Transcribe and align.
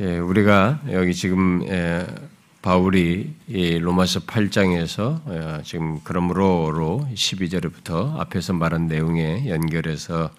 예, 0.00 0.18
우리가 0.18 0.80
여기 0.90 1.14
지금 1.14 1.64
예, 1.68 2.04
바울이 2.62 3.32
로마서 3.80 4.20
8장에서 4.20 5.20
어, 5.24 5.62
지금 5.62 6.00
그러므로로 6.02 7.06
12절부터 7.14 8.18
앞에서 8.18 8.54
말한 8.54 8.88
내용에 8.88 9.48
연결해서 9.48 10.30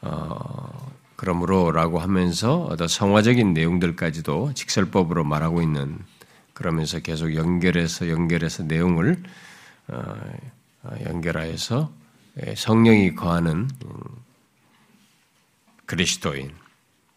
어, 0.00 0.92
그러므로라고 1.16 1.98
하면서 1.98 2.60
어떤 2.70 2.86
성화적인 2.86 3.52
내용들까지도 3.52 4.54
직설법으로 4.54 5.24
말하고 5.24 5.60
있는 5.60 5.98
그러면서 6.52 7.00
계속 7.00 7.34
연결해서 7.34 8.08
연결해서 8.08 8.62
내용을 8.62 9.24
어, 9.88 10.14
연결하여서 11.04 11.90
예, 12.46 12.54
성령이 12.54 13.16
거하는 13.16 13.68
음, 13.86 14.00
그리스도인 15.84 16.52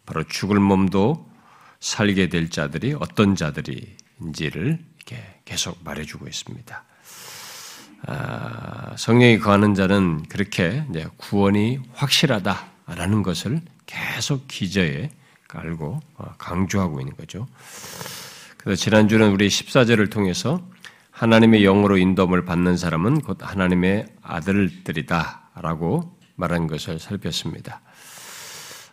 바로 0.06 0.24
죽을 0.24 0.58
몸도 0.58 1.27
살게 1.80 2.28
될 2.28 2.50
자들이 2.50 2.94
어떤 2.98 3.36
자들인지를 3.36 4.78
계속 5.44 5.78
말해주고 5.84 6.26
있습니다. 6.26 6.84
아, 8.06 8.94
성령이 8.96 9.38
거하는 9.38 9.74
자는 9.74 10.22
그렇게 10.28 10.84
구원이 11.16 11.80
확실하다라는 11.94 13.22
것을 13.22 13.60
계속 13.86 14.46
기저에 14.46 15.10
깔고 15.48 16.00
어, 16.16 16.34
강조하고 16.38 17.00
있는 17.00 17.16
거죠. 17.16 17.48
그래서 18.58 18.80
지난주는 18.80 19.30
우리 19.30 19.48
14절을 19.48 20.10
통해서 20.10 20.62
하나님의 21.10 21.62
영으로 21.62 21.96
인도을 21.96 22.44
받는 22.44 22.76
사람은 22.76 23.22
곧 23.22 23.38
하나님의 23.40 24.06
아들들이다라고 24.22 26.16
말한 26.36 26.66
것을 26.68 27.00
살폈습니다. 27.00 27.80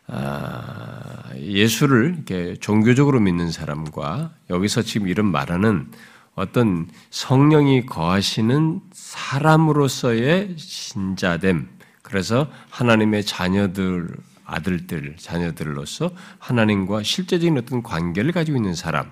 아, 0.08 1.32
예수를 1.36 2.14
이렇게 2.16 2.56
종교적으로 2.60 3.20
믿는 3.20 3.52
사람과 3.52 4.32
여기서 4.50 4.84
지금 4.84 5.08
이런 5.08 5.26
말하는 5.28 5.92
어떤 6.36 6.90
성령이 7.10 7.86
거하시는 7.86 8.82
사람으로서의 8.92 10.56
신자됨, 10.58 11.70
그래서 12.02 12.48
하나님의 12.70 13.24
자녀들, 13.26 14.10
아들들, 14.44 15.16
자녀들로서 15.18 16.12
하나님과 16.40 17.04
실제적인 17.04 17.58
어떤 17.58 17.82
관계를 17.82 18.32
가지고 18.32 18.58
있는 18.58 18.76
사람, 18.76 19.12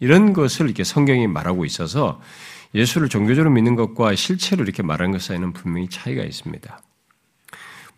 이런 0.00 0.32
것을 0.32 0.66
이렇게 0.66 0.82
성경이 0.82 1.28
말하고 1.28 1.64
있어서 1.64 2.20
예수를 2.74 3.08
종교적으로 3.08 3.52
믿는 3.52 3.76
것과 3.76 4.16
실체로 4.16 4.64
이렇게 4.64 4.82
말하는 4.82 5.12
것 5.12 5.22
사이에는 5.22 5.52
분명히 5.52 5.88
차이가 5.88 6.24
있습니다. 6.24 6.80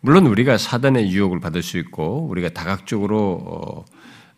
물론 0.01 0.27
우리가 0.27 0.57
사단의 0.57 1.11
유혹을 1.11 1.39
받을 1.39 1.63
수 1.63 1.77
있고 1.77 2.27
우리가 2.29 2.49
다각적으로 2.49 3.41
어, 3.45 3.85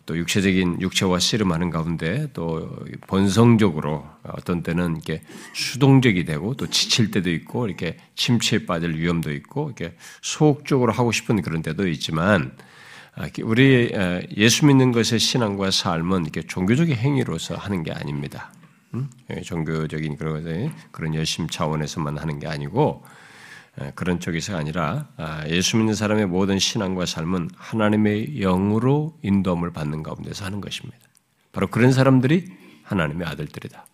또 0.08 0.18
육체적인 0.18 0.82
육체와 0.82 1.20
씨름하는 1.20 1.70
가운데 1.70 2.30
또 2.34 2.70
본성적으로 3.08 4.06
어떤 4.24 4.64
때는 4.64 4.96
이렇게 4.96 5.22
수동적이 5.54 6.24
되고 6.24 6.54
또 6.54 6.68
지칠 6.68 7.12
때도 7.12 7.30
있고 7.32 7.68
이렇게 7.68 7.98
침체에 8.16 8.66
빠질 8.66 8.96
위험도 8.98 9.34
있고 9.34 9.66
이렇게 9.66 9.96
소극적으로 10.22 10.94
하고 10.94 11.12
싶은 11.12 11.42
그런 11.42 11.62
때도 11.62 11.88
있지만 11.90 12.56
아, 13.16 13.28
우리 13.44 13.92
예수 14.38 14.66
믿는 14.66 14.94
것의 14.94 15.20
신앙과 15.20 15.72
삶은 15.72 16.22
이렇게 16.22 16.42
종교적인 16.44 16.96
행위로서 16.96 17.56
하는 17.56 17.84
게 17.84 17.92
아닙니다. 17.92 18.54
예, 19.30 19.42
종교적인 19.42 20.16
그런 20.16 20.74
그런 20.92 21.16
열심 21.16 21.50
차원에서만 21.50 22.18
하는 22.18 22.40
게 22.40 22.48
아니고 22.48 23.04
그런 23.96 24.20
쪽에서 24.20 24.58
아니라 24.58 25.08
아, 25.18 25.48
예수 25.48 25.78
믿는 25.78 25.94
사람의 25.94 26.26
모든 26.26 26.58
신앙과 26.58 27.06
삶은 27.06 27.50
하나님의 27.56 28.40
영으로 28.40 29.18
인도함을 29.22 29.72
받는 29.72 30.04
가운데서 30.04 30.46
하는 30.46 30.62
것입니다. 30.62 30.98
바로 31.52 31.68
그런 31.68 31.92
사람들이 31.92 32.46
하나님의 32.84 33.28
아들들이다. 33.28 33.86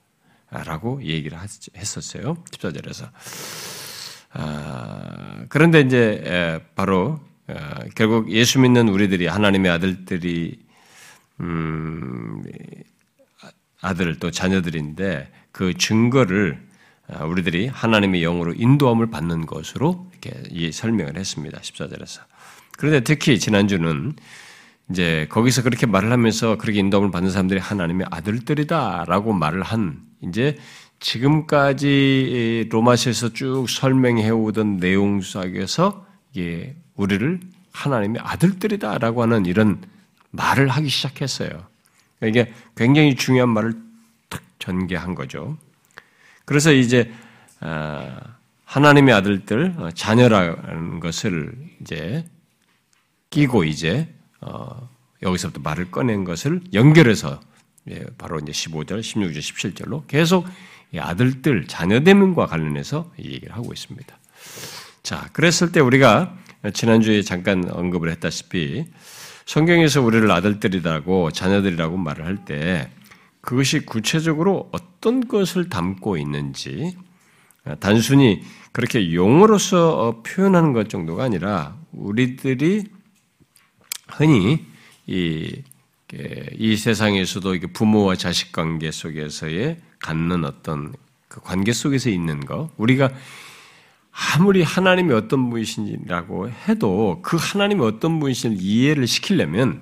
라고 0.66 1.04
얘기를 1.04 1.38
했었어요. 1.76 2.36
14절에서. 2.52 3.10
아, 4.34 5.46
그런데 5.50 5.82
이제 5.82 6.62
바로 6.76 7.20
어, 7.48 7.56
결국 7.96 8.32
예수 8.32 8.60
믿는 8.60 8.88
우리들이 8.88 9.28
하나님의 9.28 9.70
아들들이 9.72 10.60
음, 11.42 12.42
아들 13.82 14.18
또 14.20 14.32
자녀들인데 14.32 15.30
그 15.52 15.74
증거를 15.74 16.54
아, 16.54 16.73
우리들이 17.10 17.68
하나님의 17.68 18.22
영으로 18.22 18.54
인도함을 18.54 19.10
받는 19.10 19.46
것으로 19.46 20.10
이렇게 20.12 20.72
설명을 20.72 21.18
했습니다. 21.18 21.60
14절에서. 21.60 22.22
그런데 22.78 23.02
특히 23.02 23.40
지난주는 23.40 24.14
이제 24.90 25.28
거기서 25.30 25.64
그렇게 25.64 25.86
말을 25.86 26.12
하면서 26.12 26.58
그렇게 26.58 26.80
인도함을 26.80 27.12
받는 27.12 27.32
사람들이 27.32 27.60
하나님의 27.60 28.08
아들들이다라고 28.10 29.34
말을 29.34 29.64
한 29.64 30.02
이제 30.22 30.58
지금까지 31.00 32.68
로마서에서 32.72 33.34
쭉 33.34 33.66
설명해 33.70 34.30
오던 34.30 34.78
내용 34.78 35.22
속에서 35.22 36.06
이게 36.34 36.76
우리를 36.96 37.40
하나님의 37.74 38.22
아들들이다라고 38.24 39.24
하는 39.24 39.46
이런 39.46 39.82
말을 40.32 40.70
하기 40.70 40.88
시작했어요. 40.90 41.50
이게 42.24 42.54
굉장히 42.76 43.16
중요한 43.16 43.50
말을 43.50 43.74
탁 44.30 44.42
전개한 44.60 45.16
거죠. 45.16 45.58
그래서 46.46 46.72
이제 46.72 47.12
아, 47.60 48.20
하나님의 48.66 49.14
아들들 49.14 49.76
어, 49.78 49.90
자녀라는 49.94 51.00
것을 51.00 51.54
이제 51.82 52.26
끼고 53.30 53.64
이제 53.64 54.14
어, 54.42 54.90
여기서부터 55.22 55.62
말을 55.62 55.92
꺼낸 55.92 56.24
것을 56.24 56.62
연결해서 56.74 57.40
예, 57.90 58.06
바로 58.18 58.40
이제 58.40 58.52
15절, 58.52 59.02
16절, 59.02 59.38
17절로 59.38 60.08
계속 60.08 60.48
아들들 60.98 61.68
자녀됨과 61.68 62.46
관련해서 62.46 63.12
얘기를 63.20 63.54
하고 63.56 63.74
있습니다. 63.74 64.18
자, 65.02 65.30
그랬을 65.34 65.72
때 65.72 65.80
우리가 65.80 66.36
지난주에 66.74 67.24
잠깐 67.24 67.70
언급을 67.70 68.10
했다시피 68.12 68.86
성경에서 69.46 70.02
우리를 70.02 70.30
아들들이라고 70.32 71.32
자녀들이라고 71.32 71.98
말을 71.98 72.26
할 72.26 72.46
때 72.46 72.90
그것이 73.44 73.86
구체적으로 73.86 74.70
어떤 74.72 75.28
것을 75.28 75.68
담고 75.70 76.18
있는지 76.18 76.96
단순히 77.82 78.42
그렇게 78.72 79.14
용어로서 79.14 80.00
어, 80.00 80.24
표현하는 80.24 80.74
것 80.74 80.90
정도가 80.90 81.24
아니라 81.24 81.78
우리들이 81.92 82.86
흔히 84.08 84.66
이, 85.08 85.62
이 86.58 86.78
세상에서도 86.78 87.56
부모와 87.74 88.16
자식 88.16 88.54
관계 88.54 88.92
속에서의 88.92 89.78
갖는 90.00 90.46
어떤 90.46 90.94
그 91.28 91.42
관계 91.42 91.74
속에서 91.74 92.10
있는 92.10 92.40
것, 92.46 92.70
우리가 92.78 93.12
아무리 94.12 94.62
하나님이 94.62 95.14
어떤 95.14 95.50
분이신지라고 95.50 96.50
해도 96.50 97.20
그 97.24 97.38
하나님이 97.40 97.84
어떤 97.84 98.20
분이신지 98.20 98.64
이해를 98.64 99.08
시키려면 99.08 99.82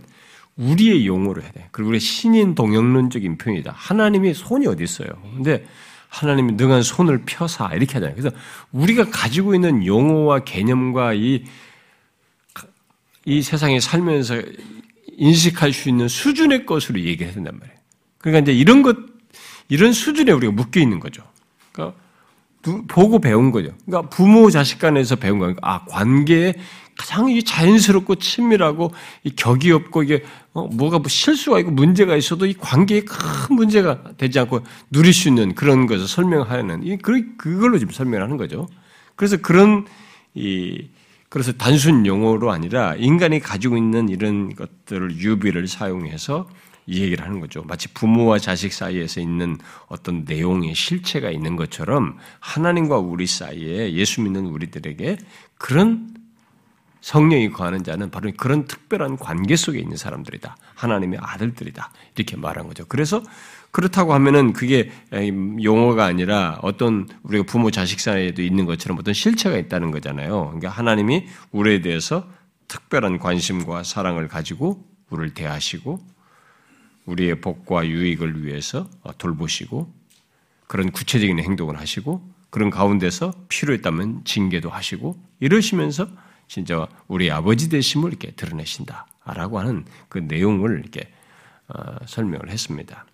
우리의 0.58 1.08
용어로 1.08 1.42
해야 1.42 1.52
돼. 1.52 1.68
그리고 1.72 1.90
우리 1.90 2.00
신인 2.00 2.56
동영론적인 2.56 3.38
표현이다. 3.38 3.74
하나님이 3.76 4.34
손이 4.34 4.68
어디 4.68 4.84
있어요? 4.84 5.08
근데 5.36 5.66
하나님이 6.10 6.54
능한 6.54 6.84
손을 6.84 7.24
펴사 7.26 7.70
이렇게 7.74 7.94
하잖아요. 7.94 8.16
그래서 8.16 8.36
우리가 8.72 9.10
가지고 9.10 9.56
있는 9.56 9.86
용어와 9.86 10.40
개념과 10.40 11.14
이, 11.14 11.46
이 13.26 13.42
세상에 13.42 13.80
살면서 13.80 14.42
인식할 15.18 15.72
수 15.72 15.90
있는 15.90 16.08
수준의 16.08 16.66
것으로 16.66 17.00
얘기해야 17.00 17.34
된단 17.34 17.58
말이에요. 17.58 17.80
그러니까 18.18 18.42
이제 18.42 18.54
이런 18.54 18.82
것, 18.82 18.98
이런 19.70 19.94
수준에 19.94 20.32
우리가 20.32 20.52
묶여 20.52 20.82
있는 20.82 21.00
거죠. 21.00 21.24
그러니까 21.72 21.98
보고 22.88 23.20
배운 23.20 23.52
거죠. 23.52 23.74
그러니까 23.86 24.10
부모 24.10 24.50
자식 24.52 24.80
간에서 24.80 25.16
배운 25.16 25.40
거니까 25.40 25.60
아 25.64 25.86
관계에 25.86 26.56
가장 26.98 27.28
자연스럽고 27.44 28.16
친밀하고 28.16 28.92
격이 29.36 29.72
없고 29.72 30.04
이게 30.04 30.24
어, 30.54 30.68
뭐가 30.68 31.00
뭐 31.00 31.08
실수가 31.08 31.60
있고 31.60 31.72
문제가 31.72 32.16
있어도 32.16 32.46
이 32.46 32.54
관계에 32.54 33.02
큰 33.02 33.56
문제가 33.56 34.04
되지 34.18 34.40
않고 34.40 34.62
누릴 34.90 35.14
수 35.14 35.30
있는 35.30 35.56
그런 35.56 35.88
것을 35.88 36.08
설명하는 36.08 36.84
이 36.84 36.98
그, 36.98 37.38
그걸로 37.38 37.78
지금 37.78 37.94
설명하는 37.94 38.38
거죠. 38.38 38.68
그래서 39.16 39.38
그런 39.38 39.86
이 40.34 40.88
그래서 41.30 41.54
단순 41.54 42.06
용어로 42.06 42.52
아니라 42.52 42.96
인간이 42.96 43.40
가지고 43.40 43.78
있는 43.78 44.10
이런 44.10 44.54
것들을 44.54 45.18
유비를 45.18 45.68
사용해서 45.68 46.50
이 46.88 47.02
얘기를 47.02 47.24
하는 47.24 47.40
거죠. 47.40 47.64
마치 47.64 47.88
부모와 47.94 48.38
자식 48.40 48.74
사이에서 48.74 49.22
있는 49.22 49.58
어떤 49.88 50.26
내용의 50.26 50.76
실체가 50.76 51.32
있는 51.32 51.56
것처럼 51.56 52.18
하나님과 52.42 52.98
우리 52.98 53.28
사이에 53.28 53.94
예수 53.94 54.22
믿는 54.22 54.48
우리들에게 54.48 55.18
그런 55.58 56.14
성령이 57.02 57.50
거하는 57.50 57.84
자는 57.84 58.12
바로 58.12 58.32
그런 58.38 58.66
특별한 58.66 59.18
관계 59.18 59.56
속에 59.56 59.80
있는 59.80 59.98
사람들이다. 59.98 60.56
하나님의 60.76 61.20
아들들이다. 61.22 61.92
이렇게 62.16 62.38
말한 62.38 62.68
거죠. 62.68 62.86
그래서 62.88 63.24
그렇다고 63.72 64.14
하면은 64.14 64.54
그게 64.54 64.92
용어가 65.64 66.06
아니라 66.06 66.60
어떤 66.62 67.08
우리가 67.24 67.46
부모 67.46 67.72
자식 67.72 68.00
사이에도 68.00 68.42
있는 68.42 68.66
것처럼 68.66 68.98
어떤 69.00 69.14
실체가 69.14 69.58
있다는 69.58 69.92
거잖아요. 69.92 70.46
그러니까 70.46 70.70
하나님이 70.70 71.26
우리에 71.52 71.82
대해서 71.82 72.28
특별한 72.68 73.18
관심과 73.18 73.84
사랑을 73.84 74.28
가지고 74.28 74.86
우리를 75.10 75.34
대하시고 75.34 76.00
우리의 77.06 77.42
복과 77.42 77.88
유익을 77.88 78.46
위해서 78.46 78.90
돌보시고 79.18 79.92
그런 80.68 80.92
구체적인 80.92 81.40
행동을 81.40 81.80
하시고 81.80 82.22
그런 82.50 82.70
가운데서 82.70 83.34
필요했다면 83.50 84.26
징계도 84.26 84.70
하시고 84.70 85.18
이러시면서 85.40 86.08
진짜 86.52 86.86
우리 87.08 87.32
아버지 87.32 87.70
되심을 87.70 88.10
이렇게 88.10 88.32
드러내신다라고 88.32 89.58
하는 89.60 89.86
그 90.10 90.18
내용을 90.18 90.82
이렇게 90.82 91.10
어, 91.70 91.96
설명을 92.06 92.50
했습니다. 92.50 93.06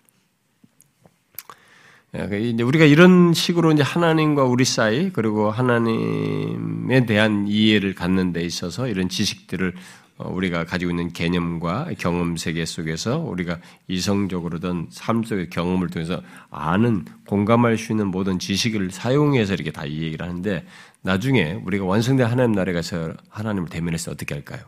예, 2.15 2.25
그 2.25 2.63
우리가 2.63 2.85
이런 2.85 3.35
식으로 3.35 3.73
이제 3.73 3.83
하나님과 3.83 4.45
우리 4.45 4.65
사이 4.65 5.11
그리고 5.11 5.51
하나님에 5.51 7.05
대한 7.05 7.47
이해를 7.47 7.93
갖는 7.93 8.33
데 8.33 8.41
있어서 8.41 8.87
이런 8.87 9.07
지식들을 9.07 9.75
어, 9.75 10.06
우리가 10.17 10.65
가지고 10.65 10.91
있는 10.91 11.13
개념과 11.13 11.89
경험 11.99 12.37
세계 12.37 12.65
속에서 12.65 13.19
우리가 13.19 13.59
이성적으로든 13.87 14.87
삶 14.89 15.23
속의 15.23 15.49
경험을 15.49 15.89
통해서 15.89 16.21
아는 16.49 17.05
공감할 17.27 17.77
수 17.77 17.91
있는 17.91 18.07
모든 18.07 18.39
지식을 18.39 18.91
사용해서 18.91 19.53
이렇게 19.53 19.71
다 19.71 19.85
이 19.85 20.01
얘기를 20.01 20.25
하는데 20.25 20.65
나중에 21.01 21.53
우리가 21.63 21.85
완성된 21.85 22.25
하나님 22.25 22.53
나라에 22.53 22.73
가서 22.73 23.13
하나님을 23.29 23.69
대면해서 23.69 24.11
어떻게 24.11 24.33
할까요? 24.33 24.63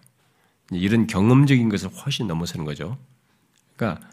이런 0.72 1.08
경험적인 1.08 1.68
것을 1.70 1.90
훨씬 1.90 2.28
넘어서는 2.28 2.64
거죠. 2.66 2.98
그러니까 3.76 4.08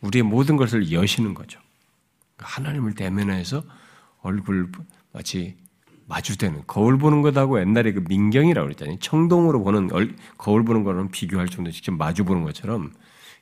우리의 0.00 0.22
모든 0.22 0.56
것을 0.56 0.92
여시는 0.92 1.34
거죠. 1.34 1.60
하나님을 2.38 2.94
대면해서 2.94 3.64
얼굴 4.22 4.70
마치 5.12 5.56
마주되는 6.08 6.62
거울 6.66 6.98
보는 6.98 7.22
것하고 7.22 7.60
옛날에 7.60 7.92
그 7.92 8.04
민경이라고 8.08 8.66
그랬잖아요. 8.66 8.98
청동으로 8.98 9.62
보는 9.62 9.88
거울 10.38 10.64
보는 10.64 10.82
거랑 10.84 11.10
비교할 11.10 11.48
정도 11.48 11.70
직접 11.70 11.92
마주 11.92 12.24
보는 12.24 12.42
것처럼 12.44 12.92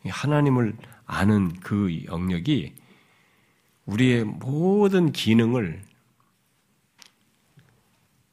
하나님을 0.05 0.77
아는 1.07 1.53
그 1.61 2.05
영역이 2.07 2.75
우리의 3.87 4.25
모든 4.25 5.13
기능을 5.13 5.83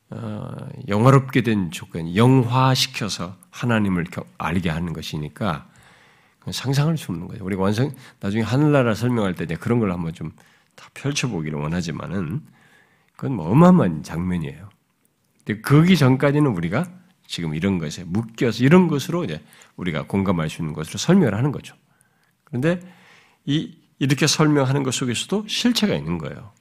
어, 0.10 0.56
영화롭게 0.88 1.42
된 1.42 1.72
조건, 1.72 2.16
영화시켜서 2.16 3.36
하나님을 3.50 4.06
알게 4.38 4.70
하는 4.70 4.94
것이니까 4.94 5.68
상상할 6.52 6.98
수 6.98 7.12
없는 7.12 7.28
거죠. 7.28 7.44
우리가 7.46 7.62
완성 7.64 7.92
나중에 8.20 8.44
하늘나라 8.44 8.94
설명할 8.94 9.34
때 9.34 9.46
그런 9.46 9.80
걸 9.80 9.92
한번 9.92 10.14
좀 10.14 10.32
다 10.76 10.90
펼쳐보기를 10.94 11.60
원하지만은 11.60 12.42
그건 13.16 13.36
뭐 13.36 13.50
어마어마한 13.50 14.04
장면이에요. 14.04 14.70
근데 15.46 15.62
거기 15.62 15.98
전까지는 15.98 16.52
우리가 16.52 16.86
지금 17.28 17.56
이런 17.56 17.78
것에 17.78 18.04
묶여서 18.04 18.64
이런 18.64 18.88
것으로 18.88 19.24
이제 19.24 19.42
우리가 19.76 20.08
공감할 20.08 20.50
수 20.50 20.62
있는 20.62 20.74
것으로 20.74 20.98
설명을 20.98 21.36
하는 21.36 21.52
거죠. 21.52 21.76
그런데 22.44 22.80
이 23.46 23.78
이렇게 24.00 24.28
설명하는 24.28 24.84
것 24.84 24.94
속에서도 24.94 25.48
실체가 25.48 25.96
있는 25.96 26.18
거예요. 26.18 26.52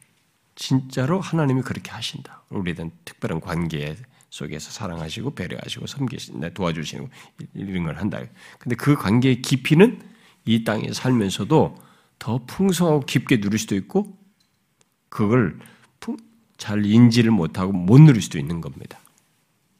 진짜로 0.54 1.20
하나님이 1.20 1.62
그렇게 1.62 1.90
하신다. 1.90 2.44
우리에 2.50 2.74
대한 2.74 2.90
특별한 3.04 3.40
관계 3.40 3.96
속에서 4.30 4.70
사랑하시고 4.70 5.34
배려하시고 5.34 5.86
섬기신다, 5.86 6.50
도와주시고 6.50 7.08
이런 7.54 7.84
걸 7.84 7.98
한다. 7.98 8.20
근데 8.58 8.76
그 8.76 8.94
관계의 8.94 9.42
깊이는 9.42 10.00
이 10.44 10.64
땅에 10.64 10.92
살면서도 10.92 11.76
더 12.18 12.38
풍성하고 12.46 13.00
깊게 13.00 13.40
누릴 13.40 13.58
수도 13.58 13.74
있고 13.74 14.16
그걸 15.08 15.58
잘 16.56 16.84
인지를 16.84 17.30
못하고 17.30 17.72
못 17.72 18.00
누릴 18.00 18.22
수도 18.22 18.38
있는 18.38 18.60
겁니다. 18.60 18.98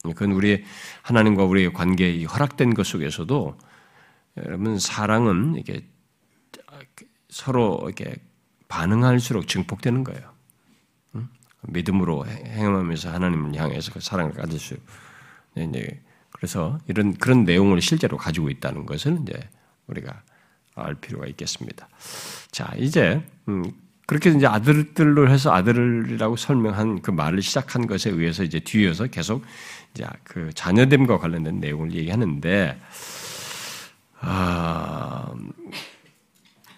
그건 0.03 0.33
우리 0.33 0.65
하나님과 1.03 1.45
우리의 1.45 1.73
관계에 1.73 2.25
허락된 2.25 2.75
것 2.75 2.87
속에서도 2.87 3.57
여러분 4.39 4.79
사랑은 4.79 5.57
이게 5.57 5.87
서로 7.29 7.81
이렇게 7.85 8.17
반응할수록 8.69 9.47
증폭되는 9.47 10.05
거예요. 10.05 10.33
믿음으로 11.63 12.27
행함하면서 12.27 13.13
하나님을 13.13 13.55
향해서 13.55 13.93
그 13.93 14.01
사랑을 14.01 14.33
가질 14.33 14.59
수. 14.59 14.77
이제 15.57 16.03
그래서 16.31 16.81
이런 16.89 17.15
그런 17.15 17.45
내용을 17.45 17.81
실제로 17.81 18.17
가지고 18.17 18.51
있다는 18.51 18.87
것을 18.87 19.19
이제 19.23 19.49
우리가 19.87 20.23
알 20.75 20.95
필요가 20.95 21.27
있겠습니다. 21.27 21.89
자 22.51 22.73
이제 22.77 23.23
음, 23.49 23.71
그렇게 24.07 24.31
이제 24.31 24.47
아들들로 24.47 25.31
해서 25.31 25.53
아들이라고 25.53 26.37
설명한 26.37 27.03
그 27.03 27.11
말을 27.11 27.41
시작한 27.43 27.87
것에 27.87 28.11
의해서 28.11 28.43
이제 28.43 28.61
뒤에서 28.61 29.07
계속 29.07 29.45
이제 29.95 30.05
그 30.25 30.51
자녀됨과 30.55 31.19
관련된 31.19 31.61
내용을 31.61 31.93
얘기하는데 31.93 32.79
아, 34.21 35.33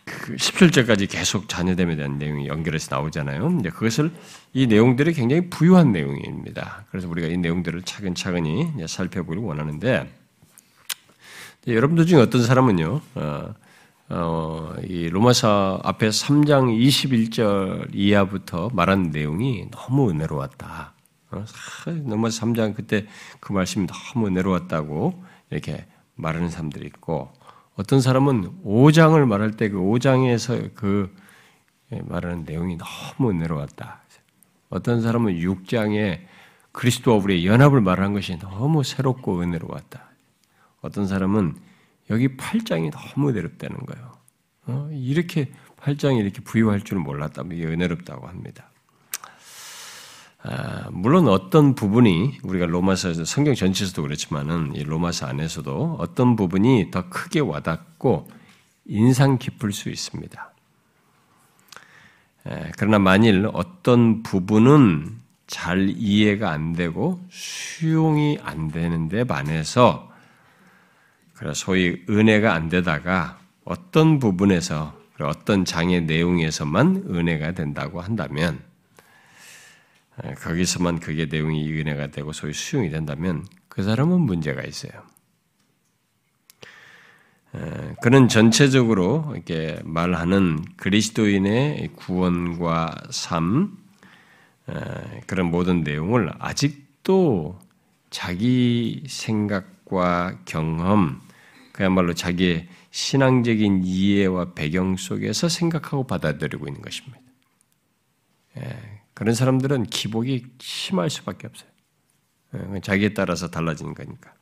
그 0.04 0.36
17절까지 0.36 1.10
계속 1.10 1.48
자녀됨에 1.48 1.96
대한 1.96 2.18
내용이 2.18 2.46
연결해서 2.46 2.94
나오잖아요. 2.94 3.58
이제 3.60 3.70
그것을 3.70 4.10
이 4.52 4.66
내용들이 4.66 5.12
굉장히 5.12 5.50
부유한 5.50 5.92
내용입니다. 5.92 6.86
그래서 6.90 7.08
우리가 7.08 7.28
이 7.28 7.36
내용들을 7.36 7.82
차근차근히 7.82 8.72
살펴보기를 8.86 9.42
원하는데 9.42 10.10
여러분들 11.66 12.06
중에 12.06 12.20
어떤 12.20 12.42
사람은요, 12.42 13.00
어, 13.14 13.54
어, 14.10 14.74
이 14.86 15.08
로마서 15.08 15.80
앞에 15.82 16.08
3장 16.08 16.78
21절 16.78 17.94
이하부터 17.94 18.70
말한 18.72 19.10
내용이 19.10 19.70
너무 19.70 20.10
은혜로웠다. 20.10 20.92
어, 21.30 21.44
로마서 21.86 22.44
3장 22.46 22.74
그때 22.74 23.06
그 23.40 23.52
말씀이 23.52 23.86
너무 23.86 24.26
은혜로웠다고 24.28 25.24
이렇게 25.50 25.86
말하는 26.16 26.50
사람들이 26.50 26.86
있고 26.86 27.32
어떤 27.76 28.00
사람은 28.00 28.62
5장을 28.64 29.26
말할 29.26 29.52
때 29.52 29.68
그 29.68 29.78
5장에서 29.78 30.74
그 30.74 31.14
말하는 31.90 32.44
내용이 32.44 32.76
너무 32.76 33.30
은혜로웠다. 33.30 34.00
어떤 34.68 35.02
사람은 35.02 35.34
6장에 35.34 36.20
그리스도와 36.72 37.16
우리의 37.18 37.46
연합을 37.46 37.80
말하는 37.80 38.12
것이 38.14 38.36
너무 38.38 38.82
새롭고 38.82 39.40
은혜로웠다. 39.40 40.02
어떤 40.82 41.06
사람은 41.06 41.54
여기 42.10 42.36
8장이 42.36 42.90
너무 42.90 43.30
은혜롭다는 43.30 43.76
거예요. 43.86 44.12
어? 44.66 44.88
이렇게 44.92 45.50
8장이 45.76 46.20
이렇게 46.20 46.40
부유할 46.42 46.82
줄은 46.82 47.02
몰랐다면 47.02 47.56
이게 47.56 47.66
은혜롭다고 47.66 48.26
합니다. 48.26 48.70
아, 50.42 50.90
물론 50.90 51.28
어떤 51.28 51.74
부분이 51.74 52.40
우리가 52.42 52.66
로마서 52.66 53.24
성경 53.24 53.54
전체에서도 53.54 54.02
그렇지만은 54.02 54.74
이 54.76 54.82
로마서 54.82 55.26
안에서도 55.26 55.96
어떤 55.98 56.36
부분이 56.36 56.90
더 56.90 57.08
크게 57.08 57.40
와닿고 57.40 58.28
인상 58.84 59.38
깊을 59.38 59.72
수 59.72 59.88
있습니다. 59.88 60.52
에, 62.46 62.72
그러나 62.76 62.98
만일 62.98 63.48
어떤 63.54 64.22
부분은 64.22 65.18
잘 65.46 65.88
이해가 65.88 66.50
안 66.50 66.74
되고 66.74 67.24
수용이 67.30 68.38
안 68.42 68.68
되는데 68.68 69.24
반해서 69.24 70.13
소위 71.54 72.04
은혜가 72.08 72.54
안 72.54 72.68
되다가 72.68 73.38
어떤 73.64 74.18
부분에서 74.18 74.98
어떤 75.20 75.64
장의 75.64 76.02
내용에서만 76.02 77.04
은혜가 77.08 77.52
된다고 77.52 78.00
한다면 78.00 78.60
거기서만 80.38 81.00
그게 81.00 81.26
내용이 81.26 81.70
은혜가 81.72 82.08
되고 82.08 82.32
소위 82.32 82.52
수용이 82.52 82.90
된다면 82.90 83.44
그 83.68 83.82
사람은 83.82 84.20
문제가 84.20 84.62
있어요. 84.62 84.92
그는 88.02 88.28
전체적으로 88.28 89.32
이렇게 89.34 89.80
말하는 89.84 90.64
그리스도인의 90.76 91.90
구원과 91.94 92.94
삶 93.10 93.76
그런 95.26 95.50
모든 95.50 95.82
내용을 95.82 96.32
아직도 96.38 97.58
자기 98.10 99.04
생각과 99.06 100.38
경험 100.44 101.23
그야말로 101.74 102.14
자기의 102.14 102.68
신앙적인 102.92 103.82
이해와 103.82 104.52
배경 104.54 104.96
속에서 104.96 105.48
생각하고 105.48 106.06
받아들이고 106.06 106.68
있는 106.68 106.80
것입니다. 106.80 107.18
예, 108.58 109.00
그런 109.12 109.34
사람들은 109.34 109.86
기복이 109.86 110.46
심할 110.60 111.10
수밖에 111.10 111.48
없어요. 111.48 111.68
예, 112.54 112.80
자기에 112.80 113.14
따라서 113.14 113.50
달라지는 113.50 113.94
거니까. 113.94 114.32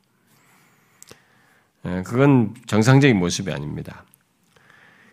예, 1.87 2.03
그건 2.03 2.55
정상적인 2.67 3.17
모습이 3.17 3.51
아닙니다. 3.51 4.05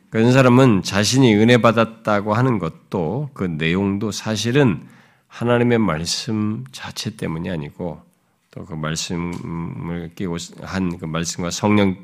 그런 0.10 0.34
사람은 0.34 0.84
자신이 0.84 1.34
은혜 1.36 1.62
받았다고 1.62 2.34
하는 2.34 2.60
것도 2.60 3.30
그 3.34 3.46
내용도 3.46 4.12
사실은 4.12 4.86
하나님의 5.28 5.78
말씀 5.78 6.66
자체 6.74 7.16
때문이 7.16 7.50
아니고 7.50 8.09
또 8.52 8.66
그 8.66 8.74
말씀을 8.74 10.12
끼고 10.16 10.38
한 10.62 10.98
그 10.98 11.06
말씀과 11.06 11.52
성령에 11.52 11.96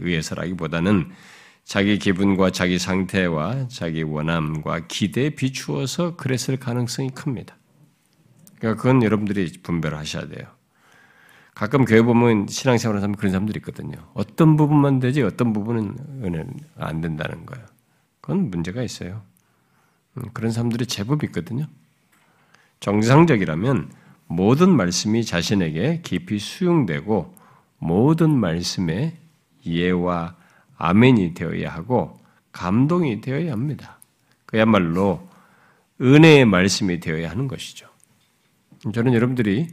의해서라기보다는 0.00 1.10
자기 1.64 1.98
기분과 1.98 2.50
자기 2.50 2.78
상태와 2.78 3.68
자기 3.68 4.02
원함과 4.02 4.86
기대에 4.88 5.30
비추어서 5.30 6.16
그랬을 6.16 6.56
가능성이 6.56 7.10
큽니다. 7.10 7.56
그러니까 8.58 8.82
그건 8.82 9.02
여러분들이 9.02 9.52
분별하셔야 9.62 10.28
돼요. 10.28 10.46
가끔 11.54 11.84
교회 11.84 12.02
보면 12.02 12.46
신앙생활을 12.48 13.02
하면 13.02 13.16
그런 13.16 13.32
사람들이 13.32 13.58
있거든요. 13.58 13.96
어떤 14.14 14.56
부분만 14.56 15.00
되지 15.00 15.22
어떤 15.22 15.52
부분은 15.52 15.96
안 16.76 17.00
된다는 17.00 17.44
거예요. 17.46 17.66
그건 18.20 18.50
문제가 18.50 18.82
있어요. 18.82 19.22
음, 20.16 20.22
그런 20.32 20.52
사람들이 20.52 20.86
제법 20.86 21.22
있거든요. 21.24 21.66
정상적이라면 22.80 23.90
모든 24.28 24.70
말씀이 24.70 25.24
자신에게 25.24 26.02
깊이 26.02 26.38
수용되고 26.38 27.34
모든 27.78 28.30
말씀에 28.30 29.18
예와 29.66 30.36
아멘이 30.76 31.34
되어야 31.34 31.72
하고 31.72 32.18
감동이 32.52 33.20
되어야 33.20 33.52
합니다. 33.52 33.98
그야말로 34.46 35.28
은혜의 36.00 36.44
말씀이 36.44 37.00
되어야 37.00 37.30
하는 37.30 37.48
것이죠. 37.48 37.88
저는 38.94 39.14
여러분들이 39.14 39.68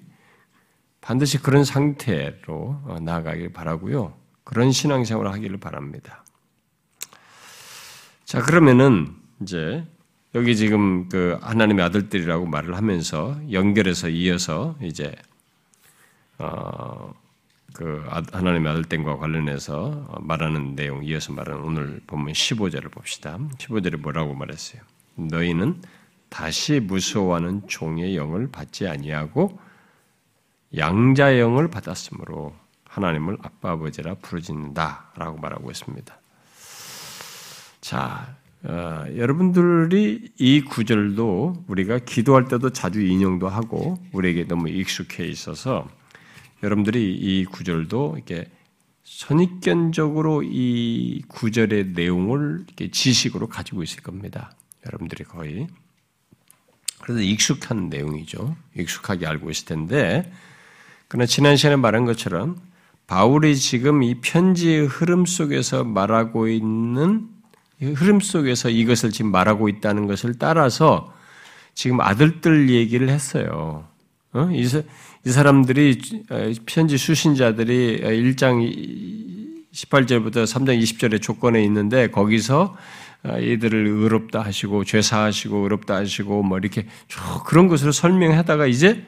반드시 1.01 1.37
그런 1.39 1.63
상태로 1.63 2.81
어, 2.85 2.97
나아가길 3.01 3.53
바라고요. 3.53 4.13
그런 4.43 4.71
신앙생활을 4.71 5.31
하기를 5.33 5.59
바랍니다. 5.59 6.23
자, 8.23 8.41
그러면은 8.41 9.13
이제 9.41 9.85
여기 10.35 10.57
지금 10.57 11.07
그 11.07 11.39
하나님의 11.41 11.85
아들들이라고 11.85 12.45
말을 12.45 12.75
하면서 12.75 13.39
연결해서 13.53 14.09
이어서 14.09 14.75
이제 14.81 15.15
어그 16.37 18.05
아, 18.09 18.21
하나님의 18.33 18.69
아들들과 18.69 19.15
관련해서 19.15 20.19
말하는 20.19 20.75
내용 20.75 21.05
이어서 21.05 21.31
말하는 21.31 21.63
오늘 21.63 22.01
본문 22.05 22.33
15절을 22.33 22.91
봅시다. 22.91 23.37
15절에 23.57 23.95
뭐라고 24.01 24.33
말했어요? 24.33 24.81
너희는 25.15 25.81
다시 26.27 26.81
무서워하는 26.81 27.69
종의 27.69 28.17
영을 28.17 28.51
받지 28.51 28.89
아니하고 28.89 29.57
양자의 30.75 31.39
영을 31.39 31.69
받았으므로 31.69 32.53
하나님을 32.83 33.37
아빠 33.41 33.71
아버지라 33.71 34.15
부르짖는다라고 34.15 35.37
말하고 35.37 35.71
있습니다. 35.71 36.13
자, 37.79 38.35
어, 38.67 39.05
여러분들이 39.15 40.29
이 40.39 40.61
구절도 40.61 41.65
우리가 41.67 41.99
기도할 41.99 42.47
때도 42.47 42.71
자주 42.71 42.99
인용도 43.01 43.47
하고 43.47 43.99
우리에게 44.11 44.47
너무 44.47 44.69
익숙해 44.69 45.27
있어서 45.27 45.87
여러분들이 46.63 47.13
이 47.13 47.45
구절도 47.45 48.13
이렇게 48.15 48.49
선입견적으로 49.03 50.41
이 50.43 51.21
구절의 51.27 51.91
내용을 51.93 52.63
이렇게 52.65 52.89
지식으로 52.89 53.47
가지고 53.49 53.83
있을 53.83 54.01
겁니다. 54.01 54.55
여러분들이 54.87 55.25
거의 55.25 55.67
그래서 57.01 57.21
익숙한 57.21 57.89
내용이죠. 57.89 58.55
익숙하게 58.75 59.27
알고 59.27 59.51
있을 59.51 59.65
텐데 59.67 60.31
그러나 61.07 61.27
지난 61.27 61.55
시간에 61.55 61.75
말한 61.75 62.05
것처럼 62.05 62.57
바울이 63.05 63.55
지금 63.57 64.01
이 64.01 64.15
편지의 64.21 64.87
흐름 64.87 65.27
속에서 65.27 65.83
말하고 65.83 66.47
있는 66.47 67.34
흐름 67.81 68.19
속에서 68.19 68.69
이것을 68.69 69.11
지금 69.11 69.31
말하고 69.31 69.69
있다는 69.69 70.07
것을 70.07 70.35
따라서 70.39 71.13
지금 71.73 71.99
아들들 72.01 72.69
얘기를 72.69 73.09
했어요. 73.09 73.87
어? 74.33 74.49
이, 74.51 74.65
이 75.25 75.29
사람들이 75.29 76.25
어, 76.29 76.51
편지 76.65 76.97
수신자들이 76.97 78.01
1장 78.01 79.55
18절부터 79.73 80.43
3장 80.43 80.81
20절의 80.81 81.21
조건에 81.21 81.63
있는데 81.65 82.09
거기서 82.09 82.75
이들을 83.25 83.87
어, 83.87 83.89
의롭다 83.89 84.41
하시고 84.41 84.83
죄 84.85 85.01
사하시고 85.01 85.63
의롭다 85.63 85.95
하시고 85.95 86.43
뭐 86.43 86.57
이렇게 86.57 86.85
그런 87.45 87.67
것으로 87.67 87.91
설명하다가 87.91 88.67
이제 88.67 89.05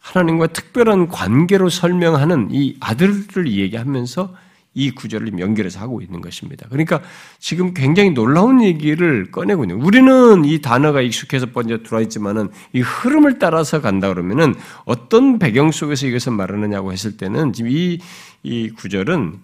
하나님과 0.00 0.48
특별한 0.48 1.08
관계로 1.08 1.68
설명하는 1.68 2.48
이 2.50 2.76
아들을 2.80 3.50
얘기하면서 3.50 4.34
이 4.74 4.90
구절을 4.90 5.38
연결해서 5.38 5.80
하고 5.80 6.00
있는 6.00 6.20
것입니다. 6.20 6.68
그러니까 6.68 7.00
지금 7.38 7.74
굉장히 7.74 8.10
놀라운 8.10 8.62
얘기를 8.62 9.30
꺼내고 9.30 9.64
있는. 9.64 9.82
우리는 9.82 10.44
이 10.44 10.60
단어가 10.60 11.00
익숙해서 11.00 11.46
먼저 11.52 11.82
들어와 11.82 12.02
있지만은 12.02 12.48
이 12.72 12.80
흐름을 12.80 13.38
따라서 13.38 13.80
간다 13.80 14.08
그러면은 14.08 14.54
어떤 14.84 15.38
배경 15.38 15.72
속에서 15.72 16.06
이것을 16.06 16.32
말하느냐고 16.32 16.92
했을 16.92 17.16
때는 17.16 17.52
지금 17.52 17.70
이, 17.70 17.98
이 18.42 18.70
구절은 18.70 19.40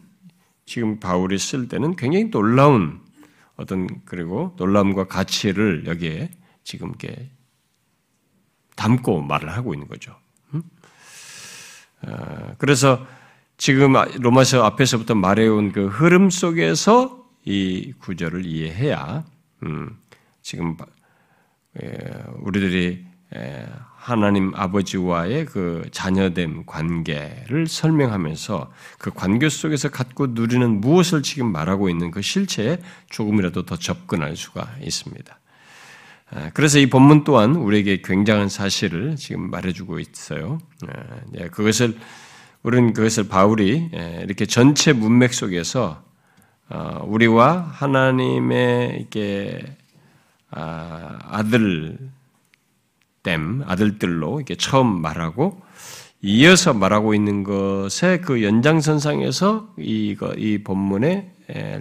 지금 0.67 1.01
바울이 1.01 1.39
쓸 1.39 1.69
때는 1.69 1.97
굉장히 1.97 2.31
놀라운 2.31 3.01
어떤 3.57 3.89
그리고 4.05 4.55
놀라움과 4.57 5.05
가치를 5.05 5.87
여기에 5.87 6.31
지금 6.65 6.89
이렇게 6.89 7.31
담고 8.77 9.23
말을 9.23 9.51
하고 9.51 9.75
있는 9.75 9.87
거죠. 9.89 10.17
어, 12.03 12.55
그래서 12.59 13.07
지금 13.57 13.95
로마서 14.21 14.65
앞에서부터 14.65 15.15
말해온 15.15 15.73
그 15.73 15.87
흐름 15.87 16.31
속에서 16.31 17.25
이 17.45 17.93
구절을 18.01 18.47
이해해야 18.47 19.25
음, 19.63 19.97
지금 20.43 20.77
우리들이 22.41 23.05
하나님 23.97 24.53
아버지와의 24.55 25.47
그 25.47 25.83
자녀됨 25.91 26.67
관계를 26.67 27.67
설명하면서 27.67 28.71
그 28.99 29.11
관계 29.11 29.49
속에서 29.49 29.89
갖고 29.89 30.27
누리는 30.29 30.81
무엇을 30.81 31.23
지금 31.23 31.51
말하고 31.51 31.89
있는 31.89 32.11
그 32.11 32.21
실체에 32.21 32.79
조금이라도 33.09 33.65
더 33.65 33.77
접근할 33.77 34.37
수가 34.37 34.77
있습니다. 34.83 35.41
아, 36.33 36.51
그래서 36.53 36.79
이 36.79 36.91
본문 36.91 37.25
또한 37.25 37.55
우리에게 37.57 38.03
굉장한 38.03 38.51
사실을 38.51 39.17
지금 39.17 39.51
말해주고 39.51 39.99
있어요. 40.01 40.59
아, 40.87 41.03
예, 41.39 41.49
그것을 41.49 41.97
우리는 42.65 42.95
그것을 42.95 43.29
바울이 43.29 43.91
예, 43.95 44.21
이렇게 44.25 44.47
전체 44.47 44.95
문맥 44.95 45.35
속에서 45.35 46.03
어, 46.71 47.05
우리와 47.07 47.59
하나님의 47.61 49.03
이게 49.03 49.61
아, 50.51 51.19
아들 51.29 51.99
땜 53.23 53.63
아들들로 53.67 54.39
이렇게 54.39 54.55
처음 54.55 55.03
말하고 55.03 55.61
이어서 56.23 56.73
말하고 56.73 57.13
있는 57.13 57.45
것의 57.45 58.23
그 58.23 58.43
연장선상에서 58.43 59.75
이거 59.77 60.33
이 60.33 60.63
본문에 60.65 61.35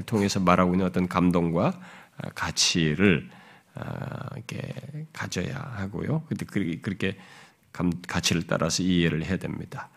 통해서 0.05 0.41
말하고 0.41 0.73
있는 0.73 0.85
어떤 0.85 1.07
감동과 1.07 1.79
가치를 2.35 3.29
아, 3.75 4.27
이렇게 4.35 4.73
가져야 5.13 5.55
하고요. 5.77 6.23
그렇게 6.81 7.15
가치를 8.05 8.47
따라서 8.47 8.83
이해를 8.83 9.23
해야 9.23 9.37
됩니다. 9.37 9.89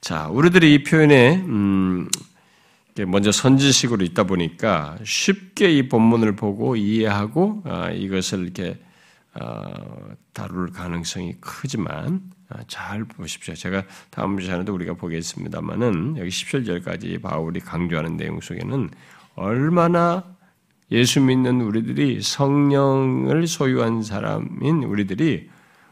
자, 0.00 0.28
우리들이 0.28 0.74
이 0.74 0.82
표현에 0.84 1.36
음, 1.36 2.08
먼저 3.06 3.30
선지식으로 3.30 4.04
있다 4.04 4.24
보니까 4.24 4.96
쉽게 5.04 5.70
이 5.72 5.88
본문을 5.88 6.36
보고 6.36 6.76
이해하고 6.76 7.62
아, 7.64 7.90
이것을 7.90 8.44
이렇게 8.44 8.78
어, 9.34 9.70
다룰 10.32 10.72
가능성이 10.72 11.34
크지만 11.40 12.22
아, 12.48 12.60
잘 12.66 13.04
보십시오. 13.04 13.54
제가 13.54 13.84
다음 14.10 14.40
시간에도 14.40 14.72
우리가 14.74 14.94
보겠습니다만은 14.94 16.16
여기 16.16 16.28
17절까지 16.30 17.20
바울이 17.20 17.60
강조하는 17.60 18.16
내용 18.16 18.40
속에는 18.40 18.90
얼마나 19.34 20.24
예수 20.90 21.20
믿는 21.20 21.60
우리들이 21.60 22.22
성령을 22.22 23.46
소유한 23.46 24.02
사람인 24.02 24.84
우리들이 24.84 25.50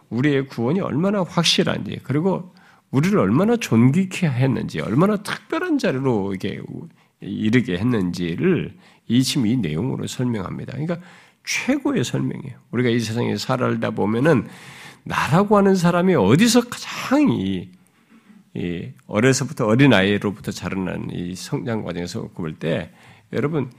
우리의 0.09 0.47
구원이 0.47 0.81
얼마나 0.81 1.23
확실한지 1.23 2.01
그리고 2.03 2.55
우리를 2.91 3.19
얼마나 3.19 3.57
존귀케 3.57 4.27
했는지 4.29 4.81
얼마나 4.81 5.17
특별한 5.17 5.79
자리로 5.79 6.35
이게 6.35 6.61
이르게 7.21 7.79
했는지를 7.79 8.77
이 9.09 9.23
지금 9.23 9.47
이 9.47 9.57
내용으로 9.57 10.07
설명합니다. 10.07 10.73
그러니까 10.73 10.99
최고의 11.45 12.05
설명이에요. 12.05 12.57
우리가 12.71 12.89
이 12.89 13.01
세상에 13.01 13.37
살다 13.37 13.91
보면은 13.91 14.47
나라고 15.05 15.57
하는 15.57 15.77
사람이 15.77 16.15
어디서 16.17 16.63
가장 16.69 17.31
이, 17.31 17.71
이 18.55 18.89
어려서부터 19.07 19.67
어린 19.67 19.93
아이로부터 19.93 20.51
자라난 20.51 21.09
이 21.13 21.35
성장 21.37 21.83
과정에서 21.85 22.29
볼 22.35 22.55
때 22.59 22.91
여러분 23.33 23.71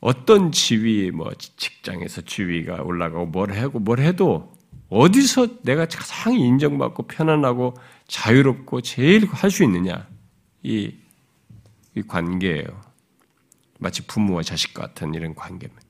어떤 0.00 0.52
지위, 0.52 1.10
뭐 1.10 1.32
직장에서 1.34 2.20
지위가 2.22 2.82
올라가고 2.82 3.26
뭘 3.26 3.52
하고 3.52 3.78
뭘 3.78 4.00
해도 4.00 4.55
어디서 4.88 5.62
내가 5.62 5.86
가장 5.86 6.34
인정받고 6.34 7.04
편안하고 7.04 7.74
자유롭고 8.08 8.82
제일 8.82 9.26
할 9.26 9.50
수 9.50 9.64
있느냐 9.64 10.06
이, 10.62 10.94
이 11.94 12.02
관계예요. 12.02 12.66
마치 13.78 14.06
부모와 14.06 14.42
자식 14.42 14.74
같은 14.74 15.14
이런 15.14 15.34
관계입니다. 15.34 15.82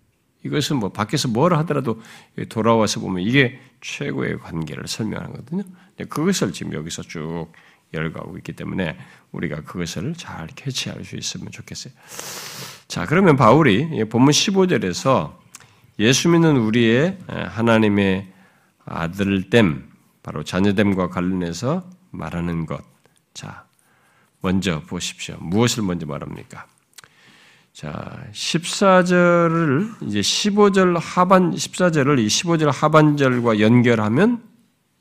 이것은 0.44 0.76
뭐 0.76 0.92
밖에서 0.92 1.28
뭘 1.28 1.54
하더라도 1.54 2.00
돌아와서 2.48 3.00
보면 3.00 3.22
이게 3.22 3.58
최고의 3.80 4.38
관계를 4.38 4.86
설명하거든요. 4.86 5.62
그것을 6.08 6.52
지금 6.52 6.72
여기서 6.72 7.02
쭉 7.02 7.48
열거하고 7.94 8.36
있기 8.38 8.52
때문에 8.52 8.96
우리가 9.32 9.62
그것을 9.62 10.14
잘 10.16 10.46
캐치할 10.48 11.04
수 11.04 11.16
있으면 11.16 11.50
좋겠어요. 11.50 11.92
자, 12.88 13.06
그러면 13.06 13.36
바울이 13.36 14.04
본문 14.08 14.30
15절에서 14.30 15.36
예수 15.98 16.28
믿는 16.28 16.56
우리의 16.56 17.18
하나님의 17.26 18.32
아들됨, 18.87 19.90
바로 20.23 20.43
자녀됨과 20.43 21.09
관련해서 21.09 21.88
말하는 22.11 22.66
것, 22.66 22.83
자, 23.35 23.66
먼저 24.40 24.81
보십시오. 24.81 25.37
무엇을 25.40 25.83
먼저 25.83 26.07
말합니까? 26.07 26.66
자, 27.73 28.25
14절을 28.33 30.07
이제 30.09 30.21
15절 30.21 30.99
하반 30.99 31.50
14절을 31.50 32.19
이 32.19 32.26
15절 32.26 32.73
하반절과 32.73 33.61
연결하면 33.61 34.43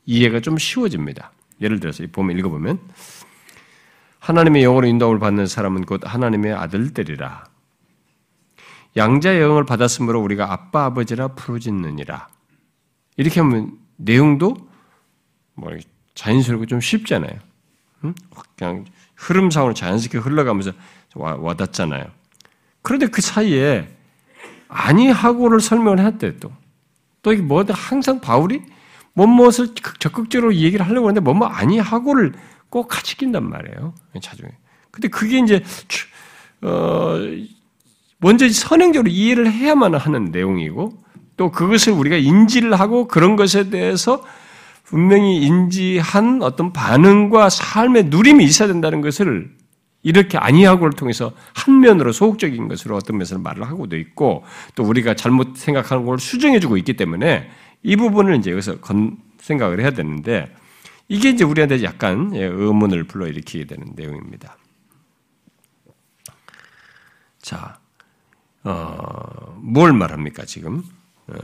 이해가 0.04 0.40
좀 0.40 0.58
쉬워집니다. 0.58 1.32
예를 1.62 1.80
들어서 1.80 2.04
보면 2.12 2.38
읽어 2.38 2.50
보면 2.50 2.78
하나님의 4.18 4.62
영으로 4.62 4.86
인도함을 4.88 5.18
받는 5.20 5.46
사람은 5.46 5.86
곧 5.86 6.02
하나님의 6.04 6.52
아들들이라. 6.52 7.44
양자의 8.96 9.40
영을 9.40 9.64
받았으므로 9.64 10.20
우리가 10.20 10.52
아빠 10.52 10.84
아버지라 10.86 11.28
부르짖느니라. 11.28 12.28
이렇게 13.16 13.40
하면 13.40 13.78
내용도 13.96 14.56
뭐 15.54 15.72
자연스럽고 16.14 16.66
좀 16.66 16.80
쉽잖아요. 16.80 17.38
응? 18.04 18.14
그냥 18.56 18.84
흐름상으로 19.14 19.74
자연스럽게 19.74 20.18
흘러가면서 20.18 20.72
와닿잖아요. 21.14 22.04
그런데 22.82 23.06
그 23.06 23.22
사이에 23.22 23.88
아니하고를 24.68 25.60
설명을 25.60 26.00
했대 26.00 26.36
또. 26.38 26.52
또 27.22 27.32
이게 27.32 27.42
뭐 27.42 27.64
항상 27.68 28.20
바울이 28.20 28.62
뭐무엇을 29.14 29.74
적극적으로 29.98 30.54
얘기를 30.54 30.86
하려고 30.86 31.08
하는데 31.08 31.20
뭐뭐 31.20 31.46
아니하고를 31.46 32.34
꼭 32.68 32.88
같이 32.88 33.16
낀단 33.16 33.48
말이에요. 33.48 33.94
자중에. 34.20 34.50
근데 34.90 35.08
그게 35.08 35.38
이제 35.38 35.64
어 36.62 37.18
먼저 38.18 38.48
선행적으로 38.48 39.10
이해를 39.10 39.50
해야만 39.50 39.94
하는 39.94 40.26
내용이고 40.26 41.02
또 41.36 41.50
그것을 41.50 41.92
우리가 41.92 42.16
인지를 42.16 42.74
하고 42.74 43.06
그런 43.06 43.36
것에 43.36 43.70
대해서 43.70 44.22
분명히 44.84 45.42
인지한 45.42 46.42
어떤 46.42 46.72
반응과 46.72 47.50
삶의 47.50 48.04
누림이 48.04 48.44
있어야 48.44 48.68
된다는 48.68 49.00
것을 49.00 49.50
이렇게 50.02 50.38
아니하고를 50.38 50.92
통해서 50.92 51.32
한 51.52 51.80
면으로 51.80 52.12
소극적인 52.12 52.68
것으로 52.68 52.94
어떤 52.94 53.16
면에서 53.16 53.38
말을 53.38 53.64
하고도 53.64 53.96
있고 53.96 54.44
또 54.76 54.84
우리가 54.84 55.14
잘못 55.14 55.56
생각하는 55.56 56.06
걸 56.06 56.20
수정해주고 56.20 56.76
있기 56.76 56.94
때문에 56.94 57.50
이 57.82 57.96
부분을 57.96 58.36
이제 58.36 58.52
여기서 58.52 58.78
건, 58.78 59.18
생각을 59.40 59.80
해야 59.80 59.90
되는데 59.90 60.54
이게 61.08 61.30
이제 61.30 61.44
우리한테 61.44 61.82
약간 61.82 62.34
예, 62.36 62.44
의문을 62.44 63.04
불러일으키게 63.04 63.64
되는 63.64 63.92
내용입니다. 63.96 64.56
자, 67.42 67.78
어, 68.62 69.56
뭘 69.60 69.92
말합니까 69.92 70.44
지금? 70.44 70.84
어, 71.28 71.36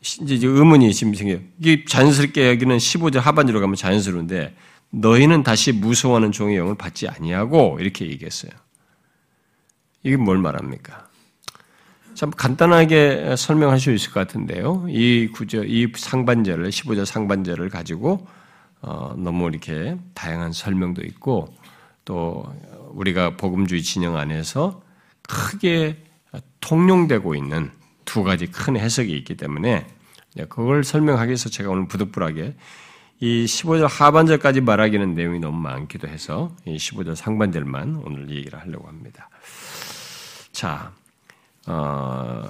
이제 0.00 0.46
의문이 0.46 0.92
지금 0.94 1.14
생겨요. 1.14 1.40
이게 1.58 1.84
자연스럽게 1.84 2.48
여기는 2.50 2.76
15절 2.76 3.20
하반절로 3.20 3.60
가면 3.60 3.76
자연스러운데 3.76 4.54
너희는 4.90 5.42
다시 5.42 5.72
무서워하는 5.72 6.32
종의 6.32 6.56
영을 6.56 6.74
받지 6.76 7.08
아니하고 7.08 7.78
이렇게 7.80 8.06
얘기했어요. 8.06 8.52
이게 10.02 10.16
뭘 10.16 10.38
말합니까? 10.38 11.08
참 12.14 12.30
간단하게 12.30 13.34
설명할 13.36 13.78
수 13.78 13.92
있을 13.92 14.12
것 14.12 14.20
같은데요. 14.20 14.86
이 14.88 15.28
구절, 15.34 15.68
이 15.68 15.92
상반절을 15.94 16.70
15절 16.70 17.04
상반절을 17.04 17.68
가지고 17.68 18.26
어, 18.80 19.14
너무 19.18 19.48
이렇게 19.48 19.96
다양한 20.14 20.52
설명도 20.52 21.02
있고 21.02 21.52
또 22.04 22.46
우리가 22.92 23.36
복음주의 23.36 23.82
진영 23.82 24.16
안에서 24.16 24.80
크게 25.28 26.04
통용되고 26.60 27.34
있는 27.34 27.70
두 28.06 28.22
가지 28.22 28.46
큰 28.46 28.78
해석이 28.78 29.12
있기 29.18 29.36
때문에 29.36 29.86
그걸 30.48 30.82
설명하기 30.82 31.28
위해서 31.28 31.50
제가 31.50 31.70
오늘 31.70 31.86
부득불하게 31.88 32.54
이 33.20 33.44
15절 33.44 33.88
하반절까지 33.88 34.60
말하기는 34.60 35.14
내용이 35.14 35.38
너무 35.38 35.58
많기도 35.60 36.08
해서 36.08 36.54
이 36.66 36.76
15절 36.76 37.14
상반절만 37.14 38.02
오늘 38.04 38.30
얘기를 38.30 38.58
하려고 38.58 38.88
합니다. 38.88 39.30
자, 40.52 40.92
어, 41.66 42.42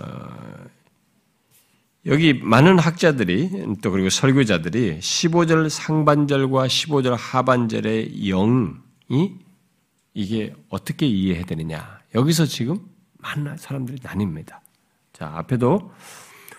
여기 2.07 2.35
많은 2.35 2.79
학자들이 2.79 3.77
또 3.83 3.91
그리고 3.91 4.11
설교자들이 4.11 4.99
15절 4.99 5.69
상반절과 5.69 6.67
15절 6.67 7.17
하반절의 7.17 8.21
영이 8.29 9.39
이게 10.15 10.55
어떻게 10.69 11.07
이해해야 11.07 11.45
되느냐. 11.45 12.01
여기서 12.15 12.47
지금 12.47 12.81
많은 13.19 13.57
사람들이 13.57 13.99
나뉩니다. 13.99 14.66
자, 15.17 15.33
앞에도 15.35 15.93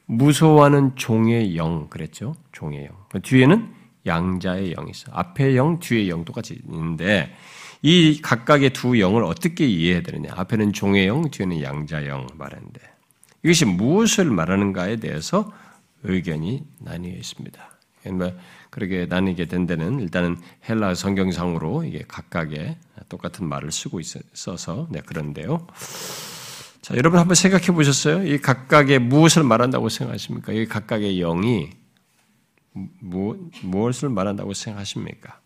무서워하는 0.08 0.96
종의 0.96 1.56
영 1.58 1.90
그랬죠. 1.90 2.36
종의 2.54 2.86
영. 2.86 2.92
그 3.12 3.22
뒤에는 3.22 3.72
양자의 4.08 4.74
영이 4.74 4.90
있어. 4.90 5.12
앞에 5.12 5.56
영, 5.56 5.78
뒤에 5.78 6.08
영 6.08 6.26
똑같이 6.26 6.60
있는데 6.66 7.36
이 7.84 8.20
각각의 8.20 8.72
두 8.72 9.00
영을 9.00 9.24
어떻게 9.24 9.68
이해해야 9.68 10.02
되느냐? 10.02 10.32
앞에는 10.36 10.74
종의 10.74 11.08
영, 11.08 11.30
뒤에는 11.30 11.62
양자 11.62 12.08
영 12.08 12.26
말하는데 12.34 12.82
이것이 13.44 13.66
무엇을 13.66 14.26
말하는가에 14.26 14.96
대해서 14.96 15.52
의견이 16.02 16.66
나뉘어 16.80 17.16
있습니다. 17.16 17.70
뭐 18.14 18.34
그렇게 18.72 19.06
나뉘게 19.06 19.46
된 19.46 19.68
데는 19.68 20.00
일단은 20.00 20.38
헬라 20.68 20.96
성경상으로 20.96 21.84
이게 21.84 22.04
각각의 22.08 22.78
똑같은 23.08 23.48
말을 23.48 23.72
쓰고 23.72 24.00
있어서 24.00 24.88
네, 24.90 25.02
그런데요. 25.02 25.68
자, 26.88 26.96
여러분 26.96 27.20
한번 27.20 27.36
생각해 27.36 27.66
보셨어요? 27.66 28.26
이 28.26 28.40
각각의 28.40 29.00
무엇을 29.00 29.44
말한다고 29.44 29.90
생각하십니까? 29.90 30.54
이 30.54 30.66
각각의 30.66 31.18
영이 31.18 31.72
무, 32.72 33.50
무엇을 33.62 34.08
말한다고 34.08 34.54
생각하십니까? 34.54 35.38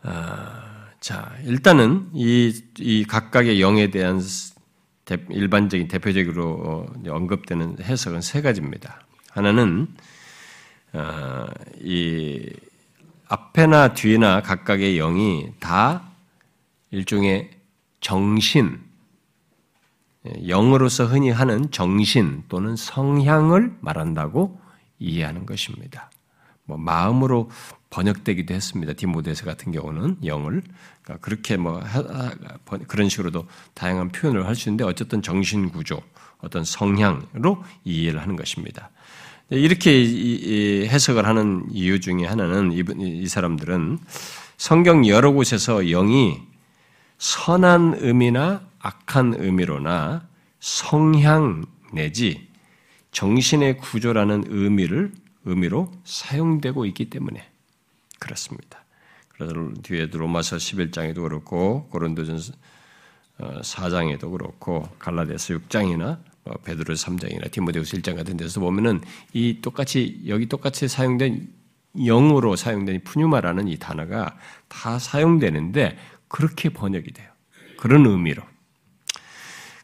아, 0.00 0.86
자, 0.98 1.36
일단은 1.44 2.08
이, 2.14 2.58
이 2.78 3.04
각각의 3.04 3.60
영에 3.60 3.90
대한 3.90 4.22
대, 5.04 5.18
일반적인 5.28 5.88
대표적으로 5.88 6.86
어, 7.04 7.10
언급되는 7.10 7.80
해석은 7.82 8.22
세 8.22 8.40
가지입니다. 8.40 9.02
하나는 9.28 9.88
어, 10.94 11.48
이 11.82 12.48
앞에나 13.28 13.92
뒤나 13.92 14.40
각각의 14.40 14.96
영이 14.96 15.52
다 15.60 16.10
일종의 16.92 17.60
정신, 18.02 18.78
영으로서 20.46 21.06
흔히 21.06 21.30
하는 21.30 21.70
정신 21.70 22.42
또는 22.48 22.76
성향을 22.76 23.78
말한다고 23.80 24.60
이해하는 24.98 25.46
것입니다. 25.46 26.10
뭐 26.64 26.76
마음으로 26.76 27.50
번역되기도 27.90 28.54
했습니다. 28.54 28.92
디모데서 28.92 29.44
같은 29.44 29.72
경우는 29.72 30.18
영을 30.24 30.62
그러니까 31.02 31.24
그렇게 31.24 31.56
뭐 31.56 31.82
그런 32.86 33.08
식으로도 33.08 33.46
다양한 33.74 34.10
표현을 34.10 34.46
할 34.46 34.54
수 34.54 34.68
있는데 34.68 34.84
어쨌든 34.84 35.22
정신 35.22 35.70
구조, 35.70 36.00
어떤 36.38 36.64
성향으로 36.64 37.64
이해를 37.84 38.20
하는 38.20 38.36
것입니다. 38.36 38.90
이렇게 39.50 40.86
해석을 40.86 41.26
하는 41.26 41.66
이유 41.70 42.00
중에 42.00 42.24
하나는 42.26 42.72
이 42.72 43.26
사람들은 43.26 43.98
성경 44.56 45.06
여러 45.06 45.32
곳에서 45.32 45.82
영이 45.82 46.51
선한 47.22 47.98
의미나 48.00 48.66
악한 48.80 49.36
의미로나 49.38 50.26
성향 50.58 51.64
내지 51.92 52.48
정신의 53.12 53.78
구조라는 53.78 54.46
의미를 54.48 55.12
의미로 55.44 55.92
사용되고 56.02 56.84
있기 56.86 57.10
때문에 57.10 57.48
그렇습니다. 58.18 58.84
그래서 59.28 59.54
뒤에 59.84 60.06
로마서 60.06 60.56
11장에도 60.56 61.22
그렇고 61.22 61.86
고린도전서 61.90 62.54
4장에도 63.38 64.32
그렇고 64.32 64.88
갈라디아서 64.98 65.54
6장이나 65.54 66.18
뭐 66.42 66.54
베드로 66.64 66.92
3장이나 66.94 67.52
디모데후서 67.52 67.98
1장 67.98 68.16
같은 68.16 68.36
데서 68.36 68.58
보면은 68.58 69.00
이 69.32 69.60
똑같이 69.62 70.20
여기 70.26 70.46
똑같이 70.46 70.88
사용된 70.88 71.48
영어로 72.04 72.56
사용된 72.56 73.04
푸뉴마라는 73.04 73.68
이 73.68 73.78
단어가 73.78 74.36
다 74.66 74.98
사용되는데 74.98 75.96
그렇게 76.32 76.70
번역이 76.70 77.12
돼요. 77.12 77.28
그런 77.78 78.06
의미로. 78.06 78.42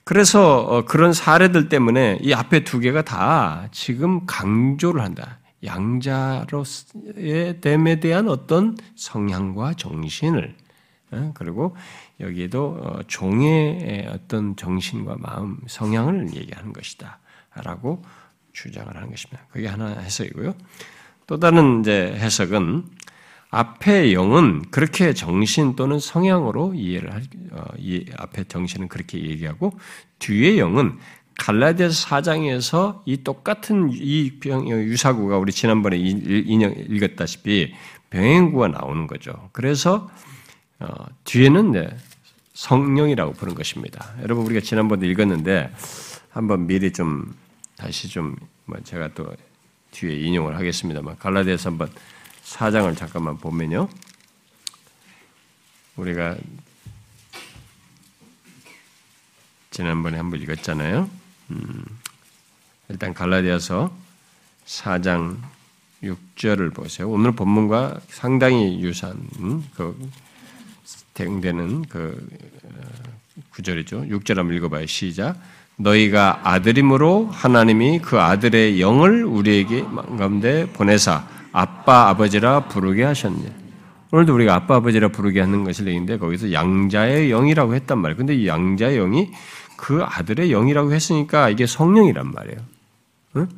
그래서 0.03 0.61
어, 0.61 0.85
그런 0.87 1.13
사례들 1.13 1.69
때문에 1.69 2.19
이 2.23 2.33
앞에 2.33 2.65
두 2.65 2.81
개가 2.81 3.03
다 3.03 3.69
지금 3.71 4.25
강조를 4.25 5.03
한다. 5.03 5.39
양자로의 5.63 7.61
됨에 7.61 8.01
대한 8.01 8.29
어떤 8.29 8.77
성향과 8.97 9.75
정신을 9.75 10.57
어, 11.11 11.33
그리고 11.35 11.77
여기에도 12.21 12.79
어, 12.81 13.03
종의 13.07 14.09
어떤 14.11 14.57
정신과 14.57 15.17
마음, 15.19 15.59
성향을 15.67 16.35
얘기하는 16.35 16.73
것이다. 16.73 17.19
라고 17.57 18.03
주장을 18.55 18.95
하는 18.95 19.11
것입니다. 19.11 19.45
그게 19.51 19.69
하나 19.69 19.89
해석이고요. 19.89 20.55
또 21.27 21.39
다른 21.39 21.81
이제 21.81 22.17
해석은 22.19 22.87
앞의 23.51 24.13
영은 24.13 24.71
그렇게 24.71 25.15
정신 25.15 25.75
또는 25.75 25.99
성향으로 25.99 26.75
이해를 26.75 27.13
할, 27.15 27.23
어, 27.53 27.65
이 27.79 28.05
앞에 28.17 28.45
정신은 28.45 28.89
그렇게 28.89 29.19
얘기하고 29.19 29.79
뒤의 30.19 30.59
영은 30.59 30.99
갈라디아서 31.39 32.09
4장에서 32.09 33.03
이 33.07 33.23
똑같은 33.23 33.91
이 33.93 34.33
유사구가 34.45 35.39
우리 35.39 35.53
지난번에 35.53 35.97
인형 35.97 36.75
읽었다시피 36.77 37.75
병행구가 38.11 38.69
나오는 38.69 39.07
거죠. 39.07 39.49
그래서 39.53 40.11
어, 40.81 41.07
뒤에는 41.25 41.73
네, 41.73 41.89
성령이라고 42.55 43.33
부른 43.35 43.55
것입니다. 43.55 44.15
여러분 44.23 44.45
우리가 44.47 44.61
지난번에 44.61 45.07
읽었는데 45.07 45.73
한번 46.31 46.67
미리 46.67 46.93
좀 46.93 47.35
다시 47.77 48.09
좀뭐 48.09 48.79
제가 48.83 49.15
또 49.15 49.33
뒤에 49.93 50.15
인용을 50.17 50.57
하겠습니다만 50.57 51.19
갈라디아서 51.19 51.71
한번 51.71 51.89
사장을 52.49 52.97
잠깐만 52.97 53.37
보면요. 53.37 53.89
우리가 55.97 56.35
지난번에 59.71 60.17
한번 60.17 60.41
읽었잖아요. 60.41 61.11
음, 61.51 61.85
일단 62.89 63.13
갈라디아서 63.13 63.95
4장 64.65 65.37
6절을 66.03 66.73
보세요. 66.73 67.11
오늘 67.11 67.33
본문과 67.33 68.01
상당히 68.09 68.81
유사한 68.81 69.29
음, 69.41 69.69
그 69.75 70.11
대응되는 71.13 71.83
그 71.83 72.29
어, 72.65 73.43
구절이죠. 73.51 74.05
6절 74.05 74.37
한번 74.37 74.57
읽어봐요. 74.57 74.87
시작. 74.87 75.39
너희가 75.77 76.41
아들임으로 76.45 77.27
하나님이 77.27 77.99
그 78.01 78.19
아들의 78.19 78.81
영을 78.81 79.25
우리에게 79.25 79.83
가운데 79.83 80.67
보내사 80.73 81.38
아빠 81.53 82.09
아버지라 82.09 82.69
부르게 82.69 83.05
하셨네. 83.05 83.69
오늘도 84.11 84.35
우리가 84.35 84.55
아빠 84.55 84.77
아버지라 84.77 85.09
부르게 85.09 85.41
하는 85.41 85.65
것을 85.65 85.87
얘기인데 85.87 86.19
거기서 86.19 86.53
양자의 86.53 87.29
영이라고 87.31 87.75
했단 87.75 87.99
말이에요. 87.99 88.17
근데 88.17 88.35
이 88.35 88.47
양자의 88.47 88.97
영이 88.97 89.31
그 89.77 90.03
아들의 90.03 90.51
영이라고 90.51 90.93
했으니까 90.93 91.51
이게 91.51 91.67
성령이란 91.67 92.33
말이에요. 92.33 92.59
응? 93.37 93.49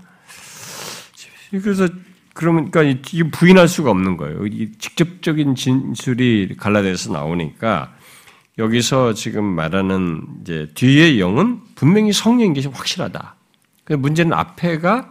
그래서 1.51 1.89
그러니까 2.35 2.83
이게 2.83 3.25
부인할 3.31 3.69
수가 3.69 3.91
없는 3.91 4.17
거예요. 4.17 4.47
이 4.47 4.73
직접적인 4.79 5.55
진술이 5.55 6.57
갈라디아서 6.59 7.13
나오니까 7.13 7.95
여기서 8.59 9.15
지금 9.15 9.45
말하는 9.45 10.23
이제 10.43 10.69
뒤의 10.75 11.21
영은 11.21 11.61
분명히 11.75 12.13
성령인 12.13 12.55
것이 12.55 12.69
확실하다. 12.69 13.37
문제는 13.89 14.33
앞에가 14.33 15.11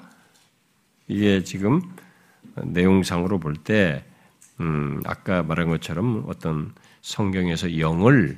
이게 1.08 1.44
지금 1.44 1.82
내용상으로 2.66 3.40
볼 3.40 3.56
때, 3.56 4.04
음, 4.60 5.02
아까 5.06 5.44
말한 5.44 5.70
것처럼 5.70 6.26
어떤 6.28 6.74
성경에서 7.02 7.80
영을 7.80 8.38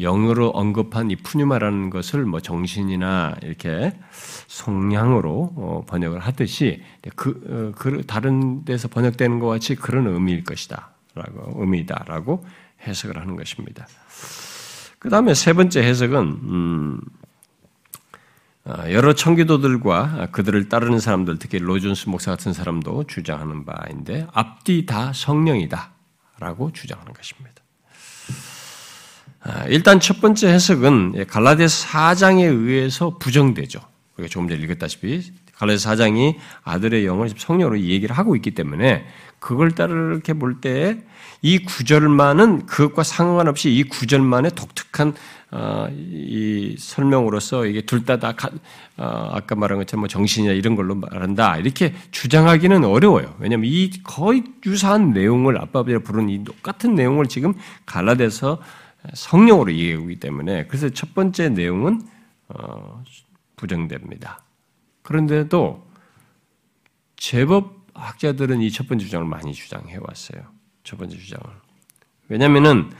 영으로 0.00 0.50
언급한 0.50 1.10
이 1.10 1.16
푸뉴마라는 1.16 1.90
것을 1.90 2.24
뭐 2.24 2.40
정신이나 2.40 3.36
이렇게 3.42 3.92
성량으로 4.46 5.52
어, 5.56 5.84
번역을 5.86 6.20
하듯이 6.20 6.82
그, 7.16 7.72
어, 7.74 7.76
그 7.76 8.04
다른 8.06 8.64
데서 8.64 8.88
번역되는 8.88 9.40
것 9.40 9.48
같이 9.48 9.74
그런 9.74 10.06
의미일 10.06 10.44
것이다라고 10.44 11.54
의미다라고 11.56 12.44
해석을 12.86 13.18
하는 13.20 13.36
것입니다. 13.36 13.86
그 15.00 15.10
다음에 15.10 15.34
세 15.34 15.52
번째 15.52 15.82
해석은 15.82 16.18
음, 16.20 17.00
어, 17.00 17.17
여러 18.90 19.14
청기도들과 19.14 20.28
그들을 20.30 20.68
따르는 20.68 21.00
사람들, 21.00 21.38
특히 21.38 21.58
로준스 21.58 22.08
목사 22.08 22.30
같은 22.30 22.52
사람도 22.52 23.04
주장하는 23.04 23.64
바인데 23.64 24.26
앞뒤 24.32 24.84
다 24.84 25.12
성령이다라고 25.14 26.72
주장하는 26.72 27.12
것입니다. 27.12 27.62
아, 29.40 29.64
일단 29.68 30.00
첫 30.00 30.20
번째 30.20 30.48
해석은 30.48 31.26
갈라디아 31.26 31.66
4장에 31.66 32.42
의해서 32.42 33.16
부정되죠. 33.18 33.80
우리가 34.16 34.30
조금 34.30 34.48
전에 34.48 34.60
읽었다시피 34.60 35.32
갈라디아 35.58 35.92
4장이 35.92 36.36
아들의 36.64 37.04
영을 37.06 37.28
성령으로 37.36 37.76
이 37.76 37.90
얘기를 37.90 38.16
하고 38.16 38.36
있기 38.36 38.52
때문에 38.52 39.06
그걸 39.38 39.72
따라 39.72 39.92
이렇게 39.92 40.32
볼 40.32 40.60
때 40.60 40.98
이 41.40 41.58
구절만은 41.58 42.66
그것과 42.66 43.04
상관없이 43.04 43.72
이 43.72 43.84
구절만의 43.84 44.52
독특한 44.56 45.14
어, 45.50 45.88
이 45.90 46.76
설명으로서 46.78 47.66
이게 47.66 47.80
둘 47.82 48.04
다다 48.04 48.32
다 48.32 48.50
어, 48.96 49.30
아까 49.32 49.54
말한 49.54 49.78
것처럼 49.78 50.00
뭐 50.00 50.08
정신이나 50.08 50.52
이런 50.52 50.74
걸로 50.74 50.94
말한다 50.94 51.58
이렇게 51.58 51.94
주장하기는 52.10 52.84
어려워요. 52.84 53.36
왜냐하면 53.38 53.70
이 53.70 53.90
거의 54.02 54.42
유사한 54.66 55.12
내용을 55.12 55.58
아빠 55.58 55.80
아버지가 55.80 56.00
부른 56.00 56.28
이 56.28 56.42
똑같은 56.44 56.94
내용을 56.96 57.26
지금 57.26 57.54
갈라디아서 57.86 58.60
성령으로 59.14 59.70
이해하기 59.70 60.16
때문에 60.16 60.66
그래서 60.66 60.90
첫 60.90 61.14
번째 61.14 61.50
내용은 61.50 62.02
어, 62.48 63.04
부정됩니다. 63.56 64.40
그런데도 65.08 65.86
제법 67.16 67.86
학자들은 67.94 68.60
이 68.60 68.70
첫 68.70 68.86
번째 68.86 69.06
주장을 69.06 69.26
많이 69.26 69.54
주장해 69.54 69.96
왔어요. 70.06 70.42
첫 70.84 70.98
번째 70.98 71.16
주장을. 71.16 71.44
왜냐하면은 72.28 72.92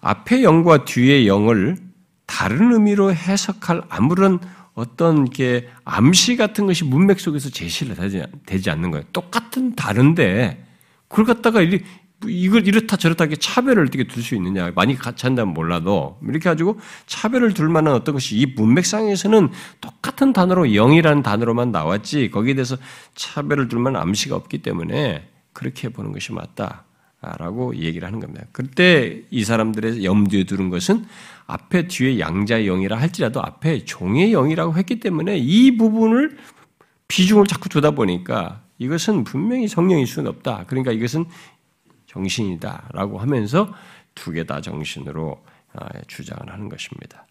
앞의 0.00 0.44
영과 0.44 0.84
뒤의 0.84 1.26
영을 1.26 1.78
다른 2.26 2.72
의미로 2.72 3.12
해석할 3.12 3.82
아무런 3.88 4.38
어떤 4.74 5.28
게 5.28 5.68
암시 5.84 6.36
같은 6.36 6.66
것이 6.66 6.84
문맥 6.84 7.18
속에서 7.18 7.50
제시를 7.50 7.96
되지 8.46 8.70
않는 8.70 8.92
거예요. 8.92 9.04
똑같은 9.12 9.74
다른데 9.74 10.64
그걸 11.08 11.24
갖다가 11.24 11.60
이걸 12.28 12.66
이렇다 12.66 12.96
저렇다 12.96 13.26
게 13.26 13.36
차별을 13.36 13.86
어떻게 13.86 14.04
둘 14.04 14.22
수 14.22 14.34
있느냐 14.36 14.70
많이 14.74 14.96
같이 14.96 15.26
한다면 15.26 15.54
몰라도 15.54 16.18
이렇게 16.22 16.48
가지고 16.48 16.78
차별을 17.06 17.54
둘 17.54 17.68
만한 17.68 17.94
어떤 17.94 18.14
것이 18.14 18.36
이 18.36 18.46
문맥상에서는 18.46 19.50
똑같은 19.80 20.32
단어로 20.32 20.74
영이라는 20.74 21.22
단어로만 21.22 21.72
나왔지 21.72 22.30
거기에 22.30 22.54
대해서 22.54 22.76
차별을 23.14 23.68
둘 23.68 23.80
만한 23.80 24.02
암시가 24.02 24.36
없기 24.36 24.58
때문에 24.58 25.28
그렇게 25.52 25.88
보는 25.88 26.12
것이 26.12 26.32
맞다 26.32 26.84
라고 27.38 27.76
얘기를 27.76 28.06
하는 28.06 28.18
겁니다. 28.18 28.44
그때 28.50 29.22
이 29.30 29.44
사람들의 29.44 30.04
염두에 30.04 30.44
두는 30.44 30.70
것은 30.70 31.06
앞에 31.46 31.86
뒤에 31.86 32.18
양자의 32.18 32.66
영이라 32.66 32.96
할지라도 32.98 33.40
앞에 33.40 33.84
종의 33.84 34.32
영이라고 34.32 34.76
했기 34.76 34.98
때문에 34.98 35.38
이 35.38 35.76
부분을 35.76 36.36
비중을 37.06 37.46
자꾸 37.46 37.68
두다 37.68 37.92
보니까 37.92 38.62
이것은 38.78 39.22
분명히 39.22 39.68
성령일 39.68 40.06
수는 40.06 40.28
없다. 40.30 40.64
그러니까 40.66 40.90
이것은 40.90 41.26
정신이다라고 42.12 43.18
하면서 43.18 43.72
두 44.14 44.32
개 44.32 44.44
다 44.44 44.60
정신으로 44.60 45.42
아, 45.74 45.88
주장을 46.06 46.52
하는 46.52 46.68
것입니다. 46.68 47.26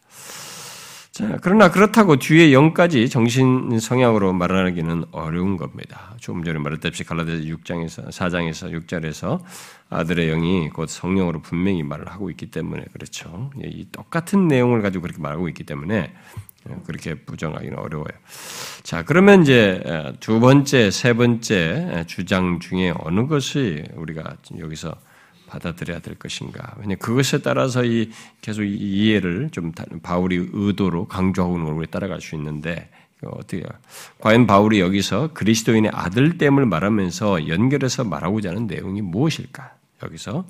자, 1.12 1.38
그러나 1.42 1.70
그렇다고 1.70 2.16
뒤에 2.16 2.54
영까지 2.54 3.10
정신 3.10 3.78
성향으로 3.80 4.32
말하기는 4.34 5.06
어려운 5.12 5.58
겁니다. 5.58 6.16
조금 6.20 6.44
전에 6.44 6.58
말했다시피 6.58 7.04
갈라디아 7.04 7.36
6장에서 7.54 8.08
4장에서 8.08 8.72
6절에서 8.88 9.42
아들의 9.90 10.28
영이 10.30 10.70
곧 10.70 10.88
성령으로 10.88 11.42
분명히 11.42 11.84
말을 11.84 12.08
하고 12.10 12.30
있기 12.30 12.50
때문에 12.50 12.86
그렇죠. 12.94 13.52
이 13.62 13.86
똑같은 13.92 14.48
내용을 14.48 14.82
가지고 14.82 15.02
그렇게 15.04 15.22
말하고 15.22 15.50
있기 15.50 15.66
때문에 15.66 16.14
그렇게 16.86 17.16
부정하기는 17.16 17.78
어려워요. 17.78 18.12
자, 18.84 19.04
그러면 19.04 19.42
이제 19.42 19.84
두 20.20 20.40
번째, 20.40 20.92
세 20.92 21.14
번째 21.14 22.06
주장 22.08 22.60
중에 22.60 22.94
어느 23.00 23.28
것이 23.28 23.84
우리가 23.96 24.38
여기서 24.60 24.96
받아들여야 25.48 26.00
될 26.00 26.16
것인가? 26.16 26.76
왜냐 26.80 26.96
그것에 26.96 27.40
따라서 27.40 27.84
이 27.84 28.10
계속 28.40 28.64
이해를 28.64 29.50
좀 29.52 29.74
바울이 30.02 30.50
의도로 30.54 31.08
강조하고 31.08 31.56
있는 31.56 31.66
걸 31.66 31.76
우리 31.76 31.88
따라갈 31.88 32.22
수 32.22 32.36
있는데 32.36 32.90
어떻게 33.24 33.64
과연 34.20 34.48
바울이 34.48 34.80
여기서 34.80 35.34
그리스도인의 35.34 35.92
아들됨을 35.94 36.66
말하면서 36.66 37.50
연결해서 37.50 38.06
말하고자 38.06 38.50
하는 38.50 38.68
내용이 38.68 39.02
무엇일까? 39.02 39.76
여기서 40.04 40.46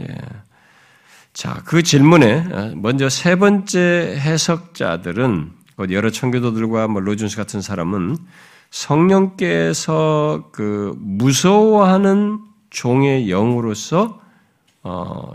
예. 0.00 0.06
자, 1.36 1.60
그 1.66 1.82
질문에 1.82 2.46
어, 2.50 2.72
먼저 2.76 3.10
세 3.10 3.36
번째 3.36 4.16
해석자들은 4.18 5.52
여러 5.90 6.08
청교도들과 6.08 6.88
뭐 6.88 7.02
로준스 7.02 7.36
같은 7.36 7.60
사람은 7.60 8.16
성령께서 8.70 10.48
그 10.50 10.96
무서워하는 10.98 12.40
종의 12.70 13.28
영으로서 13.28 14.18
어, 14.82 15.34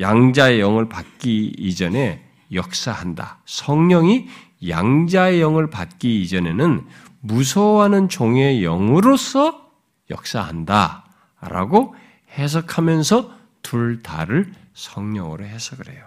양자의 0.00 0.58
영을 0.58 0.88
받기 0.88 1.54
이전에 1.56 2.24
역사한다. 2.52 3.38
성령이 3.44 4.26
양자의 4.66 5.40
영을 5.40 5.70
받기 5.70 6.22
이전에는 6.22 6.84
무서워하는 7.20 8.08
종의 8.08 8.64
영으로서 8.64 9.70
역사한다. 10.10 11.04
라고 11.40 11.94
해석하면서 12.36 13.32
둘 13.62 14.02
다를 14.02 14.52
성령으로 14.80 15.44
해석을 15.44 15.92
해요. 15.92 16.06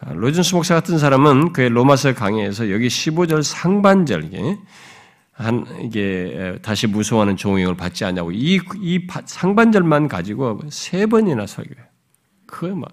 아, 0.00 0.12
로준스 0.12 0.54
목사 0.54 0.74
같은 0.74 0.98
사람은 0.98 1.52
그의 1.52 1.70
로마서 1.70 2.14
강의에서 2.14 2.70
여기 2.70 2.88
15절 2.88 3.42
상반절 3.42 4.30
한 5.32 5.66
이게 5.80 6.58
다시 6.62 6.86
무서워하는 6.86 7.36
종용을 7.36 7.76
받지 7.76 8.04
않냐고 8.04 8.30
이, 8.32 8.60
이 8.76 9.06
상반절만 9.26 10.08
가지고 10.08 10.60
세 10.70 11.06
번이나 11.06 11.46
설교해요. 11.46 11.86
그막 12.46 12.90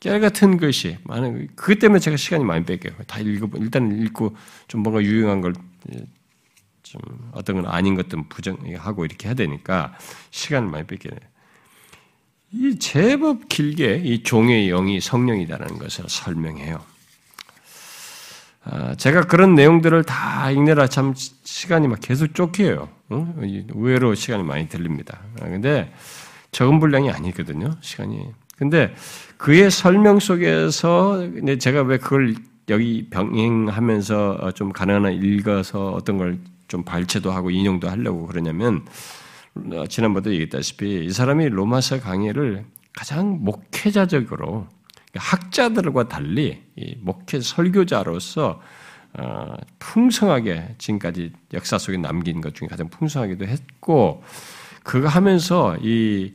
깨알 0.00 0.20
같은 0.20 0.58
것이 0.58 0.98
많은 1.04 1.48
그것 1.56 1.78
때문에 1.78 2.00
제가 2.00 2.16
시간이 2.16 2.44
많이 2.44 2.64
뺏겨요. 2.64 2.94
다 3.06 3.20
읽어 3.20 3.48
일단 3.56 3.90
읽고 3.92 4.36
좀 4.68 4.82
뭔가 4.82 5.02
유용한 5.02 5.40
걸 5.40 5.52
좀 6.90 7.00
어떤 7.32 7.62
건 7.62 7.66
아닌 7.66 7.94
것들은 7.94 8.28
부정하고 8.28 9.04
이렇게 9.04 9.28
해야 9.28 9.34
되니까 9.34 9.94
시간을 10.30 10.68
많이 10.68 10.86
뺏게 10.88 11.08
돼요. 11.08 11.29
이 12.52 12.78
제법 12.78 13.48
길게 13.48 14.02
이 14.04 14.22
종의 14.22 14.68
영이 14.68 15.00
성령이다라는 15.00 15.78
것을 15.78 16.04
설명해요. 16.08 16.80
아, 18.64 18.94
제가 18.96 19.22
그런 19.22 19.54
내용들을 19.54 20.04
다 20.04 20.50
읽느라 20.50 20.86
참 20.86 21.14
시간이 21.16 21.88
막 21.88 22.00
계속 22.00 22.34
쫓겨요. 22.34 22.88
의외로 23.08 24.14
시간이 24.14 24.42
많이 24.42 24.68
들립니다. 24.68 25.20
아, 25.40 25.44
근데 25.44 25.92
적은 26.52 26.80
분량이 26.80 27.10
아니거든요. 27.10 27.76
시간이. 27.80 28.26
근데 28.56 28.94
그의 29.36 29.70
설명 29.70 30.18
속에서 30.18 31.26
제가 31.58 31.82
왜 31.82 31.98
그걸 31.98 32.34
여기 32.68 33.08
병행하면서 33.10 34.52
좀 34.54 34.72
가능한 34.72 35.06
한 35.06 35.12
읽어서 35.14 35.92
어떤 35.92 36.18
걸 36.18 36.38
좀 36.70 36.84
발췌도 36.84 37.32
하고 37.32 37.50
인용도 37.50 37.90
하려고 37.90 38.26
그러냐면 38.26 38.76
어, 38.76 38.86
지난번에도 39.88 40.32
얘기했다시피 40.32 41.04
이 41.04 41.10
사람이 41.10 41.48
로마서 41.48 42.00
강의를 42.00 42.64
가장 42.92 43.42
목회자적으로 43.42 44.68
학자들과 45.14 46.08
달리 46.08 46.62
목회 46.98 47.40
설교자로서 47.40 48.60
어, 49.12 49.56
풍성하게 49.80 50.76
지금까지 50.78 51.32
역사 51.52 51.78
속에 51.78 51.96
남긴 51.96 52.40
것 52.40 52.54
중에 52.54 52.68
가장 52.68 52.88
풍성하기도 52.88 53.44
했고 53.44 54.22
그거 54.84 55.08
하면서 55.08 55.76
이 55.82 56.32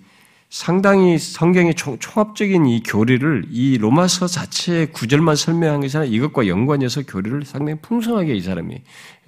상당히 0.50 1.18
성경의 1.18 1.76
총 1.76 1.98
합적인 2.00 2.66
이 2.68 2.82
교리를 2.84 3.46
이 3.50 3.78
로마서 3.78 4.28
자체의 4.28 4.92
구절만 4.92 5.36
설명한 5.36 5.82
것이 5.82 5.98
아니라 5.98 6.14
이것과 6.14 6.48
연관해서 6.48 7.02
교리를 7.04 7.44
상당히 7.46 7.80
풍성하게 7.82 8.36
이 8.36 8.42
사람이 8.42 8.82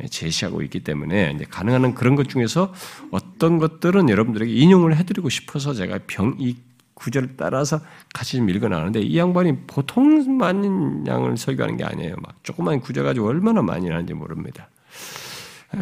제시하고 0.10 0.62
있기 0.63 0.82
때문에 0.82 1.38
가능한 1.49 1.95
그런 1.95 2.15
것 2.15 2.30
중에서 2.30 2.73
어떤 3.12 3.58
것들은 3.58 4.10
여러분들에게 4.10 4.51
인용을 4.51 4.95
해드리고 4.95 5.30
싶어서 5.30 5.73
제가 5.73 5.99
병, 6.08 6.36
이 6.39 6.56
구절을 6.93 7.36
따라서 7.38 7.80
같이 8.13 8.38
좀 8.38 8.49
읽어나가는데 8.49 9.01
이 9.01 9.17
양반이 9.17 9.65
보통 9.67 10.38
많은 10.38 11.06
양을 11.08 11.38
설교하는 11.38 11.77
게 11.77 11.84
아니에요. 11.84 12.15
막 12.21 12.43
조그만 12.43 12.80
구절 12.80 13.03
가지고 13.03 13.27
얼마나 13.27 13.62
많이 13.62 13.89
하는지 13.89 14.13
모릅니다. 14.13 14.69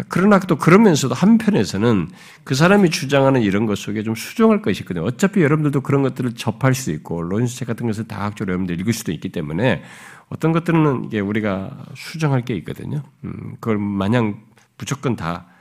그러나 0.09 0.39
또 0.39 0.55
그러면서도 0.55 1.13
한편에서는 1.13 2.09
그 2.43 2.55
사람이 2.55 2.89
주장하는 2.89 3.41
이런 3.41 3.65
것 3.65 3.77
속에 3.77 4.01
좀 4.03 4.15
수정할 4.15 4.61
것이 4.61 4.81
있거든요. 4.81 5.05
어차피 5.05 5.41
여러분들도 5.41 5.81
그런 5.81 6.01
것들을 6.01 6.33
접할 6.33 6.73
수 6.73 6.91
있고 6.91 7.21
론스책 7.21 7.67
같은 7.67 7.85
것을 7.85 8.07
다학적으로 8.07 8.53
여러분들 8.53 8.79
읽을 8.79 8.93
수도 8.93 9.11
있기 9.11 9.29
때문에 9.29 9.83
어떤 10.29 10.51
것들은 10.53 11.05
이게 11.05 11.19
우리가 11.19 11.85
수정할 11.95 12.41
게 12.41 12.55
있거든요. 12.55 13.03
음, 13.23 13.57
그걸 13.59 13.77
마냥 13.77 14.41
무조건 14.77 15.15
다 15.15 15.55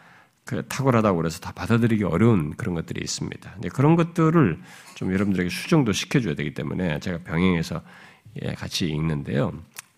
그 0.44 0.62
탁월하다고 0.68 1.16
그래서 1.16 1.40
다 1.40 1.52
받아들이기 1.52 2.04
어려운 2.04 2.54
그런 2.56 2.74
것들이 2.74 3.00
있습니다. 3.02 3.56
그런 3.72 3.96
것들을 3.96 4.60
좀 4.94 5.12
여러분들에게 5.12 5.48
수정도 5.48 5.92
시켜줘야 5.92 6.34
되기 6.34 6.52
때문에 6.52 7.00
제가 7.00 7.18
병행해서 7.24 7.80
예, 8.42 8.52
같이 8.52 8.86
읽는데요. 8.88 9.52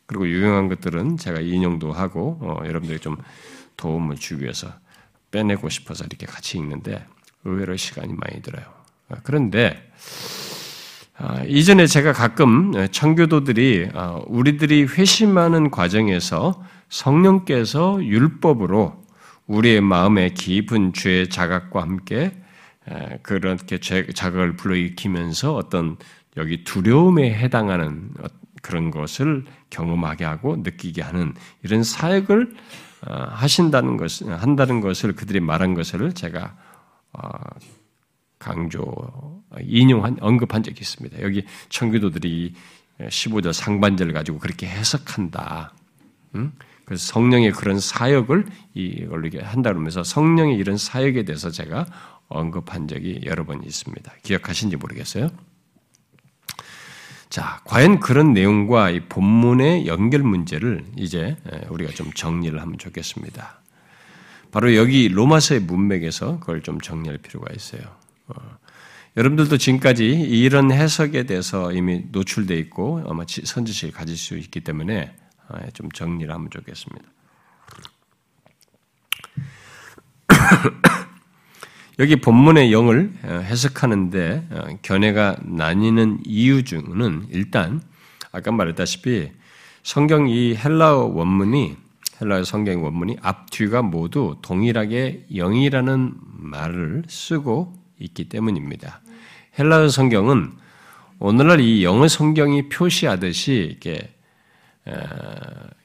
그리고 0.07 0.29
유용한 0.29 0.69
것들은 0.69 1.17
제가 1.17 1.41
인용도 1.41 1.93
하고 1.93 2.39
어, 2.41 2.61
여러분들이 2.65 3.01
좀 3.01 3.17
도움을 3.77 4.17
주기 4.17 4.43
위해서 4.43 4.73
빼내고 5.31 5.69
싶어서 5.69 6.05
이렇게 6.05 6.27
같이 6.27 6.59
읽는데 6.59 7.05
의외로 7.45 7.77
시간이 7.77 8.15
많이 8.15 8.43
들어요. 8.43 8.65
그런데 9.23 9.91
아, 11.19 11.43
이전에 11.45 11.87
제가 11.87 12.13
가끔 12.13 12.89
청교도들이 12.91 13.91
아, 13.95 14.21
우리들이 14.27 14.85
회심하는 14.85 15.71
과정에서 15.71 16.63
성령께서 16.89 18.05
율법으로 18.05 19.05
우리의 19.47 19.81
마음에 19.81 20.31
깊은 20.31 20.93
죄의 20.93 21.31
자각과 21.31 21.83
함께 21.83 22.33
그렇게 23.23 23.79
자각을 23.79 24.57
불러일으키면서 24.57 25.55
어떤 25.55 25.97
여기 26.37 26.65
두려움에 26.65 27.33
해당하는 27.35 28.11
그런 28.67 28.91
것을 28.91 29.45
경험하게 29.71 30.25
하고 30.25 30.57
느끼게 30.57 31.01
하는 31.01 31.35
이런 31.63 31.85
사역을 31.85 32.53
어, 33.07 33.15
하신다는 33.31 33.97
것, 33.97 34.23
한다는 34.23 34.81
것을 34.81 35.15
그들이 35.15 35.39
말한 35.39 35.75
것을 35.75 36.13
제가 36.13 36.57
어, 37.13 37.29
강조, 38.41 39.41
인용한, 39.61 40.17
언급한 40.21 40.65
적이 40.65 40.81
있습니다. 40.81 41.23
여기 41.23 41.45
청교도들이 41.69 42.55
15절 43.01 43.53
상반절을 43.53 44.13
가지고 44.13 44.39
그렇게 44.39 44.67
해석한다. 44.67 45.73
그래서 46.85 47.13
성령의 47.13 47.53
그런 47.53 47.79
사역을 47.79 48.47
이걸로 48.75 49.29
한다 49.43 49.71
그러면서 49.71 50.03
성령의 50.03 50.57
이런 50.57 50.77
사역에 50.77 51.25
대해서 51.25 51.51
제가 51.51 51.87
언급한 52.29 52.89
적이 52.89 53.21
여러 53.25 53.45
번 53.45 53.63
있습니다. 53.63 54.13
기억하신지 54.23 54.77
모르겠어요. 54.77 55.31
자, 57.37 57.61
과연 57.65 58.01
그런 58.01 58.33
내용과 58.33 58.89
이 58.89 59.01
본문의 59.11 59.87
연결 59.87 60.23
문제를 60.23 60.87
이제 60.97 61.37
우리가 61.69 61.93
좀 61.93 62.11
정리를 62.11 62.59
하면 62.59 62.79
좋겠습니다. 62.79 63.61
바로 64.51 64.75
여기 64.75 65.09
로마서의 65.11 65.61
문맥에서 65.61 66.41
그걸 66.41 66.63
좀 66.63 66.81
정리할 66.81 67.19
필요가 67.19 67.53
있어요. 67.55 67.83
어, 68.29 68.37
여러분들도 69.19 69.59
지금까지 69.59 70.07
이런 70.07 70.73
해석에 70.73 71.25
대해서 71.25 71.73
이미 71.73 72.07
노출되어 72.11 72.57
있고 72.57 73.05
아마 73.07 73.25
선지식을 73.29 73.93
가질 73.93 74.17
수 74.17 74.39
있기 74.39 74.61
때문에 74.61 75.15
아, 75.49 75.59
좀 75.75 75.91
정리를 75.91 76.33
하면 76.33 76.49
좋겠습니다. 76.49 77.07
여기 81.99 82.17
본문의 82.17 82.73
영을 82.73 83.11
어, 83.25 83.29
해석하는데 83.29 84.49
어, 84.51 84.67
견해가 84.83 85.37
나뉘는 85.43 86.19
이유 86.27 86.63
중은 86.63 87.29
일단 87.31 87.81
아까 88.33 88.53
말했다시피 88.53 89.31
성경 89.83 90.29
이 90.29 90.55
헬라어 90.55 91.07
원문이 91.07 91.77
헬라어 92.21 92.45
성경 92.45 92.85
원문이 92.85 93.17
앞뒤가 93.23 93.81
모두 93.81 94.37
동일하게 94.43 95.27
영이라는 95.35 96.15
말을 96.39 97.05
쓰고 97.09 97.73
있기 97.99 98.29
때문입니다. 98.29 99.01
헬라어 99.59 99.89
성경은 99.89 100.53
오늘날 101.19 101.61
이 101.61 101.83
영어 101.83 102.09
성경이 102.09 102.69
표시하듯이 102.69 103.55
이렇게, 103.71 104.15
어, 104.85 104.93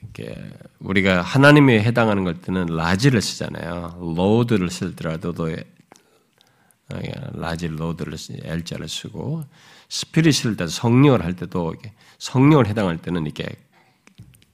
이렇게 0.02 0.36
우리가 0.80 1.21
하나님에 1.21 1.82
해당하는 1.82 2.26
것들은 2.26 2.65
large를 2.65 3.21
쓰잖아요. 3.21 4.13
Lord를 4.17 4.69
쓰더라도 4.69 5.32
large 7.34 7.80
Lord를 7.80 8.17
L자를 8.43 8.88
쓰고 8.88 9.43
스피릿을 9.89 10.58
때 10.58 10.67
성령을 10.67 11.23
할 11.23 11.36
때도 11.36 11.75
성령을 12.17 12.67
해당할 12.67 12.97
때는 12.97 13.25
이렇게 13.25 13.45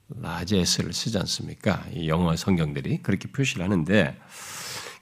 라제스를 0.10 0.94
쓰지 0.94 1.18
않습니까? 1.20 1.86
영어 2.06 2.36
성경들이 2.36 3.02
그렇게 3.04 3.30
표시를 3.30 3.64
하는데 3.64 4.18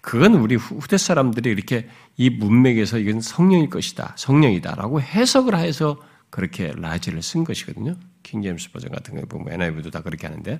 그건 0.01 0.35
우리 0.35 0.55
후대 0.55 0.97
사람들이 0.97 1.49
이렇게 1.49 1.89
이 2.17 2.29
문맥에서 2.29 2.99
이건 2.99 3.21
성령일 3.21 3.69
것이다, 3.69 4.13
성령이다라고 4.17 5.01
해석을 5.01 5.57
해서 5.57 5.97
그렇게 6.29 6.71
라지를 6.75 7.23
쓴 7.23 7.43
것이거든요. 7.43 7.95
킹제임스 8.23 8.71
버전 8.71 8.91
같은 8.91 9.15
거 9.15 9.25
보면 9.25 9.53
NIV도 9.53 9.89
다 9.89 10.01
그렇게 10.01 10.27
하는데. 10.27 10.59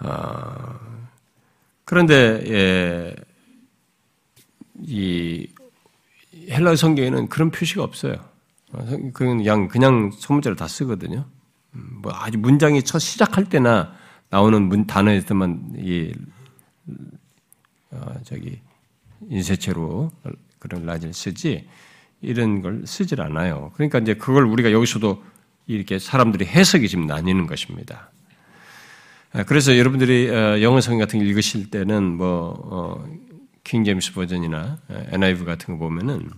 어, 0.00 0.80
그런데 1.84 2.42
예, 2.46 3.14
이 4.82 5.48
헬라 6.48 6.76
성경에는 6.76 7.28
그런 7.28 7.50
표시가 7.50 7.82
없어요. 7.82 8.16
그냥 9.12 9.68
그냥 9.68 10.10
소문자를 10.12 10.56
다 10.56 10.68
쓰거든요. 10.68 11.26
음, 11.74 11.98
뭐 12.02 12.12
아주 12.14 12.38
문장이 12.38 12.82
첫 12.82 12.98
시작할 12.98 13.44
때나 13.44 13.94
나오는 14.28 14.62
문 14.62 14.86
단어에서만 14.86 15.74
이 15.78 16.12
어, 17.90 18.14
저기 18.24 18.60
인쇄체로 19.28 20.12
그런 20.58 20.86
라지를 20.86 21.12
쓰지 21.12 21.66
이런 22.20 22.62
걸 22.62 22.82
쓰질 22.86 23.20
않아요. 23.20 23.72
그러니까 23.74 23.98
이제 23.98 24.14
그걸 24.14 24.44
우리가 24.44 24.72
여기서도 24.72 25.22
이렇게 25.66 25.98
사람들이 25.98 26.46
해석이 26.46 26.88
지금 26.88 27.06
나뉘는 27.06 27.46
것입니다. 27.46 28.10
아, 29.32 29.44
그래서 29.44 29.78
여러분들이 29.78 30.28
어, 30.30 30.60
영어 30.60 30.80
성경 30.80 31.06
같은 31.06 31.18
거 31.18 31.24
읽으실 31.24 31.70
때는 31.70 32.16
뭐 32.16 32.54
어, 32.64 33.08
King 33.70 33.90
James 33.90 34.14
버전이나 34.14 34.78
NIV 35.12 35.44
같은 35.44 35.78
거 35.78 35.86
보면은 35.86 36.28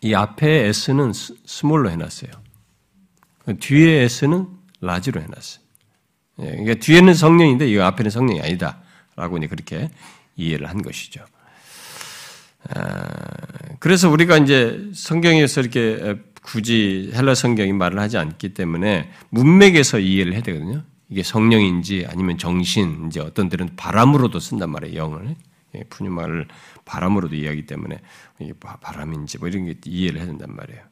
이 0.00 0.14
앞에 0.14 0.66
S는 0.66 1.12
small로 1.12 1.90
해놨어요. 1.90 2.30
그 3.44 3.56
뒤에 3.56 4.02
S는 4.02 4.48
large로 4.80 5.20
해놨어요. 5.20 5.64
예, 6.40 6.50
그러니까 6.50 6.74
뒤에는 6.74 7.14
성령인데 7.14 7.68
이 7.68 7.78
앞에는 7.78 8.10
성령이 8.10 8.40
아니다라고 8.40 9.38
그렇게 9.48 9.90
이해를 10.36 10.68
한 10.68 10.82
것이죠. 10.82 11.24
아, 12.70 13.06
그래서 13.78 14.10
우리가 14.10 14.38
이제 14.38 14.90
성경에서 14.94 15.60
이렇게 15.60 16.16
굳이 16.42 17.12
헬라 17.14 17.34
성경이 17.34 17.72
말을 17.72 18.00
하지 18.00 18.18
않기 18.18 18.54
때문에 18.54 19.10
문맥에서 19.30 20.00
이해를 20.00 20.32
해야 20.32 20.42
되거든요. 20.42 20.82
이게 21.10 21.22
성령인지 21.22 22.06
아니면 22.08 22.38
정신, 22.38 23.06
이제 23.06 23.20
어떤 23.20 23.48
데는 23.48 23.76
바람으로도 23.76 24.40
쓴단 24.40 24.70
말이에요, 24.70 24.98
영을. 24.98 25.36
예, 25.78 25.84
푸뉴마를 25.84 26.46
바람으로도 26.84 27.34
이해하기 27.34 27.66
때문에 27.66 28.00
바람인지 28.80 29.38
뭐 29.38 29.48
이런 29.48 29.64
게 29.66 29.74
이해를 29.84 30.20
해야 30.20 30.26
된단 30.26 30.54
말이에요. 30.54 30.82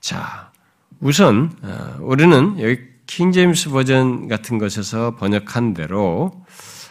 자, 0.00 0.52
우선 1.00 1.52
어, 1.62 1.98
우리는 2.00 2.60
여기 2.60 2.80
킹 3.06 3.32
제임스 3.32 3.70
버전 3.70 4.28
같은 4.28 4.58
것에서 4.58 5.16
번역한 5.16 5.74
대로 5.74 6.44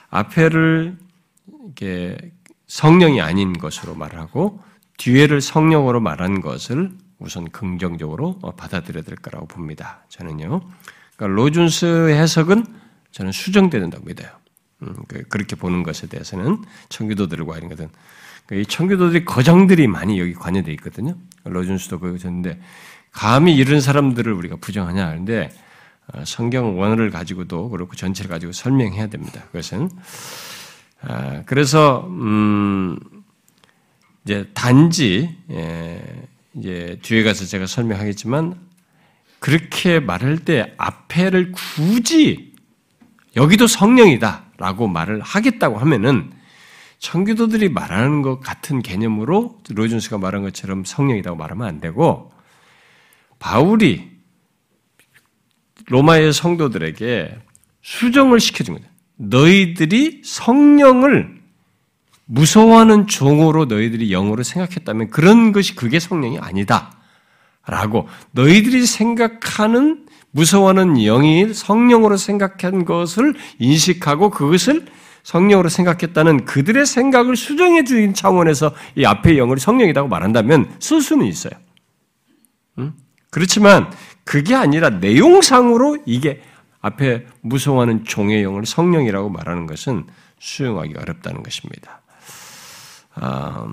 앞에를 0.10 0.98
이게 1.70 2.18
성령이 2.68 3.22
아닌 3.22 3.54
것으로 3.54 3.96
말하고 3.96 4.62
뒤에를 4.98 5.42
성령으로 5.42 6.00
말한 6.00 6.42
것을 6.42 6.92
우선 7.20 7.50
긍정적으로 7.50 8.40
받아들여야 8.40 9.04
될 9.04 9.16
거라고 9.16 9.48
봅니다. 9.48 10.04
저는요. 10.10 10.62
그러니까 11.16 11.36
로준스 11.36 12.12
해석은 12.12 12.66
저는 13.12 13.32
수정되는다고 13.32 14.06
믿어요. 14.06 14.30
음, 14.82 14.96
그, 15.08 15.24
그렇게 15.24 15.56
보는 15.56 15.84
것에 15.84 16.08
대해서는 16.08 16.64
청교도들과 16.90 17.58
이런 17.58 17.70
것은 17.70 17.90
그이 18.48 18.66
청교도들이 18.66 19.26
거장들이 19.26 19.88
많이 19.88 20.20
여기 20.20 20.34
관여되어 20.34 20.74
있거든요. 20.76 21.16
로준스도 21.46 22.00
그러셨는데 22.00 22.60
감히 23.12 23.56
이런 23.56 23.82
사람들을 23.82 24.32
우리가 24.32 24.58
부정하냐 24.58 25.08
하는데 25.08 25.50
어, 26.14 26.24
성경 26.26 26.80
원어를 26.80 27.10
가지고도 27.10 27.70
그렇고 27.70 27.96
전체를 27.96 28.30
가지고 28.30 28.52
설명해야 28.52 29.08
됩니다. 29.08 29.42
그것은 29.48 29.90
아, 31.02 31.44
그래서 31.46 32.06
음 32.08 33.00
이제 34.24 34.50
단지 34.54 35.36
예, 35.52 36.28
이제 36.56 37.00
뒤에 37.02 37.24
가서 37.24 37.46
제가 37.46 37.68
설명하겠지만 37.68 38.60
그렇게 39.40 40.00
말할 40.00 40.40
때 40.40 40.74
앞에를 40.78 41.52
굳이 41.52 42.54
여기도 43.36 43.68
성령이다 43.68 44.45
라고 44.58 44.88
말을 44.88 45.22
하겠다고 45.22 45.78
하면은 45.80 46.32
청교도들이 47.00 47.70
말하는 47.70 48.22
것 48.22 48.40
같은 48.40 48.82
개념으로 48.82 49.60
로이준스가 49.70 50.18
말한 50.18 50.44
것처럼 50.44 50.86
성령이라고 50.86 51.38
말하면 51.38 51.68
안 51.68 51.80
되고 51.80 52.32
바울이 53.40 54.12
로마의 55.88 56.34
성도들에게 56.34 57.38
수정을 57.82 58.40
시켜준 58.40 58.76
거다. 58.76 58.88
너희들이 59.18 60.22
성령을 60.24 61.36
무서워하는 62.26 63.08
종으로 63.08 63.66
너희들이 63.66 64.12
영어로 64.12 64.42
생각했다면 64.44 65.12
그런 65.12 65.52
것이 65.52 65.76
그게 65.76 66.00
성령이 66.00 66.40
아니다. 66.40 66.98
라고 67.68 68.08
너희들이 68.32 68.86
생각하는 68.86 70.06
무서워하는 70.36 70.96
영이 70.96 71.54
성령으로 71.54 72.18
생각한 72.18 72.84
것을 72.84 73.36
인식하고 73.58 74.30
그것을 74.32 74.86
성령으로 75.24 75.70
생각했다는 75.70 76.44
그들의 76.44 76.86
생각을 76.86 77.38
수정해 77.38 77.86
주는 77.86 78.14
차원에서 78.14 78.74
이 78.96 79.06
앞의 79.06 79.38
영을 79.38 79.60
성령이라고 79.60 80.10
말한다면 80.10 80.76
쓸 80.80 81.02
수는 81.02 81.26
있어요. 81.26 81.54
음? 82.78 82.94
그렇지만 83.32 83.90
그게 84.26 84.56
아니라 84.56 84.90
내용상으로 84.90 86.00
이게 86.06 86.42
앞에 86.82 87.26
무서워하는 87.42 88.04
종의 88.04 88.44
영을 88.44 88.66
성령이라고 88.66 89.30
말하는 89.30 89.66
것은 89.68 90.06
수용하기 90.40 90.96
어렵다는 90.98 91.44
것입니다. 91.44 92.02
아, 93.16 93.66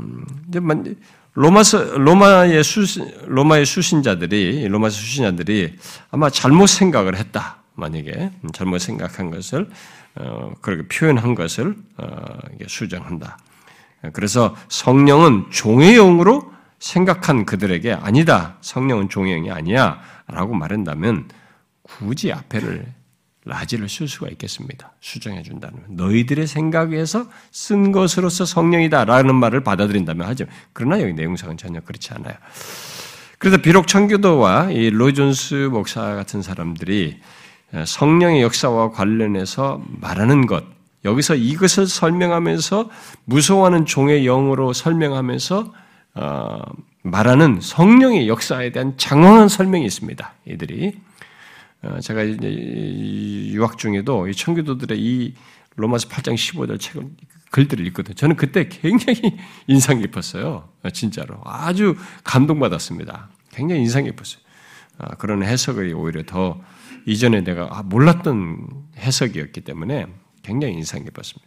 로마서 1.34 1.98
로마의 1.98 2.62
수 2.62 2.82
로마의 3.26 3.64
수신자들이 3.64 4.68
로마서 4.68 4.96
수신자들이 4.96 5.76
아마 6.10 6.28
잘못 6.28 6.66
생각을 6.66 7.16
했다. 7.16 7.62
만약에 7.74 8.30
잘못 8.52 8.78
생각한 8.78 9.30
것을 9.30 9.68
어, 10.14 10.52
그렇게 10.60 10.86
표현한 10.88 11.34
것을 11.34 11.74
어, 11.96 12.38
수정한다. 12.66 13.38
그래서 14.12 14.54
성령은 14.68 15.46
종의 15.50 15.94
영으로 15.94 16.52
생각한 16.80 17.46
그들에게 17.46 17.92
아니다. 17.92 18.56
성령은 18.60 19.08
종의 19.08 19.36
영이 19.36 19.50
아니야라고 19.50 20.54
말한다면 20.54 21.28
굳이 21.82 22.32
앞에를 22.32 22.84
라지를 23.44 23.88
쓸 23.88 24.06
수가 24.06 24.28
있겠습니다. 24.28 24.92
수정해 25.00 25.42
준다는 25.42 25.78
너희들의 25.88 26.46
생각에서 26.46 27.26
쓴 27.50 27.90
것으로서 27.90 28.44
성령이다라는 28.44 29.34
말을 29.34 29.64
받아들인다면 29.64 30.26
하죠. 30.28 30.44
그러나 30.72 31.00
여기 31.00 31.12
내용상은 31.12 31.56
전혀 31.56 31.80
그렇지 31.80 32.12
않아요. 32.14 32.34
그래서 33.38 33.56
비록 33.56 33.88
청교도와 33.88 34.70
이 34.70 34.90
로이존스 34.90 35.70
목사 35.72 36.14
같은 36.14 36.42
사람들이 36.42 37.20
성령의 37.84 38.42
역사와 38.42 38.92
관련해서 38.92 39.82
말하는 39.88 40.46
것, 40.46 40.64
여기서 41.04 41.34
이것을 41.34 41.86
설명하면서 41.86 42.90
무서워하는 43.24 43.86
종의 43.86 44.24
영으로 44.24 44.72
설명하면서 44.72 45.72
어, 46.14 46.60
말하는 47.02 47.58
성령의 47.60 48.28
역사에 48.28 48.70
대한 48.70 48.94
장황한 48.96 49.48
설명이 49.48 49.84
있습니다. 49.84 50.32
이들이 50.46 50.88
어, 50.88 51.11
제가 52.00 52.24
유학 52.24 53.78
중에도 53.78 54.28
이 54.28 54.34
청교도들의 54.34 55.00
이 55.00 55.34
로마서 55.76 56.08
8장 56.08 56.34
15절 56.34 56.80
책을 56.80 57.10
글들을 57.50 57.86
읽거든요. 57.88 58.14
저는 58.14 58.36
그때 58.36 58.68
굉장히 58.68 59.36
인상 59.66 60.00
깊었어요. 60.00 60.68
어, 60.82 60.90
진짜로 60.90 61.40
아주 61.44 61.96
감동받았습니다. 62.24 63.28
굉장히 63.52 63.82
인상 63.82 64.04
깊었어요. 64.04 64.40
아, 64.98 65.14
그런 65.16 65.42
해석이 65.42 65.92
오히려 65.92 66.22
더 66.24 66.60
이전에 67.06 67.42
내가 67.42 67.68
아, 67.70 67.82
몰랐던 67.82 68.68
해석이었기 68.96 69.60
때문에 69.62 70.06
굉장히 70.42 70.74
인상 70.74 71.04
깊었습니다. 71.04 71.46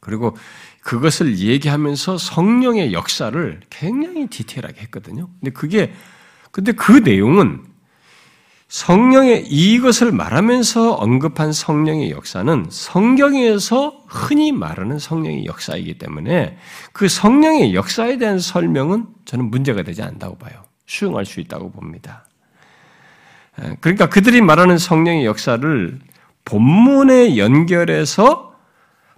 그리고 0.00 0.36
그것을 0.82 1.38
얘기하면서 1.38 2.18
성령의 2.18 2.92
역사를 2.92 3.60
굉장히 3.70 4.26
디테일하게 4.28 4.80
했거든요. 4.82 5.28
근데 5.40 5.50
그게 5.50 5.92
근데 6.50 6.72
그 6.72 6.92
내용은 6.92 7.62
성령의 8.68 9.46
이것을 9.46 10.12
말하면서 10.12 10.94
언급한 10.94 11.52
성령의 11.52 12.10
역사는 12.10 12.66
성경에서 12.68 14.02
흔히 14.06 14.52
말하는 14.52 14.98
성령의 14.98 15.46
역사이기 15.46 15.96
때문에 15.96 16.58
그 16.92 17.08
성령의 17.08 17.74
역사에 17.74 18.18
대한 18.18 18.38
설명은 18.38 19.06
저는 19.24 19.50
문제가 19.50 19.82
되지 19.82 20.02
않다고 20.02 20.36
봐요. 20.36 20.64
수용할 20.86 21.24
수 21.24 21.40
있다고 21.40 21.70
봅니다. 21.70 22.26
그러니까 23.80 24.08
그들이 24.08 24.42
말하는 24.42 24.76
성령의 24.76 25.24
역사를 25.24 25.98
본문에 26.44 27.38
연결해서 27.38 28.54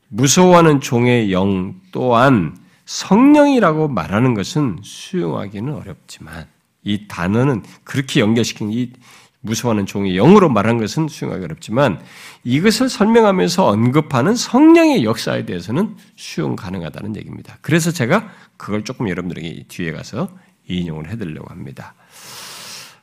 무서워하는 0.08 0.80
종의 0.80 1.32
영 1.32 1.74
또한 1.92 2.56
성령이라고 2.84 3.88
말하는 3.88 4.34
것은 4.34 4.78
수용하기는 4.82 5.74
어렵지만 5.74 6.46
이 6.82 7.06
단어는 7.06 7.62
그렇게 7.84 8.20
연결시킨 8.20 8.72
이 8.72 8.92
무서워하는 9.42 9.86
종이 9.86 10.14
영으로 10.14 10.48
말한 10.48 10.78
것은 10.78 11.08
수용하기 11.08 11.44
어렵지만 11.44 12.00
이것을 12.44 12.88
설명하면서 12.88 13.66
언급하는 13.66 14.34
성령의 14.34 15.04
역사에 15.04 15.46
대해서는 15.46 15.96
수용 16.16 16.56
가능하다는 16.56 17.16
얘기입니다. 17.16 17.58
그래서 17.62 17.90
제가 17.90 18.30
그걸 18.56 18.84
조금 18.84 19.08
여러분들에게 19.08 19.64
뒤에 19.68 19.92
가서 19.92 20.28
인용을 20.68 21.08
해드리려고 21.08 21.48
합니다. 21.50 21.94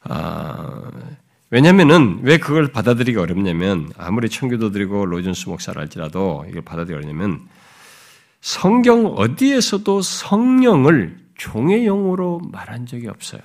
아, 0.04 0.84
왜냐면은 1.50 2.20
왜 2.22 2.38
그걸 2.38 2.72
받아들이기 2.72 3.18
어렵냐면 3.18 3.90
아무리 3.98 4.30
청교도들이고 4.30 5.06
로준스 5.06 5.50
목사를 5.50 5.80
할지라도 5.80 6.46
이걸 6.50 6.62
받아들이기 6.62 7.06
어렵냐면 7.06 7.48
성경 8.42 9.08
어디에서도 9.08 10.02
성령을 10.02 11.18
종의 11.36 11.86
영으로 11.86 12.42
말한 12.52 12.86
적이 12.86 13.08
없어요. 13.08 13.42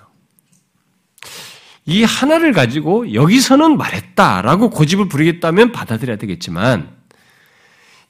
이 1.85 2.05
하나를 2.05 2.53
가지고 2.53 3.12
여기서는 3.12 3.77
말했다라고 3.77 4.71
고집을 4.71 5.09
부리겠다면 5.09 5.73
받아들여야 5.73 6.16
되겠지만 6.16 6.90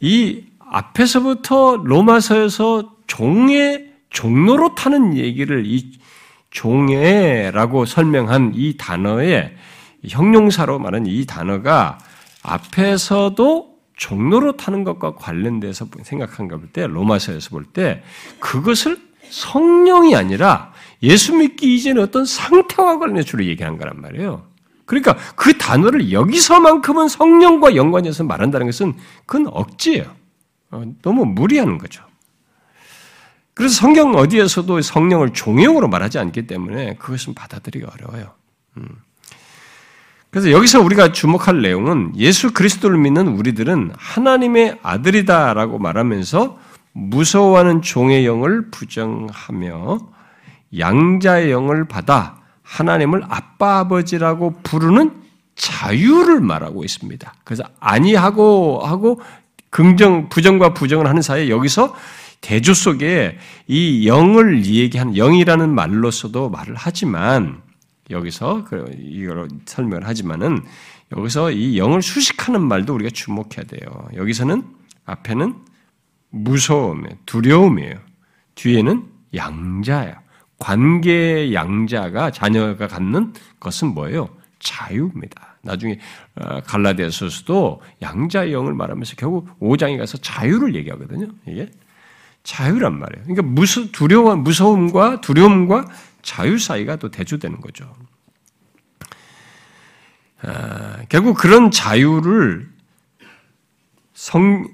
이 0.01 0.45
앞에서부터 0.59 1.77
로마서에서 1.85 2.97
종의 3.07 3.93
종로로 4.11 4.75
타는 4.75 5.17
얘기를 5.17 5.65
이 5.67 5.93
종애라고 6.51 7.87
설명한 7.87 8.53
이 8.55 8.77
단어의 8.77 9.55
형용사로 10.07 10.79
말한 10.79 11.07
이 11.07 11.25
단어가 11.25 11.99
앞에서도 12.43 13.73
종로로 13.97 14.57
타는 14.57 14.85
것과 14.85 15.15
관련돼서 15.15 15.87
생각한 16.03 16.49
걸볼때 16.49 16.87
로마서에서 16.89 17.51
볼 17.51 17.65
때 17.73 18.03
그것을 18.41 18.99
성령이 19.31 20.15
아니라 20.15 20.72
예수 21.03 21.35
믿기 21.35 21.75
이전에 21.75 22.01
어떤 22.01 22.25
상태와 22.25 22.99
관련해 22.99 23.23
주로 23.23 23.45
얘기한 23.45 23.79
거란 23.79 24.01
말이에요. 24.01 24.47
그러니까 24.85 25.17
그 25.37 25.57
단어를 25.57 26.13
여기서만큼은 26.13 27.09
성령과 27.09 27.77
연관해서 27.77 28.25
말한다는 28.25 28.67
것은 28.67 28.95
그건 29.27 29.49
억지예요. 29.53 30.05
어, 30.71 30.85
너무 31.03 31.25
무리하는 31.25 31.79
거죠. 31.79 32.05
그래서 33.55 33.75
성경 33.75 34.15
어디에서도 34.15 34.81
성령을 34.81 35.33
종용으로 35.33 35.89
말하지 35.89 36.19
않기 36.19 36.47
때문에 36.47 36.95
그것은 36.95 37.35
받아들이기 37.35 37.85
어려워요. 37.85 38.33
음. 38.79 38.89
그래서 40.31 40.51
여기서 40.51 40.81
우리가 40.81 41.13
주목할 41.13 41.61
내용은 41.61 42.15
예수 42.17 42.55
그리스도를 42.55 42.97
믿는 42.97 43.29
우리들은 43.29 43.93
하나님의 43.97 44.79
아들이다라고 44.83 45.79
말하면서 45.79 46.59
무서워하는 46.93 47.83
종의 47.83 48.25
영을 48.25 48.71
부정하며 48.71 49.99
양자의 50.79 51.51
영을 51.51 51.87
받아 51.87 52.37
하나님을 52.63 53.23
아빠 53.29 53.81
아버지라고 53.81 54.55
부르는 54.63 55.23
자유를 55.55 56.41
말하고 56.41 56.85
있습니다. 56.85 57.35
그래서 57.45 57.65
아니하고 57.81 58.81
하고 58.85 59.21
긍정 59.71 60.29
부정과 60.29 60.75
부정을 60.75 61.07
하는 61.07 61.23
사이에 61.23 61.49
여기서 61.49 61.95
대조 62.41 62.75
속에 62.75 63.39
이 63.69 64.07
영을 64.07 64.65
얘기하는 64.65 65.15
영이라는 65.15 65.75
말로서도 65.75 66.51
말을 66.51 66.75
하지만 66.77 67.63
여기서 68.11 68.65
그 68.65 68.91
이걸 68.99 69.49
설명을 69.65 70.07
하지만은 70.07 70.63
여기서 71.17 71.53
이 71.53 71.79
영을 71.79 72.03
수식하는 72.03 72.61
말도 72.63 72.95
우리가 72.95 73.11
주목해야 73.13 73.65
돼요. 73.69 74.09
여기서는 74.15 74.65
앞에는 75.05 75.55
무서움, 76.31 77.05
두려움이에요. 77.27 77.95
뒤에는 78.55 79.05
양자야. 79.35 80.21
관계의 80.63 81.55
양자가 81.55 82.31
자녀가 82.31 82.87
갖는 82.87 83.33
것은 83.59 83.89
뭐예요? 83.95 84.29
자유입니다. 84.61 85.57
나중에 85.63 85.99
어, 86.37 86.61
갈라디아서도 86.61 87.83
양자의 88.01 88.53
영을 88.53 88.73
말하면서 88.73 89.17
결국 89.17 89.59
5장에 89.59 89.99
가서 89.99 90.19
자유를 90.19 90.77
얘기하거든요. 90.77 91.27
이게 91.49 91.69
자유란 92.45 92.97
말이에요. 92.97 93.25
그러니까 93.25 93.43
무서 93.43 93.91
두려워 93.91 94.37
무서움과 94.37 95.21
두려움과 95.21 95.89
자유 96.23 96.59
사이가 96.59 96.97
또 96.97 97.11
대조되는 97.11 97.61
거죠. 97.61 97.93
아, 100.43 100.99
결국 101.09 101.37
그런 101.37 101.73
자유를 101.73 102.71
성 104.15 104.69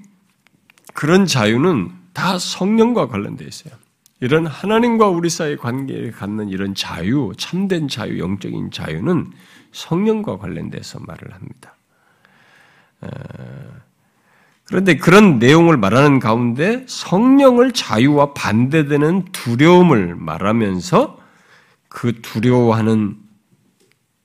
그런 0.93 1.25
자유는 1.25 1.91
다 2.13 2.37
성령과 2.37 3.07
관련되어 3.07 3.47
있어요. 3.47 3.73
이런 4.21 4.45
하나님과 4.45 5.07
우리 5.07 5.29
사이의 5.29 5.57
관계를 5.57 6.11
갖는 6.11 6.49
이런 6.49 6.75
자유, 6.75 7.31
참된 7.37 7.87
자유, 7.87 8.19
영적인 8.19 8.71
자유는 8.71 9.31
성령과 9.71 10.37
관련돼서 10.37 10.99
말을 10.99 11.33
합니다. 11.33 11.75
아, 13.01 13.09
그런데 14.65 14.97
그런 14.97 15.39
내용을 15.39 15.77
말하는 15.77 16.19
가운데 16.19 16.85
성령을 16.87 17.71
자유와 17.71 18.33
반대되는 18.33 19.25
두려움을 19.31 20.15
말하면서 20.15 21.17
그 21.87 22.21
두려워하는 22.21 23.17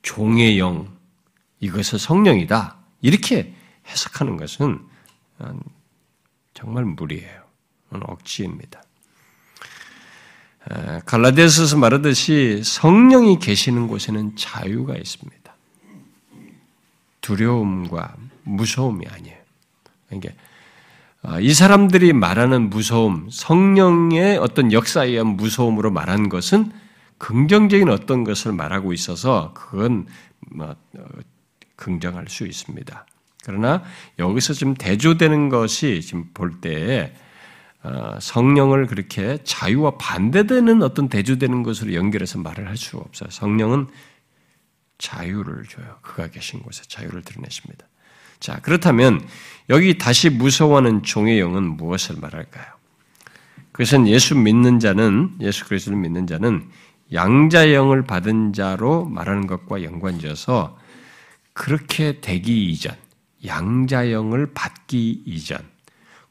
종의 0.03 0.59
영, 0.59 0.87
이것은 1.61 1.99
성령이다. 1.99 2.77
이렇게 3.01 3.55
해석하는 3.89 4.37
것은 4.37 4.81
정말 6.53 6.85
무리예요. 6.85 7.43
억지입니다. 7.89 8.84
갈라디아서서 11.07 11.77
말하듯이 11.79 12.63
성령이 12.65 13.39
계시는 13.39 13.87
곳에는 13.89 14.37
자유가 14.37 14.97
있습니다. 14.97 15.55
두려움과 17.21 18.15
무서움이 18.45 19.07
아니에요. 19.07 19.37
그러니까 20.09 20.35
이 21.41 21.55
사람들이 21.55 22.13
말하는 22.13 22.69
무서움, 22.71 23.29
성령의 23.31 24.37
어떤 24.39 24.73
역사에 24.73 25.09
의한 25.09 25.29
무서움으로 25.29 25.91
말한 25.91 26.29
것은 26.29 26.71
긍정적인 27.19 27.89
어떤 27.89 28.25
것을 28.25 28.53
말하고 28.53 28.93
있어서 28.93 29.55
그건 29.55 30.07
뭐 30.51 30.77
어, 30.99 31.05
긍정할 31.77 32.29
수 32.29 32.47
있습니다. 32.47 33.07
그러나 33.45 33.83
여기서 34.19 34.53
지금 34.53 34.75
대조되는 34.75 35.49
것이 35.49 36.03
지금 36.03 36.31
볼때 36.35 37.15
어, 37.15 37.24
성령을 38.21 38.87
그렇게 38.87 39.39
자유와 39.45 39.99
반대되는 39.99 40.83
어떤 40.83 41.09
대조되는 41.09 41.63
것으로 41.63 41.95
연결해서 41.95 42.39
말을 42.39 42.69
할 42.69 42.77
수가 42.77 43.03
없어요. 43.03 43.31
성령은 43.31 43.89
자유를 44.99 45.65
줘요. 45.65 45.99
그가 46.03 46.29
계신 46.29 46.61
곳에 46.61 46.83
자유를 46.89 47.23
드러내십니다. 47.23 47.87
자, 48.41 48.59
그렇다면 48.61 49.27
여기 49.71 49.99
다시 49.99 50.31
무서워하는 50.31 51.03
종의 51.03 51.39
영은 51.41 51.77
무엇을 51.77 52.17
말할까요? 52.21 52.65
그것은 53.73 54.07
예수 54.07 54.37
믿는 54.37 54.79
자는 54.79 55.35
예수 55.41 55.67
그리스도를 55.67 55.99
믿는 55.99 56.27
자는 56.27 56.69
양자의 57.13 57.75
영을 57.75 58.05
받은 58.05 58.53
자로 58.53 59.05
말하는 59.07 59.47
것과 59.47 59.83
연관지어서 59.83 60.79
그렇게 61.53 62.21
되기 62.21 62.71
이전, 62.71 62.97
양자 63.45 64.11
영을 64.11 64.53
받기 64.53 65.23
이전, 65.27 65.59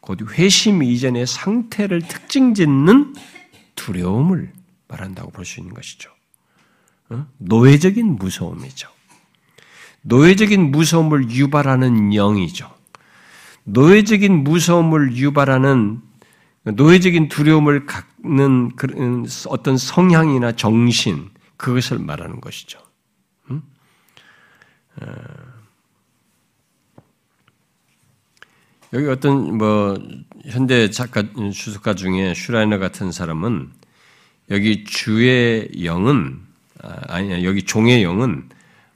곧 0.04 0.20
회심 0.38 0.84
이전의 0.84 1.26
상태를 1.26 2.02
특징 2.02 2.54
짓는 2.54 3.16
두려움을 3.76 4.52
말한다고 4.90 5.32
볼 5.32 5.46
수 5.46 5.62
있는 5.62 5.74
것이죠. 5.74 6.12
어? 7.10 7.26
노예적인 7.38 8.18
무서움이죠. 8.18 8.90
노예적인 10.02 10.72
무서움을 10.72 11.32
유발하는 11.32 12.12
영이죠. 12.12 12.70
노예적인 13.64 14.44
무서움을 14.44 15.16
유발하는 15.16 16.02
노예적인 16.64 17.30
두려움을 17.30 17.86
갖는 17.86 18.72
어떤 19.48 19.78
성향이나 19.78 20.52
정신, 20.52 21.30
그것을 21.56 22.00
말하는 22.00 22.42
것이죠. 22.42 22.78
어. 23.48 23.62
여기 28.94 29.08
어떤 29.08 29.58
뭐 29.58 29.98
현대 30.46 30.92
작가 30.92 31.24
주석가 31.52 31.96
중에 31.96 32.36
슈라이너 32.36 32.78
같은 32.78 33.12
사람은 33.12 33.72
여기 34.52 34.84
주의 34.84 35.68
영은 35.84 36.40
아, 36.84 37.02
아니 37.08 37.44
여기 37.44 37.64
종의 37.64 38.04
영은 38.04 38.50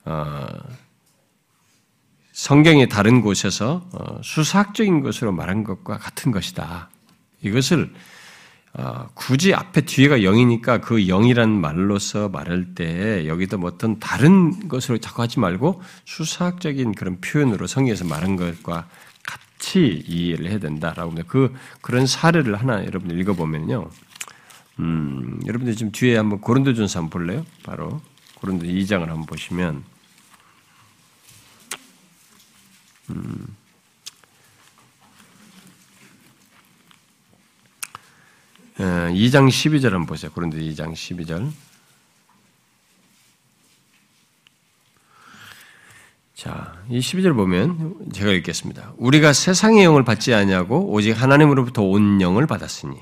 어, 0.06 0.48
성경의 2.32 2.90
다른 2.90 3.22
곳에서 3.22 3.90
어, 3.92 4.22
수사학적인 4.22 5.02
것으로 5.02 5.32
말한 5.32 5.64
것과 5.64 5.98
같은 5.98 6.32
것이다. 6.32 6.92
이것을 7.42 7.92
어, 8.74 9.10
굳이 9.16 9.56
앞에 9.56 9.82
뒤에가 9.82 10.22
영이니까 10.22 10.80
그 10.80 11.08
영이란 11.08 11.50
말로서 11.50 12.30
말할 12.30 12.76
때 12.76 13.28
여기도 13.28 13.58
뭐 13.58 13.72
어떤 13.74 13.98
다른 14.00 14.68
것으로 14.68 15.00
자꾸 15.00 15.24
하지 15.24 15.40
말고 15.40 15.82
수사학적인 16.06 16.94
그런 16.94 17.20
표현으로 17.20 17.66
성경에서 17.66 18.06
말한 18.06 18.36
것과 18.36 18.88
같이 19.58 20.04
이해를 20.08 20.50
해야 20.50 20.60
된다라고 20.60 21.14
그 21.28 21.54
그런 21.82 22.06
사례를 22.06 22.56
하나 22.56 22.86
여러분 22.86 23.18
읽어보면요. 23.18 23.90
음, 24.80 25.40
여러분들 25.46 25.76
지금 25.76 25.92
뒤에 25.92 26.18
한번 26.18 26.40
고린도전서 26.40 27.00
한번 27.00 27.10
볼래요? 27.10 27.46
바로 27.64 28.02
고린도 28.36 28.66
2장을 28.66 29.00
한번 29.02 29.26
보시면 29.26 29.84
음. 33.10 33.56
2장 38.78 39.46
어, 39.46 39.48
12절 39.48 39.86
한번 39.86 40.06
보세요. 40.06 40.32
그런데 40.36 40.60
2장 40.60 40.94
12절. 40.94 41.52
자, 46.38 46.72
이 46.88 47.00
12절 47.00 47.36
보면 47.36 47.96
제가 48.14 48.32
읽겠습니다. 48.32 48.94
우리가 48.98 49.34
세상의 49.34 49.84
영을 49.84 50.04
받지 50.04 50.36
아니하고 50.36 50.92
오직 50.92 51.20
하나님으로부터 51.20 51.82
온 51.82 52.22
영을 52.22 52.46
받았으니. 52.46 52.96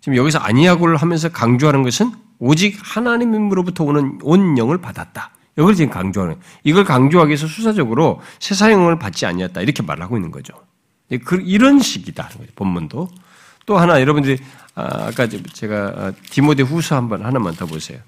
지금 0.00 0.16
여기서 0.16 0.38
아니하고를 0.38 0.96
하면서 0.96 1.28
강조하는 1.28 1.82
것은 1.82 2.12
오직 2.38 2.78
하나님으로부터 2.80 3.82
오는 3.82 4.20
온 4.22 4.56
영을 4.58 4.80
받았다. 4.80 5.32
이걸 5.58 5.74
지금 5.74 5.92
강조하는 5.92 6.36
이걸 6.62 6.84
강조하기 6.84 7.30
위해서 7.30 7.48
수사적으로 7.48 8.20
세상의 8.38 8.76
영을 8.76 8.96
받지 8.96 9.26
아니했다 9.26 9.60
이렇게 9.60 9.82
말하고 9.82 10.16
있는 10.16 10.30
거죠. 10.30 10.54
그, 11.24 11.42
이런 11.44 11.80
식이다. 11.80 12.30
본문도. 12.54 13.08
또 13.66 13.76
하나 13.76 14.00
여러분들이 14.00 14.38
아, 14.76 15.10
까 15.10 15.26
제가 15.26 15.94
아, 15.96 16.12
디모데 16.30 16.62
후서 16.62 16.94
한번 16.94 17.24
하나만 17.24 17.56
더 17.56 17.66
보세요. 17.66 17.98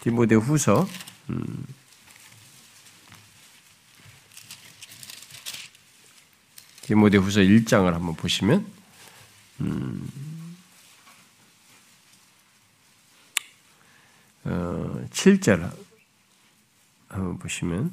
디모데 0.00 0.34
후서 0.36 0.88
음. 1.28 1.66
디모데 6.86 7.18
후서 7.18 7.40
1장을 7.40 7.90
한번 7.90 8.14
보시면 8.14 8.64
음. 9.60 10.08
어, 14.44 15.04
7절 15.10 15.68
한번 17.08 17.38
보시면 17.40 17.90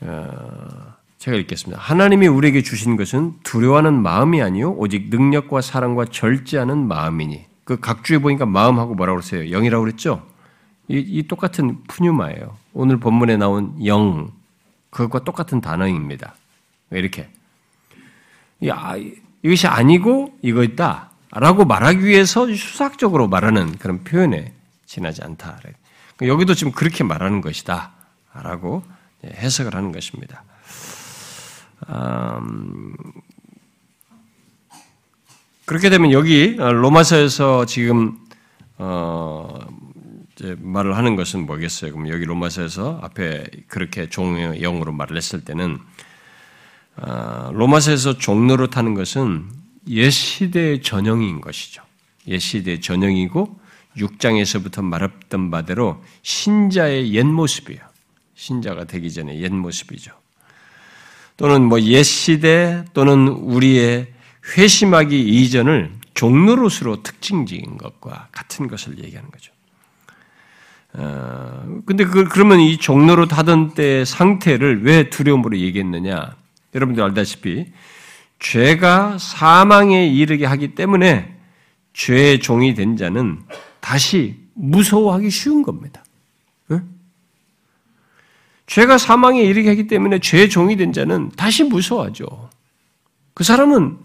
어, 0.00 0.94
제가 1.18 1.36
읽겠습니다. 1.36 1.78
하나님이 1.78 2.28
우리에게 2.28 2.62
주신 2.62 2.96
것은 2.96 3.34
두려워하는 3.42 4.00
마음이 4.00 4.40
아니요 4.40 4.72
오직 4.72 5.10
능력과 5.10 5.60
사랑과 5.60 6.06
절제하는 6.06 6.88
마음이니 6.88 7.44
그 7.64 7.78
각주에 7.78 8.16
보니까 8.16 8.46
마음하고 8.46 8.94
뭐라고 8.94 9.18
그러세요? 9.18 9.50
영이라고 9.50 9.84
그랬죠? 9.84 10.26
이, 10.88 10.96
이 10.96 11.28
똑같은 11.28 11.84
푸뉴마예요. 11.88 12.56
오늘 12.72 12.96
본문에 12.96 13.36
나온 13.36 13.84
영 13.84 14.32
그것과 14.92 15.24
똑같은 15.24 15.60
단어입니다. 15.60 16.34
이렇게 16.90 17.28
야, 18.66 18.94
이것이 19.42 19.66
아니고 19.66 20.38
이거 20.42 20.62
있다라고 20.62 21.64
말하기 21.64 22.04
위해서 22.04 22.46
수학적으로 22.54 23.26
말하는 23.26 23.76
그런 23.78 24.04
표현에 24.04 24.52
지나지 24.86 25.22
않다. 25.24 25.56
그러니까 25.60 26.26
여기도 26.28 26.54
지금 26.54 26.72
그렇게 26.72 27.02
말하는 27.02 27.40
것이다라고 27.40 28.84
해석을 29.24 29.74
하는 29.74 29.90
것입니다. 29.92 30.44
음, 31.88 32.94
그렇게 35.64 35.88
되면 35.90 36.12
여기 36.12 36.54
로마서에서 36.56 37.64
지금 37.64 38.18
어, 38.76 39.58
말을 40.58 40.96
하는 40.96 41.16
것은 41.16 41.46
뭐겠어요? 41.46 41.92
그럼 41.92 42.08
여기 42.08 42.24
로마서에서 42.24 43.00
앞에 43.02 43.44
그렇게 43.68 44.08
종의 44.08 44.60
영으로 44.60 44.92
말을 44.92 45.16
했을 45.16 45.44
때는 45.44 45.78
어, 46.96 47.50
로마서에서 47.52 48.18
종로로 48.18 48.70
타는 48.70 48.94
것은 48.94 49.48
옛 49.88 50.10
시대의 50.10 50.82
전형인 50.82 51.40
것이죠. 51.40 51.82
옛 52.28 52.38
시대의 52.38 52.80
전형이고 52.80 53.60
6장에서부터 53.96 54.82
말했던 54.82 55.50
바대로 55.50 56.02
신자의 56.22 57.14
옛 57.14 57.24
모습이에요. 57.24 57.80
신자가 58.34 58.84
되기 58.84 59.12
전에 59.12 59.38
옛 59.40 59.52
모습이죠. 59.52 60.12
또는 61.36 61.62
뭐 61.64 61.78
옛 61.78 62.02
시대 62.04 62.84
또는 62.94 63.28
우리의 63.28 64.12
회심하기 64.56 65.20
이전을 65.20 65.92
종로로스로 66.14 67.02
특징적인 67.02 67.78
것과 67.78 68.28
같은 68.32 68.68
것을 68.68 68.98
얘기하는 69.02 69.30
거죠. 69.30 69.52
어, 70.94 71.80
근데 71.86 72.04
그, 72.04 72.24
그러면 72.24 72.60
이 72.60 72.76
종로로 72.76 73.26
타던 73.26 73.74
때 73.74 74.04
상태를 74.04 74.84
왜 74.84 75.08
두려움으로 75.08 75.58
얘기했느냐? 75.58 76.36
여러분들 76.74 77.02
알다시피 77.02 77.72
죄가 78.38 79.18
사망에 79.18 80.06
이르게 80.06 80.44
하기 80.46 80.74
때문에 80.74 81.36
죄의 81.92 82.40
종이 82.40 82.74
된 82.74 82.96
자는 82.96 83.40
다시 83.80 84.36
무서워하기 84.54 85.30
쉬운 85.30 85.62
겁니다. 85.62 86.04
응? 86.70 86.88
죄가 88.66 88.98
사망에 88.98 89.42
이르게 89.42 89.68
하기 89.70 89.86
때문에 89.86 90.18
죄의 90.18 90.50
종이 90.50 90.76
된 90.76 90.92
자는 90.92 91.30
다시 91.36 91.64
무서워하죠. 91.64 92.50
그 93.34 93.44
사람은 93.44 93.98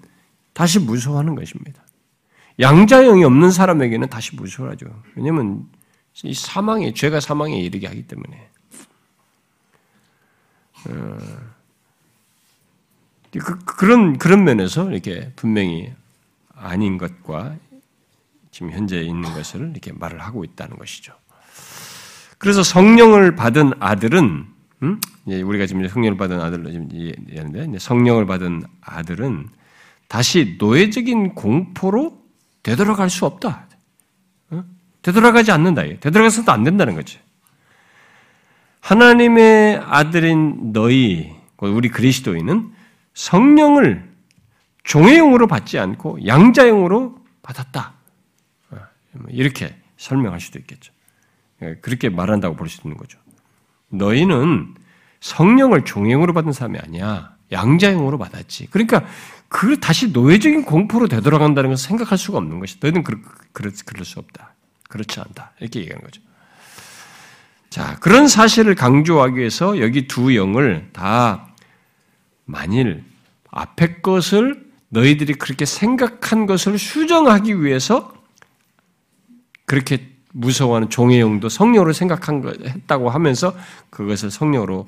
다시 0.54 0.80
무서워하는 0.80 1.36
것입니다. 1.36 1.82
양자형이 2.60 3.24
없는 3.24 3.52
사람에게는 3.52 4.10
다시 4.10 4.36
무서워하죠. 4.36 4.88
왜냐하면 5.16 5.66
이 6.24 6.34
사망에 6.34 6.94
죄가 6.94 7.20
사망에 7.20 7.58
이르게 7.60 7.88
하기 7.88 8.08
때문에. 8.08 8.50
어, 10.90 11.18
그, 13.32 13.60
그런 13.66 14.18
그런 14.18 14.44
면에서 14.44 14.90
이렇게 14.92 15.32
분명히 15.36 15.94
아닌 16.56 16.98
것과 16.98 17.56
지금 18.52 18.72
현재 18.72 19.02
있는 19.02 19.34
것을 19.34 19.70
이렇게 19.72 19.92
말을 19.92 20.20
하고 20.20 20.44
있다는 20.44 20.78
것이죠. 20.78 21.14
그래서 22.40 22.64
성령을 22.64 23.36
받은 23.36 23.74
아들은 23.80 24.48
음? 24.84 25.02
우리가 25.26 25.66
지금 25.66 25.88
성령을 25.88 26.18
받은 26.18 26.40
아들로 26.40 26.72
얘기하는데 26.72 27.80
성령을 27.80 28.26
받은 28.26 28.64
아들은 28.82 29.50
다시 30.08 30.56
노예적인 30.60 31.36
공포로 31.36 32.24
되돌아갈 32.64 33.10
수 33.10 33.26
없다. 33.26 33.67
어? 34.98 35.02
되돌아가지 35.02 35.52
않는다. 35.52 35.84
되돌아가서도 36.00 36.52
안 36.52 36.64
된다는 36.64 36.96
거지. 36.96 37.20
하나님의 38.82 39.82
아들인 39.86 40.72
너희, 40.74 41.36
우리 41.58 41.90
그리스도인은 41.90 42.72
성령을 43.14 44.08
종의용으로 44.84 45.48
받지 45.48 45.78
않고 45.80 46.26
양자용으로 46.26 47.18
받았다. 47.42 47.94
어, 48.72 48.78
이렇게 49.30 49.76
설명할 49.98 50.40
수도 50.40 50.60
있겠죠. 50.60 50.94
예, 51.64 51.76
그렇게 51.82 52.10
말한다고 52.10 52.56
볼 52.56 52.70
수 52.70 52.82
있는 52.84 52.98
거죠. 52.98 53.20
너희는 53.90 54.76
성령을 55.20 55.84
종용으로 55.84 56.34
받은 56.34 56.52
사람이 56.52 56.78
아니야. 56.80 57.36
양자용으로 57.52 58.18
받았지. 58.18 58.68
그러니까 58.68 59.06
그 59.50 59.80
다시 59.80 60.12
노예적인 60.12 60.64
공포로 60.66 61.08
되돌아간다는 61.08 61.70
것을 61.72 61.88
생각할 61.88 62.18
수가 62.18 62.38
없는 62.38 62.60
것이. 62.60 62.78
너희는 62.82 63.04
그럴, 63.04 63.22
그럴 63.52 64.06
수 64.06 64.20
없다. 64.20 64.54
그렇지 64.88 65.20
않다. 65.20 65.52
이렇게 65.60 65.82
얘기하는 65.82 66.04
거죠. 66.04 66.22
자, 67.70 67.98
그런 68.00 68.28
사실을 68.28 68.76
강조하기 68.76 69.38
위해서 69.38 69.80
여기 69.80 70.08
두 70.08 70.36
영을 70.36 70.90
다 70.94 71.54
만일 72.46 73.04
앞에 73.52 74.02
것을 74.02 74.66
너희들이 74.90 75.34
그렇게 75.34 75.66
생각한 75.66 76.46
것을 76.46 76.78
수정하기 76.80 77.62
위해서 77.62 78.14
그렇게 79.66 80.10
무서워하는 80.32 80.90
종의 80.90 81.20
영도 81.20 81.50
성령으로 81.50 81.94
생각한 81.94 82.42
거 82.42 82.54
했다고 82.66 83.10
하면서 83.10 83.56
그것을 83.90 84.32
성령으로 84.32 84.88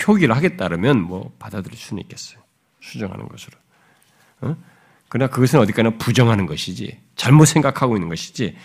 표기를 0.00 0.34
하겠다면 0.34 1.02
뭐 1.02 1.32
받아들일 1.38 1.76
수는 1.76 2.02
있겠어요. 2.02 2.40
수정하는 2.80 3.28
것으로. 3.28 3.58
어? 4.40 4.56
그러나 5.08 5.30
그것은 5.30 5.58
어디까지나 5.60 5.98
부정하는 5.98 6.46
것이지 6.46 6.98
잘못 7.16 7.46
생각하고 7.46 7.96
있는 7.96 8.08
것이지 8.08 8.56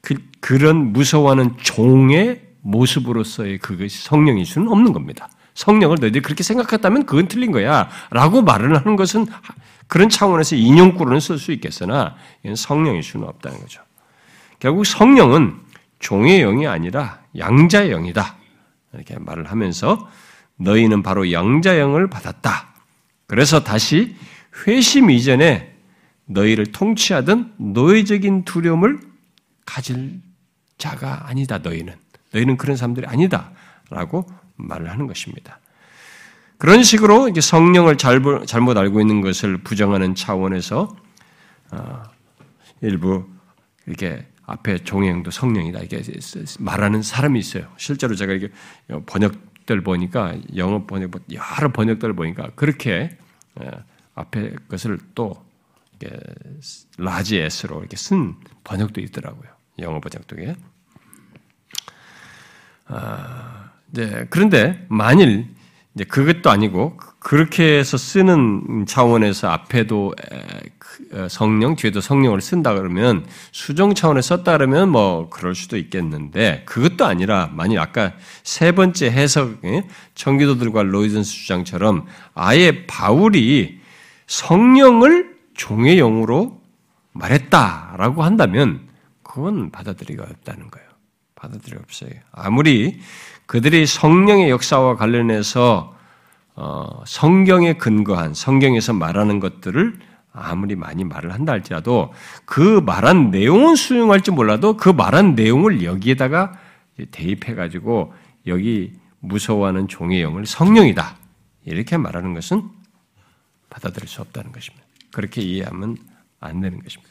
그, 0.00 0.14
그런 0.40 0.92
무서워하는 0.92 1.56
종의 1.58 2.42
모습으로서의 2.62 3.58
그것이 3.58 4.02
성령일 4.02 4.46
수는 4.46 4.68
없는 4.68 4.92
겁니다. 4.92 5.28
성령을 5.54 5.98
너희들이 6.00 6.22
그렇게 6.22 6.42
생각했다면 6.42 7.06
그건 7.06 7.28
틀린 7.28 7.52
거야. 7.52 7.88
라고 8.10 8.42
말을 8.42 8.76
하는 8.76 8.96
것은 8.96 9.26
그런 9.86 10.08
차원에서 10.08 10.56
인용구로는 10.56 11.20
쓸 11.20 11.38
수 11.38 11.52
있겠으나 11.52 12.14
성령일 12.54 13.02
수는 13.02 13.26
없다는 13.26 13.58
거죠. 13.60 13.82
결국 14.58 14.86
성령은 14.86 15.56
종의 15.98 16.40
영이 16.40 16.66
아니라 16.66 17.20
양자의 17.36 17.90
영이다. 17.90 18.36
이렇게 18.94 19.18
말을 19.18 19.50
하면서 19.50 20.08
너희는 20.56 21.02
바로 21.02 21.32
양자의 21.32 21.80
영을 21.80 22.08
받았다. 22.08 22.68
그래서 23.26 23.62
다시 23.62 24.16
회심 24.66 25.10
이전에 25.10 25.74
너희를 26.26 26.66
통치하던 26.66 27.54
노예적인 27.58 28.44
두려움을 28.44 29.09
가질 29.70 30.20
자가 30.78 31.28
아니다. 31.28 31.58
너희는 31.58 31.94
너희는 32.32 32.56
그런 32.56 32.76
사람들이 32.76 33.06
아니다. 33.06 33.52
라고 33.88 34.26
말을 34.56 34.90
하는 34.90 35.06
것입니다. 35.06 35.60
그런 36.58 36.82
식으로 36.82 37.28
이제 37.28 37.40
성령을 37.40 37.96
잘못 37.96 38.76
알고 38.76 39.00
있는 39.00 39.20
것을 39.20 39.58
부정하는 39.58 40.16
차원에서 40.16 40.96
어, 41.70 42.02
일부 42.80 43.28
이렇게 43.86 44.26
앞에 44.44 44.78
종의 44.78 45.02
영도 45.02 45.30
성령이다 45.30 45.78
이렇게 45.78 46.02
말하는 46.58 47.02
사람이 47.02 47.38
있어요. 47.38 47.72
실제로 47.76 48.16
제가 48.16 48.32
이게 48.32 48.50
번역들 49.06 49.82
보니까 49.82 50.36
영어 50.56 50.84
번역 50.84 51.12
여러 51.32 51.72
번역들 51.72 52.12
보니까 52.14 52.50
그렇게 52.56 53.16
어, 53.54 53.70
앞에 54.16 54.56
것을 54.68 54.98
또 55.14 55.48
large 56.98 57.36
S로 57.38 57.80
이렇게 57.80 57.96
쓴 57.96 58.34
번역도 58.64 59.00
있더라고요. 59.00 59.59
영어 59.80 60.00
번역도에. 60.00 60.56
아, 62.86 63.70
네, 63.86 64.26
그런데 64.30 64.84
만일 64.88 65.48
이제 65.94 66.04
그것도 66.04 66.50
아니고 66.50 66.96
그렇게 67.18 67.78
해서 67.78 67.96
쓰는 67.96 68.86
차원에서 68.86 69.48
앞에도 69.48 70.14
그, 70.78 71.08
어, 71.12 71.28
성령 71.28 71.76
뒤에도 71.76 72.00
성령을 72.00 72.40
쓴다 72.40 72.74
그러면 72.74 73.26
수정 73.52 73.94
차원에 73.94 74.22
썼다 74.22 74.52
그러면 74.56 74.88
뭐 74.90 75.28
그럴 75.28 75.54
수도 75.54 75.76
있겠는데 75.76 76.62
그것도 76.64 77.04
아니라 77.04 77.50
만일 77.52 77.78
아까 77.78 78.12
세 78.42 78.72
번째 78.72 79.10
해석 79.10 79.60
청기도들과 80.14 80.84
로이든스 80.84 81.30
주장처럼 81.30 82.06
아예 82.34 82.86
바울이 82.86 83.80
성령을 84.26 85.36
종의 85.54 85.96
영으로 85.96 86.60
말했다라고 87.12 88.22
한다면 88.22 88.89
그건 89.30 89.70
받아들이기가 89.70 90.24
없다는 90.24 90.70
거예요. 90.70 90.88
받아들이 91.36 91.76
없어요. 91.76 92.10
아무리 92.32 93.00
그들이 93.46 93.86
성령의 93.86 94.50
역사와 94.50 94.96
관련해서 94.96 95.96
어, 96.56 97.02
성경에 97.06 97.74
근거한 97.74 98.34
성경에서 98.34 98.92
말하는 98.92 99.38
것들을 99.38 100.00
아무리 100.32 100.74
많이 100.74 101.04
말을 101.04 101.32
한다 101.32 101.52
할지라도 101.52 102.12
그 102.44 102.80
말한 102.84 103.30
내용은 103.30 103.76
수용할지 103.76 104.32
몰라도 104.32 104.76
그 104.76 104.88
말한 104.88 105.36
내용을 105.36 105.84
여기에다가 105.84 106.52
대입해 107.12 107.54
가지고 107.54 108.12
여기 108.48 108.92
무서워하는 109.20 109.86
종의 109.86 110.22
영을 110.22 110.44
성령이다 110.44 111.16
이렇게 111.66 111.96
말하는 111.96 112.34
것은 112.34 112.68
받아들일 113.70 114.08
수 114.08 114.22
없다는 114.22 114.50
것입니다. 114.50 114.84
그렇게 115.12 115.40
이해하면 115.40 115.96
안 116.40 116.60
되는 116.60 116.82
것입니다. 116.82 117.09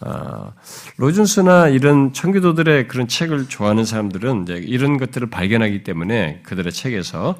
어, 0.00 0.52
로준스나 0.98 1.68
이런 1.68 2.12
청교도들의 2.12 2.88
그런 2.88 3.08
책을 3.08 3.48
좋아하는 3.48 3.84
사람들은 3.84 4.42
이제 4.42 4.54
이런 4.54 4.98
것들을 4.98 5.30
발견하기 5.30 5.84
때문에 5.84 6.40
그들의 6.42 6.72
책에서 6.72 7.36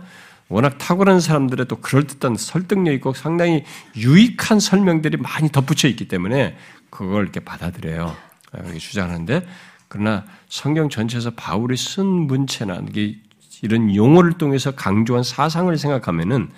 워낙 0.49 0.79
탁월한 0.79 1.21
사람들의 1.21 1.67
또 1.67 1.77
그럴듯한 1.77 2.37
설득력 2.37 2.93
있고 2.95 3.13
상당히 3.13 3.65
유익한 3.97 4.61
설명들이 4.61 5.17
많이 5.17 5.51
덧붙여 5.51 5.89
있기 5.89 6.09
때문에 6.09 6.57
그걸 6.89 7.25
이렇게 7.25 7.41
받아들여요. 7.41 8.17
이렇게 8.55 8.79
주장하는데 8.79 9.47
그러나 9.89 10.25
성경 10.49 10.89
전체에서 10.89 11.31
바울이 11.31 11.77
쓴 11.77 12.07
문체나 12.07 12.81
이런 13.63 13.95
용어를 13.95 14.39
통해서 14.39 14.71
강조한 14.71 15.23
사상을 15.23 15.77
생각하면은 15.77 16.51